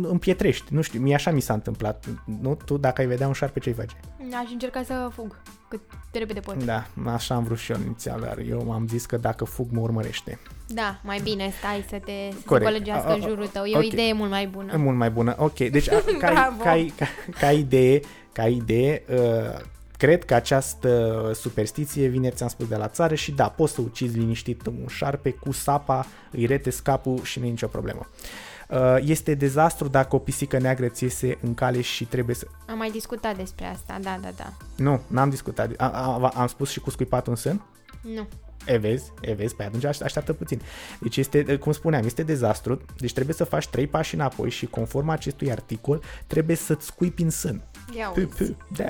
împietrești, 0.02 0.74
nu 0.74 0.82
știu, 0.82 1.00
mie 1.00 1.16
așa 1.16 1.32
mi 1.32 1.42
s-a 1.42 1.54
întâmplat, 1.54 2.06
nu? 2.42 2.58
Tu 2.66 2.78
dacă 2.78 3.02
ai 3.02 3.08
vedea 3.08 3.28
un 3.28 3.34
șarpe 3.34 3.60
ce-i 3.60 3.74
face? 3.74 3.96
Aș 4.44 4.52
încerca 4.52 4.84
să 4.84 5.10
fug 5.14 5.42
cât 5.68 5.82
de 6.12 6.20
repede 6.20 6.40
pot. 6.40 6.64
Da, 6.64 6.88
așa 7.06 7.36
am 7.36 7.44
vrut 7.44 7.58
și 7.58 7.72
eu 7.72 7.78
inițial, 7.86 8.20
dar 8.20 8.38
eu 8.38 8.64
m-am 8.66 8.88
zis 8.88 9.06
că 9.06 9.18
dacă 9.18 9.44
fug 9.44 9.68
mă 9.72 9.80
urmărește. 9.80 10.40
Da, 10.68 11.00
mai 11.04 11.20
bine 11.24 11.54
stai 11.58 11.86
să 11.90 11.98
te, 12.06 12.30
să 12.32 12.58
te 12.58 12.64
colegească 12.64 13.14
în 13.14 13.22
jurul 13.22 13.48
tău. 13.48 13.64
E 13.64 13.70
okay. 13.70 13.82
o 13.82 13.86
idee 13.92 14.14
mult 14.14 14.30
mai 14.30 14.48
bună. 14.48 14.78
Mult 14.78 14.98
mai 14.98 15.10
bună, 15.10 15.36
ok. 15.38 15.58
Deci 15.58 15.90
ca, 16.20 16.56
ca, 16.64 16.86
ca, 16.96 17.08
ca 17.40 17.52
idee, 17.52 18.00
ca 18.32 18.48
idee 18.48 19.04
uh, 19.10 19.60
cred 20.04 20.26
că 20.26 20.34
această 20.34 21.32
superstiție 21.34 22.08
vine, 22.08 22.30
ți-am 22.30 22.50
spus, 22.50 22.68
de 22.68 22.76
la 22.76 22.88
țară 22.88 23.16
și 23.16 23.32
da, 23.32 23.50
poți 23.50 23.74
să 23.74 23.82
ucizi 23.82 24.18
liniștit 24.18 24.66
un 24.66 24.88
șarpe 24.88 25.32
cu 25.32 25.52
sapa, 25.52 26.06
îi 26.32 26.46
rete 26.46 26.70
scapul 26.70 27.24
și 27.24 27.40
nu 27.40 27.46
e 27.46 27.50
nicio 27.50 27.68
problemă. 27.68 28.08
Uh, 28.70 28.96
este 29.00 29.34
dezastru 29.34 29.88
dacă 29.88 30.16
o 30.16 30.20
pisică 30.20 30.60
neagră 30.60 30.88
ți 30.88 31.04
iese 31.04 31.38
în 31.42 31.54
cale 31.54 31.82
și 31.82 32.06
trebuie 32.06 32.36
să... 32.36 32.48
Am 32.68 32.78
mai 32.78 32.92
discutat 32.92 33.38
despre 33.38 33.66
asta, 33.66 33.98
da, 34.02 34.18
da, 34.22 34.30
da. 34.36 34.54
Nu, 34.76 35.02
n-am 35.08 35.30
discutat. 35.30 35.72
Am, 35.78 35.96
am, 35.96 36.32
am 36.36 36.48
spus 36.48 36.70
și 36.70 36.80
cu 36.80 36.90
scuipatul 36.90 37.32
în 37.32 37.38
sân? 37.38 37.62
Nu. 38.02 38.28
E 38.66 38.78
vezi, 38.78 39.12
e 39.22 39.34
vezi, 39.34 39.56
pe 39.56 39.64
atunci 39.64 39.86
așteaptă 39.86 40.34
puțin. 40.34 40.62
Deci 41.00 41.18
este, 41.18 41.58
cum 41.58 41.72
spuneam, 41.72 42.06
este 42.06 42.24
dezastru, 42.24 42.82
deci 42.98 43.14
trebuie 43.14 43.36
să 43.36 43.44
faci 43.44 43.68
trei 43.68 43.88
pași 43.88 44.16
înapoi 44.16 44.50
și 44.50 44.66
conform 44.66 45.10
acestui 45.10 45.52
articol 45.52 46.02
trebuie 46.28 46.56
să-ți 46.56 46.86
scuipi 46.86 47.22
în 47.22 47.30
sân. 47.30 47.62
Ia 47.98 48.14
Da. 48.76 48.86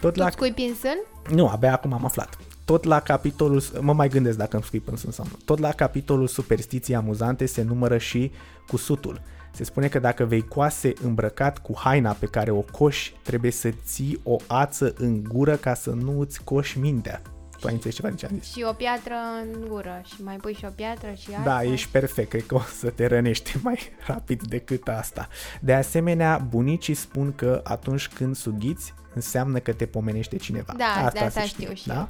Tot 0.00 0.12
tu 0.12 0.18
la... 0.18 0.30
scuipi 0.30 0.62
în 0.62 0.74
sân? 0.74 0.98
Nu, 1.36 1.48
abia 1.48 1.72
acum 1.72 1.92
am 1.92 2.04
aflat. 2.04 2.38
Tot 2.64 2.84
la 2.84 3.00
capitolul, 3.00 3.62
mă 3.80 3.92
mai 3.92 4.08
gândesc 4.08 4.38
dacă 4.38 4.56
îmi 4.56 4.64
scuip 4.64 4.88
în 4.88 4.96
sân 4.96 5.10
sau 5.10 5.26
nu, 5.30 5.38
tot 5.44 5.58
la 5.58 5.72
capitolul 5.72 6.26
superstiții 6.26 6.94
amuzante 6.94 7.46
se 7.46 7.62
numără 7.62 7.98
și 7.98 8.32
cusutul. 8.66 9.20
Se 9.52 9.64
spune 9.64 9.88
că 9.88 9.98
dacă 9.98 10.24
vei 10.24 10.48
coase 10.48 10.92
îmbrăcat 11.02 11.58
cu 11.58 11.72
haina 11.76 12.12
pe 12.12 12.26
care 12.26 12.50
o 12.50 12.60
coși, 12.60 13.14
trebuie 13.22 13.50
să 13.50 13.70
ții 13.84 14.20
o 14.22 14.36
ață 14.46 14.94
în 14.98 15.22
gură 15.22 15.56
ca 15.56 15.74
să 15.74 15.90
nu 15.90 16.20
îți 16.20 16.44
coși 16.44 16.78
mintea. 16.78 17.22
Tu 17.60 17.66
ai 17.66 17.72
înțeles 17.72 17.94
ceva 17.94 18.08
din 18.08 18.16
ce 18.16 18.26
am 18.26 18.38
zis? 18.40 18.52
Și 18.52 18.64
o 18.68 18.72
piatră 18.72 19.14
în 19.42 19.68
gură 19.68 20.02
și 20.04 20.22
mai 20.22 20.36
pui 20.36 20.54
și 20.54 20.64
o 20.64 20.70
piatră 20.74 21.12
și 21.16 21.28
asta. 21.30 21.42
Da, 21.44 21.62
ești 21.62 21.88
perfect, 21.88 22.28
cred 22.28 22.46
că 22.46 22.54
o 22.54 22.60
să 22.60 22.90
te 22.90 23.06
rănești 23.06 23.56
mai 23.62 23.78
rapid 24.06 24.42
decât 24.42 24.88
asta. 24.88 25.28
De 25.60 25.74
asemenea, 25.74 26.46
bunicii 26.48 26.94
spun 26.94 27.32
că 27.34 27.60
atunci 27.64 28.08
când 28.08 28.36
sughiți, 28.36 28.94
înseamnă 29.18 29.58
că 29.58 29.72
te 29.72 29.86
pomenește 29.86 30.36
cineva. 30.36 30.74
Da, 30.76 30.84
asta, 30.84 31.18
de 31.18 31.24
asta 31.24 31.40
știu, 31.40 31.62
știu 31.62 31.74
și 31.74 31.86
da? 31.86 32.08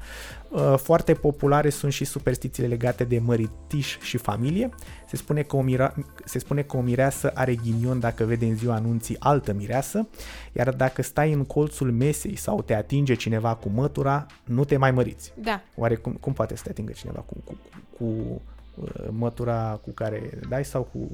Uh, 0.49 0.75
foarte 0.77 1.15
populare 1.15 1.71
sunt 1.71 1.93
și 1.93 2.05
superstițiile 2.05 2.69
legate 2.69 3.05
de 3.05 3.19
măritiș 3.19 3.99
și 4.01 4.17
familie. 4.17 4.71
Se 5.07 5.17
spune, 5.17 5.43
că 5.43 5.57
o 5.57 5.63
mira- 5.63 5.95
se 6.25 6.39
spune 6.39 6.63
că 6.63 6.77
o 6.77 6.81
mireasă 6.81 7.31
are 7.35 7.55
ghinion 7.55 8.01
dacă 8.01 8.25
vede 8.25 8.47
în 8.47 8.57
ziua 8.57 8.75
anunții 8.75 9.17
altă 9.19 9.53
mireasă, 9.53 10.09
iar 10.53 10.71
dacă 10.71 11.03
stai 11.03 11.33
în 11.33 11.45
colțul 11.45 11.93
mesei 11.93 12.37
sau 12.37 12.63
te 12.63 12.75
atinge 12.75 13.15
cineva 13.15 13.55
cu 13.55 13.69
mătura, 13.69 14.27
nu 14.45 14.65
te 14.65 14.77
mai 14.77 14.91
măriți. 14.91 15.33
Da. 15.35 15.61
Oare 15.77 15.95
cum, 15.95 16.13
cum 16.13 16.33
poate 16.33 16.57
să 16.57 16.63
te 16.63 16.71
atingă 16.71 16.93
cineva 16.93 17.21
cu, 17.21 17.35
cu, 17.45 17.57
cu, 17.99 18.05
cu 18.05 18.41
uh, 18.75 19.09
mătura 19.11 19.81
cu 19.83 19.91
care 19.91 20.31
dai 20.49 20.65
sau 20.65 20.83
cu 20.83 21.11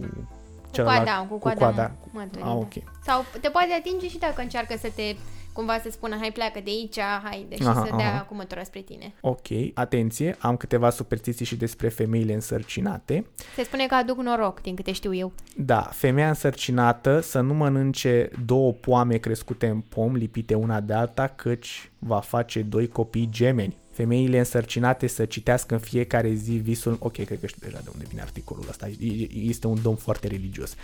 celălalt? 0.71 0.99
Cu 0.99 1.05
coada, 1.05 1.27
cu 1.29 1.39
coada, 1.39 1.59
cu 1.59 1.59
coada. 1.59 1.93
Măturii, 2.11 2.45
ah, 2.45 2.55
ok. 2.55 2.73
Sau 3.05 3.25
te 3.41 3.49
poate 3.49 3.73
atinge 3.79 4.09
și 4.09 4.19
dacă 4.19 4.43
încearcă 4.43 4.77
să 4.81 4.89
te 4.95 5.17
cumva 5.55 5.79
să 5.83 5.89
spună 5.91 6.17
hai 6.21 6.31
pleacă 6.33 6.61
de 6.65 6.71
aici, 6.71 6.99
hai 7.23 7.47
de 7.49 7.57
și 7.57 7.67
aha, 7.67 7.85
să 7.85 7.97
dea 7.97 8.15
aha. 8.15 8.23
cu 8.23 8.35
mătura 8.35 8.63
spre 8.63 8.81
tine. 8.81 9.15
Ok, 9.21 9.47
atenție, 9.75 10.37
am 10.39 10.57
câteva 10.57 10.91
superstiții 10.91 11.45
și 11.45 11.57
despre 11.57 11.89
femeile 11.89 12.35
însărcinate. 12.35 13.27
Se 13.55 13.63
spune 13.63 13.87
că 13.87 13.95
aduc 13.95 14.17
noroc, 14.17 14.61
din 14.61 14.75
câte 14.75 14.93
știu 14.93 15.15
eu. 15.15 15.33
Da, 15.57 15.81
femeia 15.81 16.29
însărcinată 16.29 17.21
să 17.21 17.41
nu 17.41 17.55
mănânce 17.55 18.31
două 18.45 18.73
poame 18.73 19.17
crescute 19.17 19.67
în 19.67 19.81
pom 19.81 20.15
lipite 20.15 20.55
una 20.55 20.81
de 20.81 20.93
alta, 20.93 21.27
căci 21.27 21.91
va 22.07 22.21
face 22.21 22.63
doi 22.63 22.89
copii 22.89 23.29
gemeni 23.31 23.75
femeile 23.95 24.39
însărcinate 24.39 25.07
să 25.07 25.25
citească 25.25 25.75
în 25.75 25.81
fiecare 25.81 26.33
zi 26.33 26.53
visul, 26.53 26.97
ok, 26.99 27.13
cred 27.13 27.41
că 27.41 27.47
știu 27.47 27.67
deja 27.67 27.81
de 27.83 27.91
unde 27.93 28.05
vine 28.09 28.21
articolul 28.21 28.65
ăsta, 28.69 28.89
este 29.29 29.67
un 29.67 29.79
domn 29.83 29.97
foarte 29.97 30.27
religios, 30.27 30.75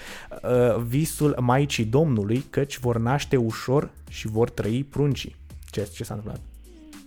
uh, 0.43 0.83
visul 0.83 1.37
Maicii 1.41 1.85
Domnului, 1.85 2.45
căci 2.51 2.79
vor 2.79 2.99
naște 2.99 3.37
ușor 3.37 3.91
și 4.09 4.27
vor 4.27 4.51
trăi 4.51 4.85
pruncii. 4.85 5.37
Ce, 5.71 5.89
ce 5.93 6.05
s-a 6.05 6.15
întâmplat? 6.15 6.43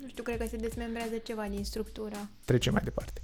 Nu 0.02 0.08
știu, 0.08 0.24
cred 0.24 0.38
că 0.38 0.46
se 0.50 0.58
desmembrează 0.58 1.18
ceva 1.24 1.48
din 1.50 1.64
structură. 1.64 2.30
Trecem 2.46 2.74
mai 2.74 2.84
departe. 2.84 3.22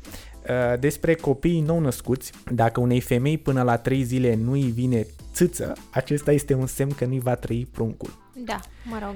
Uh, 0.49 0.79
despre 0.79 1.15
copiii 1.15 1.61
nou 1.61 1.79
născuți, 1.79 2.31
dacă 2.51 2.79
unei 2.79 2.99
femei 2.99 3.37
până 3.37 3.61
la 3.61 3.77
3 3.77 4.03
zile 4.03 4.35
nu 4.35 4.51
îi 4.51 4.71
vine 4.71 5.07
țâță, 5.33 5.73
acesta 5.91 6.31
este 6.31 6.53
un 6.53 6.67
semn 6.67 6.91
că 6.91 7.05
nu-i 7.05 7.19
va 7.19 7.35
trăi 7.35 7.67
pruncul. 7.71 8.28
Da, 8.45 8.59
mă 8.83 8.99
rog, 9.01 9.15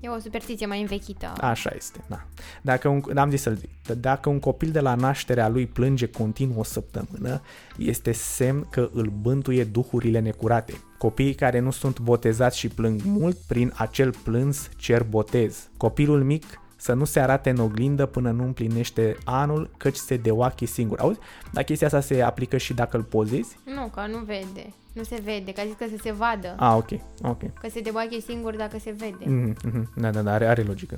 e 0.00 0.08
o 0.08 0.18
superstiție 0.18 0.66
mai 0.66 0.80
învechită. 0.80 1.32
Așa 1.40 1.70
este, 1.76 2.04
da. 2.06 2.24
Dacă 2.62 2.88
un, 2.88 3.16
am 3.16 3.30
zis 3.30 3.42
să 3.42 3.50
zic, 3.50 3.70
dacă 4.00 4.28
un 4.28 4.38
copil 4.38 4.70
de 4.70 4.80
la 4.80 4.94
nașterea 4.94 5.48
lui 5.48 5.66
plânge 5.66 6.06
continuu 6.06 6.58
o 6.58 6.62
săptămână, 6.62 7.42
este 7.76 8.12
semn 8.12 8.66
că 8.70 8.90
îl 8.92 9.12
bântuie 9.20 9.64
duhurile 9.64 10.18
necurate. 10.18 10.72
Copiii 10.98 11.34
care 11.34 11.58
nu 11.58 11.70
sunt 11.70 12.00
botezați 12.00 12.58
și 12.58 12.68
plâng 12.68 13.00
mult, 13.04 13.36
prin 13.36 13.72
acel 13.76 14.14
plâns 14.22 14.68
cer 14.76 15.02
botez. 15.02 15.68
Copilul 15.76 16.24
mic 16.24 16.44
să 16.80 16.92
nu 16.92 17.04
se 17.04 17.20
arate 17.20 17.50
în 17.50 17.58
oglindă 17.58 18.06
până 18.06 18.30
nu 18.30 18.44
împlinește 18.44 19.16
anul, 19.24 19.70
căci 19.76 19.96
se 19.96 20.16
deoache 20.16 20.64
singur. 20.64 20.98
Auzi? 20.98 21.18
Dar 21.52 21.64
chestia 21.64 21.86
asta 21.86 22.00
se 22.00 22.22
aplică 22.22 22.56
și 22.56 22.74
dacă 22.74 22.96
îl 22.96 23.02
pozezi? 23.02 23.58
Nu, 23.64 23.86
că 23.86 24.06
nu 24.10 24.18
vede. 24.18 24.72
Nu 24.98 25.04
se 25.04 25.20
vede, 25.24 25.52
că 25.52 25.60
a 25.60 25.64
zis 25.64 25.74
că 25.78 25.84
să 25.90 26.02
se 26.02 26.12
vadă. 26.12 26.54
Ah, 26.56 26.74
ok, 26.76 26.90
ok. 27.22 27.40
Că 27.60 27.68
se 27.70 27.80
deoache 27.80 28.20
singur 28.20 28.56
dacă 28.56 28.78
se 28.78 28.94
vede. 28.98 29.24
Mm-hmm, 29.24 29.82
da, 29.94 30.10
da, 30.10 30.22
da, 30.22 30.32
are, 30.32 30.46
are 30.46 30.62
logică 30.62 30.96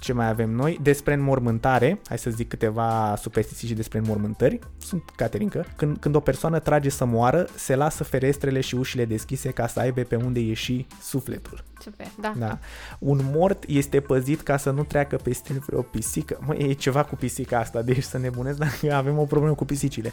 ce 0.00 0.12
mai 0.12 0.28
avem 0.28 0.50
noi, 0.50 0.78
despre 0.82 1.14
înmormântare, 1.14 2.00
hai 2.06 2.18
să 2.18 2.30
zic 2.30 2.48
câteva 2.48 3.16
superstiții 3.16 3.68
și 3.68 3.74
despre 3.74 3.98
înmormântări, 3.98 4.58
sunt 4.78 5.02
Caterinca, 5.16 5.64
când, 5.76 5.96
când 5.96 6.14
o 6.14 6.20
persoană 6.20 6.58
trage 6.58 6.88
să 6.88 7.04
moară, 7.04 7.46
se 7.54 7.74
lasă 7.74 8.04
ferestrele 8.04 8.60
și 8.60 8.74
ușile 8.74 9.04
deschise 9.04 9.50
ca 9.50 9.66
să 9.66 9.80
aibă 9.80 10.00
pe 10.00 10.16
unde 10.16 10.40
ieși 10.40 10.86
sufletul. 11.00 11.64
Super, 11.80 12.06
da. 12.20 12.32
da. 12.36 12.58
Un 12.98 13.20
mort 13.22 13.64
este 13.66 14.00
păzit 14.00 14.40
ca 14.40 14.56
să 14.56 14.70
nu 14.70 14.84
treacă 14.84 15.16
peste 15.16 15.52
vreo 15.52 15.82
pisică. 15.82 16.38
Mă, 16.46 16.54
e 16.54 16.72
ceva 16.72 17.04
cu 17.04 17.16
pisica 17.16 17.58
asta, 17.58 17.82
deci 17.82 18.02
să 18.02 18.18
nebunesc 18.18 18.58
dacă 18.58 18.94
avem 18.94 19.18
o 19.18 19.24
problemă 19.24 19.54
cu 19.54 19.64
pisicile. 19.64 20.12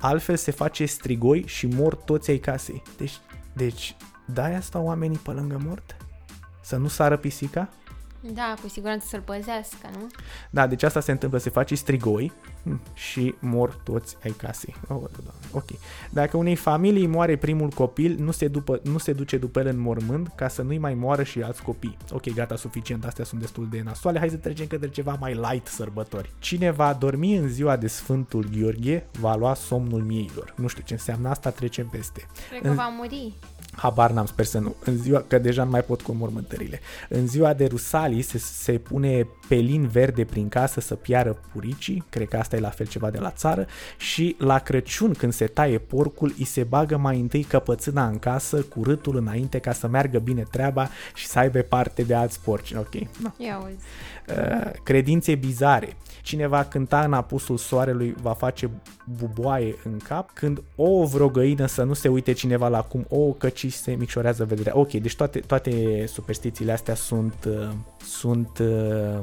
Altfel 0.00 0.36
se 0.36 0.50
face 0.50 0.84
strigoi 0.84 1.44
și 1.46 1.66
mor 1.66 1.94
toți 1.94 2.30
ai 2.30 2.38
casei. 2.38 2.82
Deci, 2.96 3.20
deci, 3.52 3.96
da 4.26 4.44
asta 4.44 4.78
oamenii 4.78 5.18
pe 5.18 5.30
lângă 5.30 5.60
mort? 5.64 5.96
Să 6.62 6.76
nu 6.76 6.88
sară 6.88 7.16
pisica? 7.16 7.68
Da, 8.32 8.54
cu 8.62 8.68
siguranță 8.68 9.06
să-l 9.08 9.20
păzească, 9.20 9.88
nu? 9.92 10.06
Da, 10.50 10.66
deci 10.66 10.82
asta 10.82 11.00
se 11.00 11.10
întâmplă, 11.10 11.38
se 11.38 11.50
face 11.50 11.74
strigoi 11.74 12.32
hm, 12.62 12.80
și 12.94 13.34
mor 13.40 13.80
toți 13.84 14.16
ai 14.22 14.30
casei. 14.30 14.74
Oh, 14.88 15.02
da, 15.24 15.30
ok. 15.52 15.68
Dacă 16.10 16.36
unei 16.36 16.54
familii 16.54 17.06
moare 17.06 17.36
primul 17.36 17.68
copil, 17.68 18.16
nu 18.18 18.30
se, 18.30 18.48
după, 18.48 18.80
nu 18.82 18.98
se 18.98 19.12
duce 19.12 19.38
după 19.38 19.60
el 19.60 19.66
în 19.66 19.78
mormânt 19.78 20.32
ca 20.34 20.48
să 20.48 20.62
nu-i 20.62 20.78
mai 20.78 20.94
moară 20.94 21.22
și 21.22 21.42
alți 21.42 21.62
copii. 21.62 21.96
Ok, 22.10 22.34
gata, 22.34 22.56
suficient, 22.56 23.04
astea 23.04 23.24
sunt 23.24 23.40
destul 23.40 23.68
de 23.70 23.82
nasoale, 23.84 24.18
hai 24.18 24.28
să 24.28 24.36
trecem 24.36 24.66
către 24.66 24.88
ceva 24.88 25.16
mai 25.20 25.34
light 25.34 25.66
sărbători. 25.66 26.32
Cine 26.38 26.70
va 26.70 26.92
dormi 26.92 27.36
în 27.36 27.48
ziua 27.48 27.76
de 27.76 27.86
Sfântul 27.86 28.48
Gheorghe 28.58 29.06
va 29.20 29.34
lua 29.34 29.54
somnul 29.54 30.02
mieilor. 30.02 30.54
Nu 30.56 30.66
știu 30.66 30.82
ce 30.86 30.92
înseamnă 30.92 31.28
asta, 31.28 31.50
trecem 31.50 31.86
peste. 31.86 32.26
Cred 32.48 32.62
că 32.62 32.68
în... 32.68 32.74
va 32.74 32.88
muri. 32.98 33.32
Habar 33.76 34.10
n-am, 34.10 34.26
sper 34.26 34.44
să 34.44 34.58
nu. 34.58 34.74
În 34.84 34.96
ziua, 34.96 35.24
că 35.28 35.38
deja 35.38 35.64
nu 35.64 35.70
mai 35.70 35.82
pot 35.82 36.00
cu 36.02 36.12
mormântările. 36.12 36.80
În 37.08 37.26
ziua 37.26 37.54
de 37.54 37.66
Rusalii 37.66 38.22
se, 38.22 38.38
se 38.38 38.72
pune 38.72 39.26
pelin 39.48 39.86
verde 39.86 40.24
prin 40.24 40.48
casă 40.48 40.80
să 40.80 40.94
piară 40.94 41.38
puricii, 41.52 42.04
cred 42.10 42.28
că 42.28 42.36
asta 42.36 42.56
e 42.56 42.60
la 42.60 42.68
fel 42.68 42.86
ceva 42.86 43.10
de 43.10 43.18
la 43.18 43.30
țară, 43.30 43.66
și 43.96 44.36
la 44.38 44.58
Crăciun 44.58 45.12
când 45.12 45.32
se 45.32 45.46
taie 45.46 45.78
porcul, 45.78 46.34
îi 46.38 46.44
se 46.44 46.62
bagă 46.62 46.96
mai 46.96 47.20
întâi 47.20 47.42
căpățâna 47.42 48.06
în 48.06 48.18
casă 48.18 48.62
cu 48.62 48.82
râtul 48.82 49.16
înainte 49.16 49.58
ca 49.58 49.72
să 49.72 49.88
meargă 49.88 50.18
bine 50.18 50.42
treaba 50.50 50.88
și 51.14 51.26
să 51.26 51.38
aibă 51.38 51.58
parte 51.58 52.02
de 52.02 52.14
alți 52.14 52.40
porci. 52.40 52.72
Ok, 52.72 52.94
no. 52.94 53.30
Ia 53.36 53.62
uzi. 53.64 53.84
Uh, 54.28 54.70
credințe 54.82 55.34
bizare. 55.34 55.96
Cine 56.26 56.46
va 56.46 56.64
cânta 56.64 57.00
în 57.00 57.12
apusul 57.12 57.56
soarelui 57.56 58.14
va 58.22 58.32
face 58.32 58.70
buboaie 59.18 59.74
în 59.84 59.98
cap. 59.98 60.30
Când 60.34 60.62
o 60.76 61.04
vreo 61.04 61.28
găină 61.28 61.66
să 61.66 61.82
nu 61.82 61.92
se 61.92 62.08
uite 62.08 62.32
cineva 62.32 62.68
la 62.68 62.82
cum 62.82 63.06
o 63.08 63.32
căci 63.32 63.72
se 63.72 63.92
micșorează 63.92 64.44
vederea. 64.44 64.72
Ok, 64.76 64.90
deci 64.92 65.16
toate, 65.16 65.38
toate 65.38 66.04
superstițiile 66.06 66.72
astea 66.72 66.94
sunt, 66.94 67.34
uh, 67.46 67.68
sunt 68.06 68.58
uh, 68.58 69.18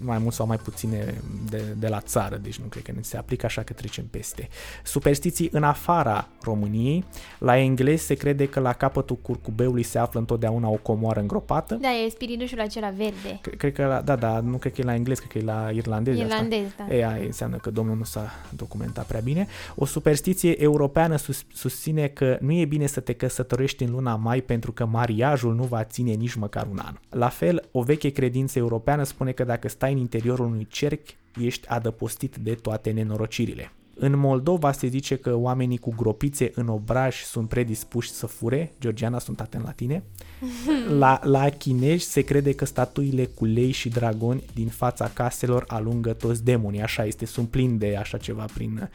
mai 0.00 0.18
mult 0.18 0.34
sau 0.34 0.46
mai 0.46 0.56
puține 0.56 1.20
de, 1.50 1.62
de 1.78 1.88
la 1.88 2.00
țară, 2.00 2.36
deci 2.36 2.58
nu 2.58 2.66
cred 2.66 2.82
că 2.82 2.92
ne 2.94 3.02
se 3.02 3.16
aplică, 3.16 3.46
așa 3.46 3.62
că 3.62 3.72
trecem 3.72 4.04
peste. 4.10 4.48
Superstiții 4.84 5.48
în 5.52 5.62
afara 5.62 6.28
României. 6.42 7.04
La 7.38 7.58
englez 7.58 8.00
se 8.00 8.14
crede 8.14 8.48
că 8.48 8.60
la 8.60 8.72
capătul 8.72 9.16
curcubeului 9.16 9.82
se 9.82 9.98
află 9.98 10.20
întotdeauna 10.20 10.68
o 10.68 10.76
comoară 10.82 11.20
îngropată. 11.20 11.74
Da, 11.74 11.88
e 11.88 12.08
spiridușul 12.08 12.60
acela 12.60 12.88
verde. 12.88 13.40
Cred 13.56 13.72
că, 13.72 13.86
la, 13.86 14.00
da, 14.00 14.16
da, 14.16 14.40
nu 14.40 14.56
cred 14.56 14.72
că 14.72 14.80
e 14.80 14.84
la 14.84 14.94
englez, 14.94 15.18
cred 15.18 15.30
că 15.30 15.38
e 15.38 15.42
la 15.42 15.70
irlandez. 15.72 16.16
Irlandez, 16.34 16.66
asta. 16.66 16.84
da. 16.88 16.94
E, 16.94 17.06
aia 17.06 17.24
înseamnă 17.24 17.56
că 17.56 17.70
domnul 17.70 17.96
nu 17.96 18.04
s-a 18.04 18.30
documentat 18.56 19.06
prea 19.06 19.20
bine. 19.20 19.46
O 19.74 19.84
superstiție 19.84 20.62
europeană 20.62 21.16
sus, 21.16 21.44
susține 21.52 22.08
că 22.08 22.38
nu 22.40 22.52
e 22.52 22.64
bine 22.64 22.86
să 22.86 23.00
te 23.00 23.12
căsătorești 23.12 23.82
în 23.82 23.90
luna 23.90 24.16
mai 24.16 24.40
pentru 24.40 24.72
că 24.72 24.86
mariajul 24.86 25.54
nu 25.54 25.62
va 25.62 25.84
ține 25.84 26.12
nici 26.12 26.34
măcar 26.34 26.66
un 26.70 26.78
an. 26.78 26.94
La 27.08 27.28
fel, 27.28 27.68
o 27.70 27.82
veche 27.82 28.08
credință 28.08 28.58
europeană 28.58 29.02
spune 29.02 29.32
că 29.32 29.44
dacă 29.44 29.68
stai 29.68 29.92
în 29.92 29.98
interiorul 29.98 30.46
unui 30.46 30.66
cerc, 30.70 31.00
ești 31.40 31.68
adăpostit 31.68 32.36
de 32.36 32.54
toate 32.54 32.90
nenorocirile. 32.90 33.72
În 34.04 34.18
Moldova 34.18 34.72
se 34.72 34.86
zice 34.86 35.16
că 35.16 35.34
oamenii 35.34 35.78
cu 35.78 35.94
gropițe 35.96 36.50
în 36.54 36.68
obraj 36.68 37.22
sunt 37.22 37.48
predispuși 37.48 38.10
să 38.10 38.26
fure. 38.26 38.72
Georgiana, 38.80 39.18
sunt 39.18 39.40
atent 39.40 39.64
la 39.64 39.70
tine. 39.70 40.02
La, 40.98 41.20
la 41.22 41.48
chinezi 41.48 42.10
se 42.10 42.20
crede 42.20 42.52
că 42.52 42.64
statuile 42.64 43.24
cu 43.24 43.44
lei 43.44 43.70
și 43.70 43.88
dragoni 43.88 44.42
din 44.54 44.68
fața 44.68 45.10
caselor 45.14 45.64
alungă 45.66 46.12
toți 46.12 46.44
demonii. 46.44 46.82
Așa 46.82 47.04
este, 47.04 47.26
sunt 47.26 47.48
plini 47.48 47.78
de 47.78 47.96
așa 47.96 48.18
ceva 48.18 48.44
prin 48.54 48.90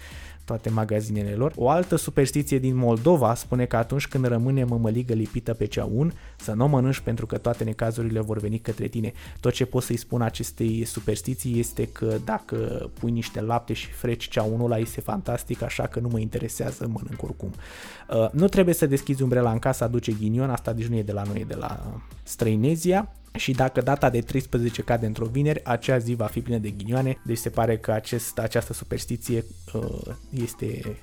toate 0.47 0.69
magazinele 0.69 1.31
lor. 1.31 1.53
O 1.55 1.69
altă 1.69 1.95
superstiție 1.95 2.59
din 2.59 2.75
Moldova 2.75 3.33
spune 3.33 3.65
că 3.65 3.75
atunci 3.75 4.07
când 4.07 4.27
rămâne 4.27 4.63
mămăligă 4.63 5.13
lipită 5.13 5.53
pe 5.53 5.65
ceaun, 5.65 6.13
să 6.37 6.53
nu 6.53 6.63
o 6.63 6.67
mănânci 6.67 6.99
pentru 6.99 7.25
că 7.25 7.37
toate 7.37 7.63
necazurile 7.63 8.19
vor 8.19 8.39
veni 8.39 8.59
către 8.59 8.87
tine. 8.87 9.13
Tot 9.39 9.53
ce 9.53 9.65
pot 9.65 9.83
să-i 9.83 9.97
spun 9.97 10.21
acestei 10.21 10.85
superstiții 10.85 11.59
este 11.59 11.87
că 11.87 12.15
dacă 12.25 12.89
pui 12.99 13.11
niște 13.11 13.41
lapte 13.41 13.73
și 13.73 13.91
freci 13.91 14.27
ceaunul 14.27 14.65
ăla 14.65 14.77
este 14.77 15.01
fantastic, 15.01 15.61
așa 15.61 15.87
că 15.87 15.99
nu 15.99 16.07
mă 16.07 16.19
interesează, 16.19 16.87
mănânc 16.87 17.23
oricum. 17.23 17.51
Uh, 18.09 18.29
nu 18.31 18.47
trebuie 18.47 18.73
să 18.73 18.85
deschizi 18.85 19.21
umbrela 19.21 19.51
în 19.51 19.59
casă, 19.59 19.83
aduce 19.83 20.11
ghinion, 20.11 20.49
asta 20.49 20.71
nici 20.71 20.85
nu 20.85 20.95
e 20.95 21.03
de 21.03 21.11
la 21.11 21.21
noi, 21.23 21.39
e 21.39 21.45
de 21.47 21.55
la 21.55 21.99
străinezia 22.23 23.11
și 23.38 23.51
dacă 23.51 23.81
data 23.81 24.09
de 24.09 24.21
13 24.21 24.81
cade 24.81 25.05
într-o 25.05 25.25
vineri, 25.25 25.65
acea 25.65 25.97
zi 25.97 26.13
va 26.13 26.25
fi 26.25 26.41
plină 26.41 26.57
de 26.57 26.69
ghinioane, 26.69 27.21
deci 27.25 27.38
se 27.38 27.49
pare 27.49 27.77
că 27.77 27.91
acest, 27.91 28.39
această 28.39 28.73
superstiție 28.73 29.45
uh, 29.73 30.15
este 30.29 30.97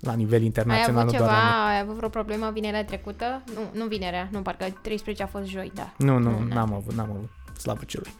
la 0.00 0.14
nivel 0.14 0.42
internațional. 0.42 0.96
Ai 0.96 1.02
avut 1.02 1.12
ceva, 1.12 1.24
doar 1.24 1.36
la 1.36 1.66
ai 1.66 1.80
avut 1.80 1.94
vreo 1.94 2.08
problemă 2.08 2.50
vinerea 2.52 2.84
trecută? 2.84 3.42
Nu, 3.54 3.80
nu 3.80 3.86
vinerea, 3.86 4.28
nu, 4.32 4.40
parcă 4.40 4.78
13 4.82 5.22
a 5.22 5.26
fost 5.26 5.46
joi, 5.46 5.72
da. 5.74 5.92
Nu, 5.96 6.18
nu, 6.18 6.38
nu 6.38 6.54
n-am 6.54 6.72
avut, 6.72 6.94
n-am 6.94 7.10
avut. 7.10 7.28
Slavă 7.58 7.80
celui. 7.86 8.10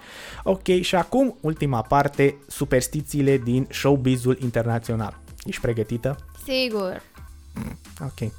Ok, 0.42 0.80
și 0.80 0.94
acum 0.94 1.38
ultima 1.40 1.82
parte, 1.82 2.36
superstițiile 2.46 3.36
din 3.36 3.66
showbizul 3.70 4.38
internațional. 4.40 5.20
Ești 5.44 5.60
pregătită? 5.60 6.16
Sigur. 6.44 7.02
Ok. 8.00 8.30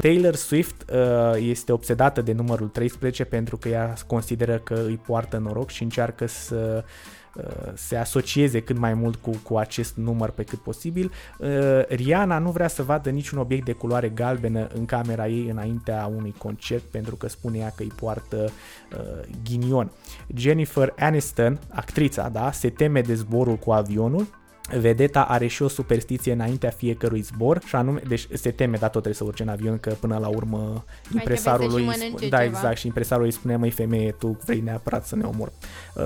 Taylor 0.00 0.34
Swift 0.34 0.90
uh, 0.92 1.32
este 1.38 1.72
obsedată 1.72 2.20
de 2.20 2.32
numărul 2.32 2.68
13 2.68 3.24
pentru 3.24 3.56
că 3.56 3.68
ea 3.68 3.94
consideră 4.06 4.58
că 4.58 4.74
îi 4.86 5.00
poartă 5.06 5.38
noroc 5.38 5.70
și 5.70 5.82
încearcă 5.82 6.26
să 6.26 6.84
uh, 7.34 7.44
se 7.74 7.96
asocieze 7.96 8.60
cât 8.60 8.78
mai 8.78 8.94
mult 8.94 9.16
cu, 9.16 9.30
cu 9.42 9.56
acest 9.56 9.96
număr 9.96 10.30
pe 10.30 10.42
cât 10.42 10.58
posibil. 10.58 11.12
Uh, 11.38 11.48
Rihanna 11.88 12.38
nu 12.38 12.50
vrea 12.50 12.68
să 12.68 12.82
vadă 12.82 13.10
niciun 13.10 13.38
obiect 13.38 13.64
de 13.64 13.72
culoare 13.72 14.08
galbenă 14.08 14.68
în 14.74 14.84
camera 14.84 15.28
ei 15.28 15.48
înaintea 15.48 16.10
unui 16.16 16.34
concert 16.38 16.82
pentru 16.82 17.16
că 17.16 17.28
spune 17.28 17.58
ea 17.58 17.72
că 17.76 17.82
îi 17.82 17.92
poartă 17.96 18.50
uh, 18.92 19.28
ghinion. 19.44 19.90
Jennifer 20.36 20.94
Aniston, 20.98 21.58
actrița, 21.68 22.28
da, 22.28 22.52
se 22.52 22.70
teme 22.70 23.00
de 23.00 23.14
zborul 23.14 23.56
cu 23.56 23.72
avionul 23.72 24.26
Vedeta 24.76 25.22
are 25.22 25.46
și 25.46 25.62
o 25.62 25.68
superstiție 25.68 26.32
înaintea 26.32 26.70
fiecărui 26.70 27.20
zbor 27.20 27.60
și 27.66 27.74
anume, 27.76 28.02
deci 28.08 28.28
se 28.32 28.50
teme, 28.50 28.76
dar 28.76 28.90
tot 28.90 28.90
trebuie 28.90 29.14
să 29.14 29.24
urce 29.24 29.42
în 29.42 29.48
avion, 29.48 29.78
că 29.78 29.90
până 30.00 30.18
la 30.18 30.28
urmă 30.28 30.84
impresarul 31.12 31.70
lui, 31.70 31.84
da 31.84 32.18
ceva. 32.18 32.42
exact, 32.42 32.78
și 32.78 32.86
impresarul 32.86 33.24
îi 33.24 33.30
spune, 33.30 33.56
măi 33.56 33.70
femeie, 33.70 34.12
tu 34.18 34.38
vrei 34.44 34.60
neapărat 34.60 35.06
să 35.06 35.16
ne 35.16 35.24
omor. 35.24 35.52
Uh, 35.94 36.04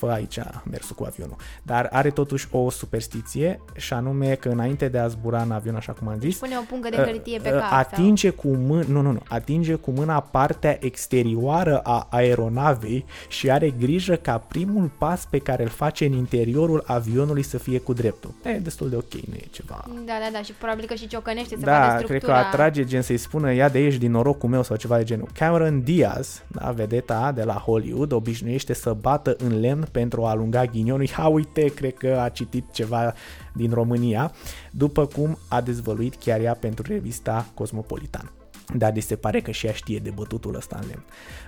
fă 0.00 0.06
aici 0.06 0.38
mersul 0.70 0.96
cu 0.96 1.04
avionul. 1.04 1.36
Dar 1.62 1.88
are 1.92 2.10
totuși 2.10 2.48
o 2.50 2.70
superstiție 2.70 3.60
și 3.76 3.92
anume 3.92 4.34
că 4.34 4.48
înainte 4.48 4.88
de 4.88 4.98
a 4.98 5.06
zbura 5.06 5.42
în 5.42 5.50
avion, 5.50 5.74
așa 5.74 5.92
cum 5.92 6.08
am 6.08 6.18
zis, 6.20 6.38
pune 6.38 6.56
o 6.56 6.64
pungă 6.68 6.88
de 6.90 6.96
hârtie 6.96 7.38
pe 7.38 7.50
cap. 7.50 7.72
Atinge 7.72 8.30
sau? 8.30 8.36
cu 8.40 8.56
mâna, 8.56 8.84
nu, 8.88 9.00
nu, 9.00 9.10
nu, 9.10 9.22
atinge 9.28 9.74
cu 9.74 9.90
mâna 9.90 10.20
partea 10.20 10.76
exterioară 10.80 11.78
a 11.78 12.06
aeronavei 12.10 13.04
și 13.28 13.50
are 13.50 13.70
grijă 13.70 14.14
ca 14.14 14.38
primul 14.38 14.90
pas 14.98 15.24
pe 15.24 15.38
care 15.38 15.62
îl 15.62 15.68
face 15.68 16.04
în 16.04 16.12
interiorul 16.12 16.82
avionului 16.86 17.42
să 17.42 17.58
fie 17.58 17.78
cu 17.78 17.92
dreptul. 17.92 18.34
E 18.44 18.52
destul 18.52 18.88
de 18.88 18.96
ok, 18.96 19.12
nu 19.12 19.34
e 19.34 19.44
ceva... 19.50 19.84
Da, 19.88 20.12
da, 20.24 20.28
da, 20.32 20.42
și 20.42 20.52
probabil 20.52 20.86
că 20.86 20.94
și 20.94 21.06
ciocănește 21.06 21.56
să 21.58 21.64
da, 21.64 21.78
vadă 21.78 22.02
structura. 22.02 22.18
cred 22.18 22.22
că 22.22 22.32
atrage 22.32 22.84
gen 22.84 23.02
să-i 23.02 23.16
spună 23.16 23.52
ia 23.52 23.68
de 23.68 23.78
aici 23.78 23.94
din 23.94 24.10
norocul 24.10 24.48
meu 24.48 24.62
sau 24.62 24.76
ceva 24.76 24.96
de 24.96 25.04
genul. 25.04 25.28
Cameron 25.32 25.82
Diaz, 25.82 26.42
da, 26.46 26.70
vedeta 26.70 27.32
de 27.32 27.42
la 27.42 27.54
Hollywood, 27.54 28.12
obișnuiește 28.12 28.72
să 28.72 28.92
bată 29.00 29.36
în 29.38 29.60
lemn 29.60 29.88
pentru 29.90 30.24
a 30.24 30.30
alunga 30.30 30.64
ghinionul. 30.64 31.08
Ha, 31.08 31.26
uite, 31.26 31.64
cred 31.64 31.94
că 31.94 32.18
a 32.20 32.28
citit 32.28 32.64
ceva 32.72 33.14
din 33.52 33.70
România, 33.72 34.32
după 34.70 35.06
cum 35.06 35.38
a 35.48 35.60
dezvăluit 35.60 36.14
chiar 36.14 36.40
ea 36.40 36.54
pentru 36.54 36.84
revista 36.88 37.46
Cosmopolitan. 37.54 38.32
Dar 38.74 38.92
de 38.92 39.00
se 39.00 39.16
pare 39.16 39.40
că 39.40 39.50
și 39.50 39.66
ea 39.66 39.72
știe 39.72 39.98
de 39.98 40.10
bătutul 40.10 40.54
ăsta 40.54 40.78
în 40.80 40.86
lemn. 40.88 41.04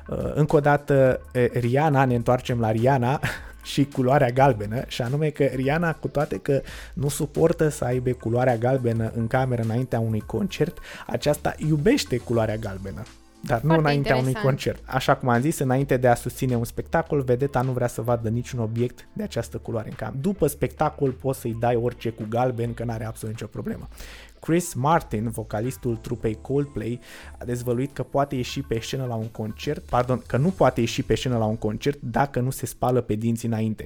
Uh, 0.08 0.32
încă 0.34 0.56
o 0.56 0.60
dată, 0.60 1.20
Riana, 1.52 2.04
ne 2.04 2.14
întoarcem 2.14 2.60
la 2.60 2.70
Riana 2.70 3.20
și 3.72 3.84
culoarea 3.84 4.30
galbenă, 4.30 4.82
și 4.86 5.02
anume 5.02 5.28
că 5.28 5.44
Riana, 5.44 5.94
cu 5.94 6.08
toate 6.08 6.38
că 6.38 6.60
nu 6.94 7.08
suportă 7.08 7.68
să 7.68 7.84
aibă 7.84 8.10
culoarea 8.10 8.56
galbenă 8.56 9.12
în 9.14 9.26
cameră 9.26 9.62
înaintea 9.62 10.00
unui 10.00 10.20
concert, 10.20 10.78
aceasta 11.06 11.54
iubește 11.56 12.16
culoarea 12.16 12.56
galbenă 12.56 13.02
dar 13.42 13.60
nu 13.60 13.66
Foarte 13.68 13.88
înaintea 13.88 14.16
interesant. 14.16 14.26
unui 14.26 14.42
concert. 14.42 14.82
Așa 14.86 15.16
cum 15.16 15.28
am 15.28 15.40
zis, 15.40 15.58
înainte 15.58 15.96
de 15.96 16.08
a 16.08 16.14
susține 16.14 16.56
un 16.56 16.64
spectacol, 16.64 17.22
vedeta 17.22 17.60
nu 17.60 17.72
vrea 17.72 17.86
să 17.86 18.02
vadă 18.02 18.28
niciun 18.28 18.60
obiect 18.60 19.08
de 19.12 19.22
această 19.22 19.58
culoare 19.58 19.88
în 19.88 19.94
cam. 19.94 20.14
După 20.20 20.46
spectacol 20.46 21.10
poți 21.10 21.40
să-i 21.40 21.56
dai 21.60 21.76
orice 21.76 22.10
cu 22.10 22.26
galben, 22.28 22.74
că 22.74 22.84
n-are 22.84 23.04
absolut 23.04 23.34
nicio 23.34 23.46
problemă. 23.46 23.88
Chris 24.40 24.74
Martin, 24.74 25.28
vocalistul 25.28 25.96
trupei 25.96 26.38
Coldplay, 26.40 27.00
a 27.38 27.44
dezvăluit 27.44 27.92
că 27.92 28.02
poate 28.02 28.34
ieși 28.34 28.62
pe 28.62 28.78
scenă 28.80 29.04
la 29.04 29.14
un 29.14 29.28
concert, 29.28 29.82
pardon, 29.82 30.22
că 30.26 30.36
nu 30.36 30.48
poate 30.48 30.80
ieși 30.80 31.02
pe 31.02 31.14
scenă 31.14 31.38
la 31.38 31.44
un 31.44 31.56
concert 31.56 31.98
dacă 32.00 32.40
nu 32.40 32.50
se 32.50 32.66
spală 32.66 33.00
pe 33.00 33.14
dinți 33.14 33.46
înainte. 33.46 33.82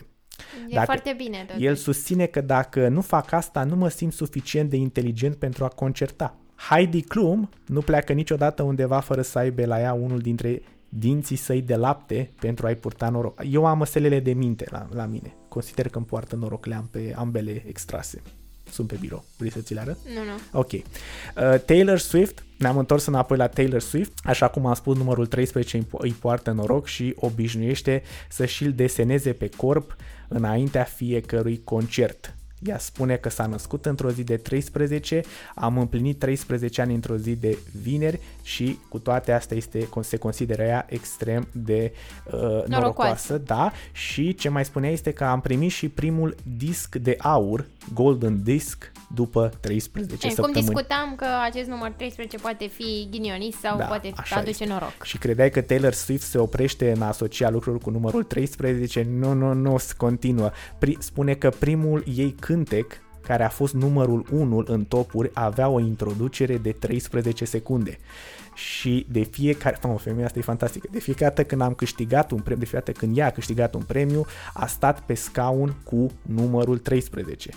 E 0.68 0.74
dacă 0.74 0.84
foarte 0.84 1.14
bine. 1.16 1.44
Totuși. 1.46 1.64
El 1.64 1.74
susține 1.74 2.26
că 2.26 2.40
dacă 2.40 2.88
nu 2.88 3.00
fac 3.00 3.32
asta, 3.32 3.64
nu 3.64 3.76
mă 3.76 3.88
simt 3.88 4.12
suficient 4.12 4.70
de 4.70 4.76
inteligent 4.76 5.34
pentru 5.34 5.64
a 5.64 5.68
concerta. 5.68 6.36
Heidi 6.56 7.02
Klum 7.02 7.50
nu 7.66 7.80
pleacă 7.80 8.12
niciodată 8.12 8.62
undeva 8.62 9.00
fără 9.00 9.22
să 9.22 9.38
aibă 9.38 9.64
la 9.64 9.80
ea 9.80 9.92
unul 9.92 10.18
dintre 10.18 10.62
dinții 10.88 11.36
săi 11.36 11.62
de 11.62 11.76
lapte 11.76 12.30
pentru 12.40 12.66
a-i 12.66 12.74
purta 12.74 13.08
noroc. 13.08 13.42
Eu 13.50 13.66
am 13.66 13.78
măselele 13.78 14.20
de 14.20 14.32
minte 14.32 14.66
la, 14.70 14.86
la 14.92 15.04
mine. 15.04 15.34
Consider 15.48 15.88
că 15.88 15.96
îmi 15.96 16.06
poartă 16.06 16.36
noroc, 16.36 16.66
le 16.66 16.74
am 16.74 16.88
pe 16.90 17.14
ambele 17.16 17.64
extrase. 17.66 18.22
Sunt 18.70 18.88
pe 18.88 18.96
birou. 19.00 19.24
Vrei 19.36 19.50
să 19.50 19.60
ți 19.60 19.74
le 19.74 19.80
arăt? 19.80 19.98
Nu, 20.14 20.24
nu. 20.24 20.60
Ok. 20.60 20.72
Uh, 20.72 21.60
Taylor 21.64 21.98
Swift, 21.98 22.44
ne-am 22.58 22.78
întors 22.78 23.06
înapoi 23.06 23.36
la 23.36 23.46
Taylor 23.46 23.80
Swift. 23.80 24.12
Așa 24.24 24.48
cum 24.48 24.66
am 24.66 24.74
spus, 24.74 24.96
numărul 24.96 25.26
13 25.26 25.86
îi 25.98 26.12
poartă 26.12 26.50
noroc 26.50 26.86
și 26.86 27.14
obișnuiește 27.16 28.02
să 28.28 28.46
și-l 28.46 28.72
deseneze 28.72 29.32
pe 29.32 29.48
corp 29.56 29.96
înaintea 30.28 30.82
fiecărui 30.84 31.60
concert. 31.64 32.34
Ea 32.62 32.78
spune 32.78 33.16
că 33.16 33.28
s-a 33.28 33.46
născut 33.46 33.86
într-o 33.86 34.10
zi 34.10 34.24
de 34.24 34.36
13, 34.36 35.20
am 35.54 35.78
împlinit 35.78 36.18
13 36.18 36.80
ani 36.80 36.94
într-o 36.94 37.16
zi 37.16 37.34
de 37.34 37.58
vineri 37.82 38.20
și 38.42 38.78
cu 38.88 38.98
toate 38.98 39.32
astea 39.32 39.56
este, 39.56 39.88
se 40.00 40.16
consideră 40.16 40.62
ea 40.62 40.86
extrem 40.88 41.48
de 41.52 41.92
uh, 42.24 42.32
norocoasă. 42.32 42.68
norocoasă. 42.68 43.38
Da, 43.38 43.72
și 43.92 44.34
ce 44.34 44.48
mai 44.48 44.64
spunea 44.64 44.90
este 44.90 45.12
că 45.12 45.24
am 45.24 45.40
primit 45.40 45.70
și 45.70 45.88
primul 45.88 46.34
disc 46.56 46.94
de 46.94 47.16
aur, 47.18 47.66
Golden 47.94 48.42
Disc, 48.42 48.92
după 49.14 49.52
13 49.60 50.26
e, 50.26 50.30
săptămâni. 50.30 50.52
Cum 50.54 50.62
discutam 50.62 51.14
că 51.16 51.26
acest 51.44 51.68
număr 51.68 51.90
13 51.90 52.36
poate 52.36 52.66
fi 52.66 53.08
ghinionist 53.10 53.58
sau 53.58 53.78
da, 53.78 53.84
poate 53.84 54.12
aduce 54.30 54.50
este. 54.50 54.66
noroc. 54.66 55.02
Și 55.02 55.18
credeai 55.18 55.50
că 55.50 55.60
Taylor 55.60 55.92
Swift 55.92 56.26
se 56.28 56.38
oprește 56.38 56.90
în 56.90 57.02
a 57.02 57.06
asocia 57.06 57.50
lucruri 57.50 57.80
cu 57.80 57.90
numărul 57.90 58.22
13? 58.22 59.06
Nu, 59.10 59.32
nu, 59.32 59.52
nu, 59.52 59.76
continuă. 59.96 60.50
Pri- 60.78 60.98
spune 60.98 61.34
că 61.34 61.50
primul 61.50 62.04
ei 62.14 62.34
cântec 62.46 63.00
care 63.20 63.44
a 63.44 63.48
fost 63.48 63.74
numărul 63.74 64.26
1 64.30 64.62
în 64.66 64.84
topuri, 64.84 65.30
avea 65.34 65.68
o 65.68 65.80
introducere 65.80 66.56
de 66.56 66.72
13 66.72 67.44
secunde 67.44 67.98
și 68.56 69.06
de 69.10 69.22
fiecare, 69.22 69.78
mă, 69.82 69.98
femeia 69.98 70.26
asta 70.26 70.38
e 70.38 70.42
fantastică, 70.42 70.88
de 70.90 70.98
fiecare 70.98 71.34
dată 71.34 71.48
când 71.48 71.60
am 71.60 71.74
câștigat 71.74 72.30
un 72.30 72.38
premiu, 72.38 72.58
de 72.58 72.64
fiecare 72.64 72.84
dată 72.86 72.98
când 72.98 73.18
ea 73.18 73.26
a 73.26 73.30
câștigat 73.30 73.74
un 73.74 73.82
premiu, 73.82 74.26
a 74.52 74.66
stat 74.66 75.00
pe 75.00 75.14
scaun 75.14 75.74
cu 75.84 76.10
numărul 76.22 76.78
13. 76.78 77.50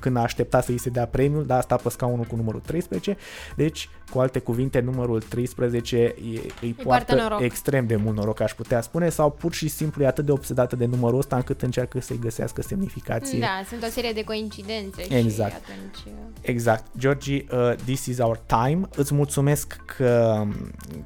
Când 0.00 0.16
a 0.16 0.20
așteptat 0.20 0.64
să 0.64 0.70
îi 0.70 0.78
se 0.78 0.90
dea 0.90 1.06
premiul, 1.06 1.46
dar 1.46 1.58
a 1.58 1.60
stat 1.60 1.82
pe 1.82 1.88
scaunul 1.88 2.24
cu 2.24 2.36
numărul 2.36 2.60
13, 2.60 3.16
deci, 3.56 3.88
cu 4.10 4.18
alte 4.18 4.38
cuvinte, 4.38 4.80
numărul 4.80 5.20
13 5.20 5.96
e, 5.96 6.14
îi 6.60 6.72
poartă 6.72 7.14
noroc. 7.14 7.40
extrem 7.40 7.86
de 7.86 7.96
mult 7.96 8.16
noroc, 8.16 8.40
aș 8.40 8.52
putea 8.52 8.80
spune, 8.80 9.08
sau 9.08 9.30
pur 9.30 9.52
și 9.52 9.68
simplu 9.68 10.02
e 10.02 10.06
atât 10.06 10.24
de 10.24 10.32
obsedată 10.32 10.76
de 10.76 10.86
numărul 10.86 11.18
ăsta 11.18 11.36
încât 11.36 11.62
încearcă 11.62 12.00
să-i 12.00 12.18
găsească 12.18 12.62
semnificație. 12.62 13.38
Da, 13.38 13.62
sunt 13.68 13.82
o 13.82 13.90
serie 13.90 14.12
de 14.12 14.24
coincidențe 14.24 15.14
exact. 15.14 15.52
și 15.52 15.72
atunci... 15.72 16.14
Uh, 16.14 16.24
exact. 16.40 16.84
Georgie, 16.98 17.44
uh, 17.52 17.74
this 17.84 18.06
is 18.06 18.18
our 18.18 18.40
time. 18.46 18.80
Îți 18.96 19.14
mulțumesc 19.14 19.80
că 19.96 20.43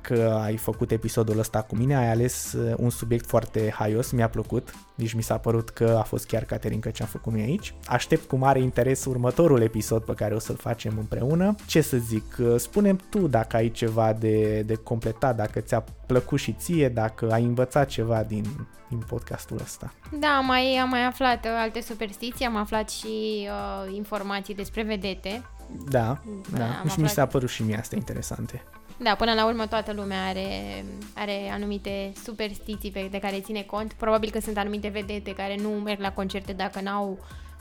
că 0.00 0.40
ai 0.42 0.56
făcut 0.56 0.90
episodul 0.90 1.38
ăsta 1.38 1.62
cu 1.62 1.76
mine, 1.76 1.96
ai 1.96 2.10
ales 2.10 2.52
uh, 2.52 2.74
un 2.76 2.90
subiect 2.90 3.26
foarte 3.26 3.72
haios, 3.74 4.10
mi-a 4.10 4.28
plăcut, 4.28 4.74
nici 4.94 5.12
mi 5.12 5.22
s-a 5.22 5.38
părut 5.38 5.68
că 5.68 5.96
a 5.98 6.02
fost 6.02 6.26
chiar 6.26 6.44
Caterinca 6.44 6.90
ce 6.90 7.02
am 7.02 7.08
făcut 7.08 7.32
noi 7.32 7.42
aici. 7.42 7.74
Aștept 7.86 8.28
cu 8.28 8.36
mare 8.36 8.60
interes 8.60 9.04
următorul 9.04 9.62
episod 9.62 10.02
pe 10.02 10.14
care 10.14 10.34
o 10.34 10.38
să-l 10.38 10.56
facem 10.56 10.94
împreună. 10.98 11.54
Ce 11.66 11.80
să 11.80 11.96
zic, 11.96 12.36
uh, 12.38 12.54
spunem 12.56 13.00
tu 13.10 13.18
dacă 13.18 13.56
ai 13.56 13.70
ceva 13.70 14.12
de, 14.12 14.60
de 14.60 14.74
completat, 14.74 15.36
dacă 15.36 15.60
ți-a 15.60 15.84
plăcut 16.06 16.38
și 16.38 16.52
ție, 16.52 16.88
dacă 16.88 17.32
ai 17.32 17.44
învățat 17.44 17.88
ceva 17.88 18.22
din, 18.22 18.44
din 18.88 18.98
podcastul 18.98 19.58
ăsta. 19.62 19.92
Da, 20.20 20.40
mai, 20.40 20.76
am 20.76 20.88
mai 20.88 21.04
aflat 21.04 21.44
uh, 21.44 21.50
alte 21.58 21.80
superstiții, 21.80 22.46
am 22.46 22.56
aflat 22.56 22.90
și 22.90 23.06
uh, 23.06 23.94
informații 23.94 24.54
despre 24.54 24.82
vedete. 24.82 25.42
Da, 25.90 26.18
da, 26.50 26.58
da. 26.58 26.90
și 26.90 27.00
mi 27.00 27.08
s-a 27.08 27.26
părut 27.26 27.48
și 27.48 27.62
mie 27.62 27.76
asta 27.76 27.96
interesante. 27.96 28.62
Da, 29.00 29.14
până 29.14 29.34
la 29.34 29.46
urmă 29.46 29.66
toată 29.66 29.92
lumea 29.92 30.26
are, 30.26 30.84
are 31.14 31.50
anumite 31.52 32.12
superstiții 32.24 32.90
pe, 32.90 33.08
de 33.10 33.18
care 33.18 33.40
ține 33.40 33.62
cont. 33.62 33.92
Probabil 33.92 34.30
că 34.30 34.40
sunt 34.40 34.58
anumite 34.58 34.88
vedete 34.88 35.32
care 35.32 35.56
nu 35.62 35.68
merg 35.68 36.00
la 36.00 36.12
concerte 36.12 36.52
dacă 36.52 36.80
n-au 36.80 37.18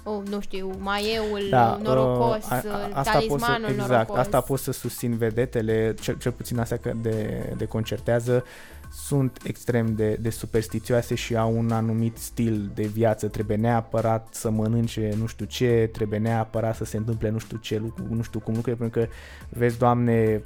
oh, 0.08 0.22
nu 0.30 0.40
știu, 0.40 0.72
maieul 0.80 1.48
da, 1.50 1.80
norocos, 1.84 2.44
uh, 2.44 2.52
a, 2.52 2.56
a, 2.56 2.90
asta 2.94 3.12
talismanul 3.12 3.68
să, 3.68 3.72
exact, 3.72 3.90
norocos. 3.90 4.18
Asta 4.18 4.42
pot 4.42 4.60
să 4.60 4.72
susțin 4.72 5.18
vedetele, 5.18 5.96
cel, 6.02 6.18
cel 6.18 6.32
puțin 6.32 6.60
astea 6.60 6.80
de, 7.02 7.46
de 7.58 7.66
concertează, 7.66 8.44
sunt 8.92 9.40
extrem 9.44 9.96
de, 9.96 10.18
de 10.22 10.30
superstițioase 10.30 11.16
și 11.16 11.36
au 11.36 11.58
un 11.58 11.72
anumit 11.72 12.18
stil 12.18 12.72
de 12.74 12.84
viață. 12.84 13.28
Trebuie 13.28 13.58
neapărat 13.58 14.28
să 14.32 14.50
mănânce 14.50 15.14
nu 15.18 15.26
știu 15.26 15.46
ce, 15.46 15.90
trebuie 15.92 16.20
neapărat 16.20 16.76
să 16.76 16.86
se 16.86 16.98
întâmple 16.98 17.30
nu 17.30 17.38
știu 17.38 17.58
ce, 17.58 17.82
nu 18.10 18.22
știu 18.22 18.40
cum 18.40 18.56
lucruri, 18.56 18.78
pentru 18.78 19.00
că, 19.00 19.08
vezi, 19.50 19.78
Doamne, 19.78 20.42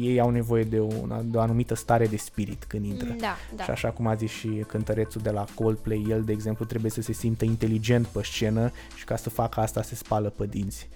ei 0.00 0.20
au 0.20 0.30
nevoie 0.30 0.64
de 0.64 0.78
o, 0.78 0.88
de 1.22 1.36
o 1.36 1.40
anumită 1.40 1.74
stare 1.74 2.06
de 2.06 2.16
spirit 2.16 2.64
când 2.64 2.84
intră. 2.84 3.14
Da, 3.18 3.36
da. 3.56 3.62
Și 3.62 3.70
așa 3.70 3.90
cum 3.90 4.06
a 4.06 4.14
zis 4.14 4.30
și 4.30 4.64
cântărețul 4.66 5.20
de 5.20 5.30
la 5.30 5.44
Coldplay, 5.54 6.06
el, 6.08 6.22
de 6.22 6.32
exemplu, 6.32 6.64
trebuie 6.64 6.90
să 6.90 7.02
se 7.02 7.12
simtă 7.12 7.44
inteligent 7.44 8.06
pe 8.06 8.20
scenă 8.22 8.70
și 8.96 9.04
ca 9.04 9.16
să 9.16 9.30
facă 9.30 9.60
asta 9.60 9.82
se 9.82 9.94
spală 9.94 10.28
pe 10.28 10.46
dinți. 10.46 10.88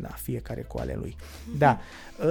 Da, 0.00 0.08
fiecare 0.08 0.60
cu 0.60 0.78
ale 0.78 0.96
lui. 1.00 1.16
Da, 1.58 1.78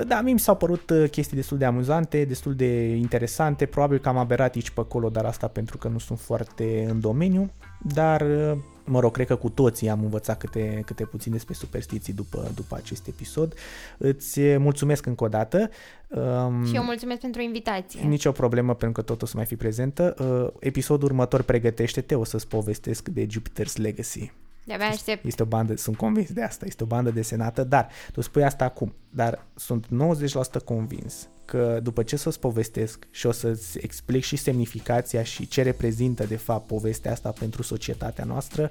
da, 0.07 0.21
mie 0.21 0.33
mi 0.33 0.39
s-au 0.39 0.55
părut 0.55 0.89
uh, 0.89 1.09
chestii 1.09 1.35
destul 1.35 1.57
de 1.57 1.65
amuzante, 1.65 2.25
destul 2.25 2.55
de 2.55 2.95
interesante, 2.95 3.65
probabil 3.65 3.99
că 3.99 4.09
am 4.09 4.17
aberat 4.17 4.55
aici 4.55 4.69
pe 4.69 4.79
acolo, 4.79 5.09
dar 5.09 5.25
asta 5.25 5.47
pentru 5.47 5.77
că 5.77 5.87
nu 5.87 5.97
sunt 5.97 6.19
foarte 6.19 6.85
în 6.89 6.99
domeniu, 6.99 7.51
dar 7.93 8.21
uh, 8.21 8.57
mă 8.85 8.99
rog, 8.99 9.11
cred 9.11 9.27
că 9.27 9.35
cu 9.35 9.49
toții 9.49 9.89
am 9.89 10.03
învățat 10.03 10.37
câte, 10.37 10.81
câte 10.85 11.05
puțin 11.05 11.31
despre 11.31 11.53
superstiții 11.53 12.13
după, 12.13 12.51
după 12.55 12.75
acest 12.75 13.07
episod. 13.07 13.53
Îți 13.97 14.39
mulțumesc 14.57 15.05
încă 15.05 15.23
o 15.23 15.27
dată. 15.27 15.69
Um, 16.07 16.65
și 16.65 16.75
eu 16.75 16.83
mulțumesc 16.83 17.19
pentru 17.19 17.41
invitație. 17.41 18.01
Nicio 18.01 18.31
problemă, 18.31 18.73
pentru 18.73 19.01
că 19.01 19.07
tot 19.11 19.21
o 19.21 19.25
să 19.25 19.33
mai 19.35 19.45
fi 19.45 19.55
prezentă. 19.55 20.15
Uh, 20.19 20.53
episodul 20.59 21.07
următor 21.07 21.41
pregătește-te, 21.41 22.15
o 22.15 22.23
să-ți 22.23 22.47
povestesc 22.47 23.09
de 23.09 23.27
Jupiter's 23.27 23.75
Legacy. 23.75 24.31
De-abia 24.65 24.87
aștept. 24.87 25.25
Este 25.25 25.41
o 25.41 25.45
bandă, 25.45 25.75
sunt 25.75 25.97
convins 25.97 26.31
de 26.31 26.43
asta, 26.43 26.65
este 26.65 26.83
o 26.83 26.85
bandă 26.85 27.11
desenată, 27.11 27.63
dar 27.63 27.89
tu 28.11 28.21
spui 28.21 28.43
asta 28.43 28.65
acum, 28.65 28.93
dar 29.09 29.45
sunt 29.55 29.85
90% 30.61 30.63
convins 30.65 31.27
că 31.45 31.79
după 31.83 32.03
ce 32.03 32.15
să-ți 32.15 32.39
povestesc 32.39 33.07
și 33.11 33.25
o 33.25 33.31
să-ți 33.31 33.77
explic 33.81 34.23
și 34.23 34.35
semnificația 34.35 35.23
și 35.23 35.47
ce 35.47 35.61
reprezintă 35.61 36.23
de 36.23 36.35
fapt 36.35 36.67
povestea 36.67 37.11
asta 37.11 37.33
pentru 37.39 37.61
societatea 37.63 38.23
noastră, 38.23 38.69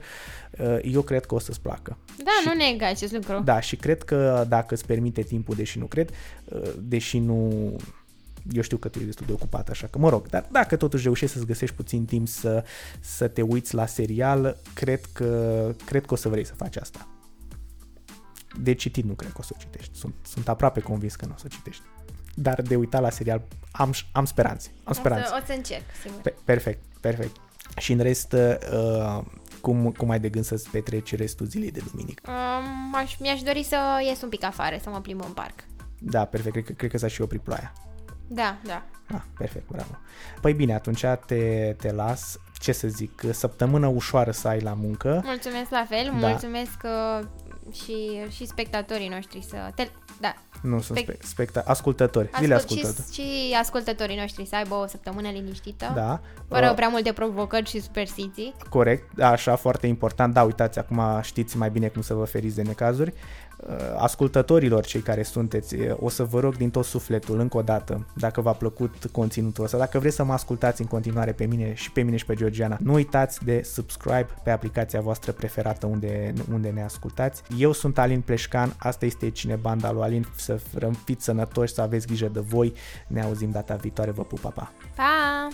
uh, 0.59 0.79
eu 0.83 1.03
cred 1.03 1.25
că 1.25 1.35
o 1.35 1.39
să-ți 1.39 1.61
placă. 1.61 1.99
Da, 2.17 2.31
și, 2.43 2.49
nu 2.49 2.55
neg 2.55 2.83
acest 2.83 3.13
lucru. 3.13 3.43
Da, 3.45 3.61
și 3.61 3.77
cred 3.77 4.03
că 4.03 4.45
dacă 4.49 4.75
îți 4.75 4.87
permite 4.87 5.23
timpul, 5.23 5.55
deși 5.55 5.79
nu 5.79 5.87
cred, 5.87 6.11
uh, 6.45 6.73
deși 6.79 7.19
nu 7.19 7.53
eu 8.51 8.63
știu 8.63 8.77
că 8.77 8.89
tu 8.89 8.95
ești 8.95 9.07
destul 9.09 9.27
de 9.27 9.33
ocupat, 9.33 9.69
așa 9.69 9.87
că 9.87 9.99
mă 9.99 10.09
rog, 10.09 10.29
dar 10.29 10.49
dacă 10.51 10.77
totuși 10.77 11.03
reușești 11.03 11.35
să-ți 11.35 11.47
găsești 11.47 11.77
puțin 11.77 12.05
timp 12.05 12.29
să, 12.29 12.65
să 13.01 13.29
te 13.29 13.43
uiți 13.43 13.75
la 13.75 13.87
serial, 13.87 14.57
cred 14.75 15.01
că, 15.13 15.71
cred 15.85 16.07
că 16.07 16.15
o 16.15 16.17
să 16.17 16.29
vrei 16.29 16.45
să 16.45 16.55
faci 16.55 16.77
asta. 16.77 17.09
De 18.61 18.75
citit 18.75 19.05
nu 19.05 19.13
cred 19.13 19.31
că 19.31 19.37
o 19.41 19.43
să 19.43 19.53
o 19.55 19.61
citești. 19.61 19.97
Sunt, 19.97 20.15
sunt 20.23 20.49
aproape 20.49 20.81
convins 20.81 21.15
că 21.15 21.27
nu 21.27 21.33
o 21.35 21.39
să 21.39 21.45
o 21.47 21.49
citești. 21.49 21.83
Dar 22.35 22.63
de 22.63 22.77
uitat 22.77 23.01
la 23.01 23.11
serial 23.11 23.43
am, 23.71 23.93
am 24.13 24.25
speranțe. 24.25 24.71
Am 24.85 24.93
speranțe. 24.93 25.25
O 25.25 25.29
să, 25.29 25.39
o 25.43 25.47
să 25.47 25.53
încerc, 25.53 25.85
sigur. 26.03 26.21
Pe, 26.21 26.35
perfect, 26.45 26.85
perfect. 27.01 27.37
Și 27.77 27.93
în 27.93 27.99
rest, 27.99 28.33
uh, 28.33 29.23
cum, 29.61 29.93
cum 29.97 30.11
ai 30.11 30.21
de 30.21 30.29
gând 30.29 30.45
să-ți 30.45 30.71
petreci 30.71 31.15
restul 31.17 31.47
zilei 31.47 31.71
de 31.71 31.83
duminică? 31.91 32.31
Um, 32.31 32.95
aș, 32.95 33.17
mi-aș 33.19 33.43
dori 33.43 33.63
să 33.63 33.77
ies 34.09 34.23
un 34.23 34.29
pic 34.29 34.45
afară, 34.45 34.77
să 34.83 34.91
mă 34.91 35.01
plimb 35.01 35.25
în 35.27 35.33
parc. 35.33 35.65
Da, 35.99 36.25
perfect. 36.25 36.53
Cred, 36.65 36.77
cred 36.77 36.91
că 36.91 36.99
s-a 36.99 37.09
și 37.09 37.21
oprit 37.21 37.41
ploaia. 37.41 37.73
Da, 38.35 38.57
da. 38.65 38.83
Ah, 39.15 39.23
perfect, 39.39 39.69
bravo. 39.69 39.99
Păi 40.41 40.53
bine, 40.53 40.75
atunci 40.75 41.05
te, 41.27 41.75
te 41.79 41.93
las. 41.93 42.39
Ce 42.59 42.73
să 42.73 42.89
zic, 42.89 43.23
săptămână 43.31 43.87
ușoară 43.87 44.31
să 44.31 44.49
ai 44.49 44.61
la 44.61 44.73
muncă. 44.75 45.21
Mulțumesc 45.25 45.71
la 45.71 45.87
fel, 45.89 46.13
da. 46.21 46.29
mulțumesc 46.29 46.77
uh, 46.85 47.25
și, 47.73 48.21
și 48.31 48.47
spectatorii 48.47 49.09
noștri 49.09 49.45
să... 49.49 49.57
Te, 49.75 49.89
da, 50.21 50.35
nu 50.63 50.81
sunt 50.81 50.99
spe- 50.99 51.19
specta- 51.25 51.65
ascultători. 51.65 52.27
Ascult- 52.27 52.43
Zile 52.43 52.55
ascultători. 52.55 53.13
Și, 53.13 53.21
și 53.21 53.57
ascultătorii 53.61 54.17
noștri 54.17 54.47
să 54.47 54.57
aibă 54.57 54.75
o 54.75 54.87
săptămână 54.87 55.29
liniștită. 55.29 55.93
Da. 55.95 56.21
Fără 56.49 56.69
uh, 56.69 56.75
prea 56.75 56.89
multe 56.89 57.13
provocări 57.13 57.69
și 57.69 57.81
superstiții. 57.81 58.55
Corect, 58.69 59.21
așa, 59.21 59.57
foarte 59.57 59.87
important. 59.87 60.35
Da, 60.35 60.43
uitați, 60.43 60.79
acum 60.79 61.03
știți 61.23 61.57
mai 61.57 61.71
bine 61.71 61.89
cum 61.89 62.03
să 62.03 62.15
vă 62.15 62.25
feriți 62.25 62.55
de 62.55 62.63
necazuri. 62.63 63.13
Uh, 63.69 63.77
ascultătorilor, 63.97 64.85
cei 64.85 65.01
care 65.01 65.23
sunteți, 65.23 65.75
uh, 65.75 65.97
o 66.01 66.09
să 66.09 66.25
vă 66.25 66.41
rog 66.41 66.57
din 66.57 66.71
tot 66.71 66.85
sufletul, 66.85 67.41
încă 67.41 67.57
o 67.57 67.63
dată, 67.63 68.07
dacă 68.15 68.41
v-a 68.41 68.53
plăcut 68.53 68.95
conținutul 69.13 69.65
ăsta, 69.65 69.79
dacă 69.79 69.99
vreți 69.99 70.17
să 70.17 70.25
mă 70.25 70.33
ascultați 70.33 70.81
în 70.81 70.87
continuare 70.87 71.33
pe 71.33 71.45
mine 71.45 71.75
și 71.75 71.93
pe 71.93 72.03
mine 72.03 72.17
și 72.17 72.25
pe 72.25 72.35
Georgiana, 72.35 72.79
nu 72.81 72.93
uitați 72.93 73.45
de 73.45 73.63
subscribe 73.63 74.27
pe 74.45 74.51
aplicația 74.51 75.01
voastră 75.01 75.33
preferată 75.33 75.87
unde, 75.87 76.33
unde 76.53 76.69
ne 76.69 76.83
ascultați. 76.83 77.43
Eu 77.57 77.73
sunt 77.73 77.99
Alin 77.99 78.21
Pleșcan, 78.21 78.75
asta 78.79 79.07
este 79.07 79.31
Cine 79.31 79.55
Banda 79.55 79.93
lui 79.93 80.03
Alin, 80.03 80.27
să 80.37 80.61
fiți 81.05 81.25
sănătoși, 81.25 81.75
să 81.75 81.81
aveți 81.81 82.07
grijă 82.07 82.27
de 82.27 82.41
voi, 82.41 82.73
ne 83.07 83.23
auzim 83.23 83.51
data 83.51 83.75
viitoare, 83.75 84.11
vă 84.11 84.23
pup, 84.23 84.41
pa! 84.41 84.73
Pa! 84.95 85.49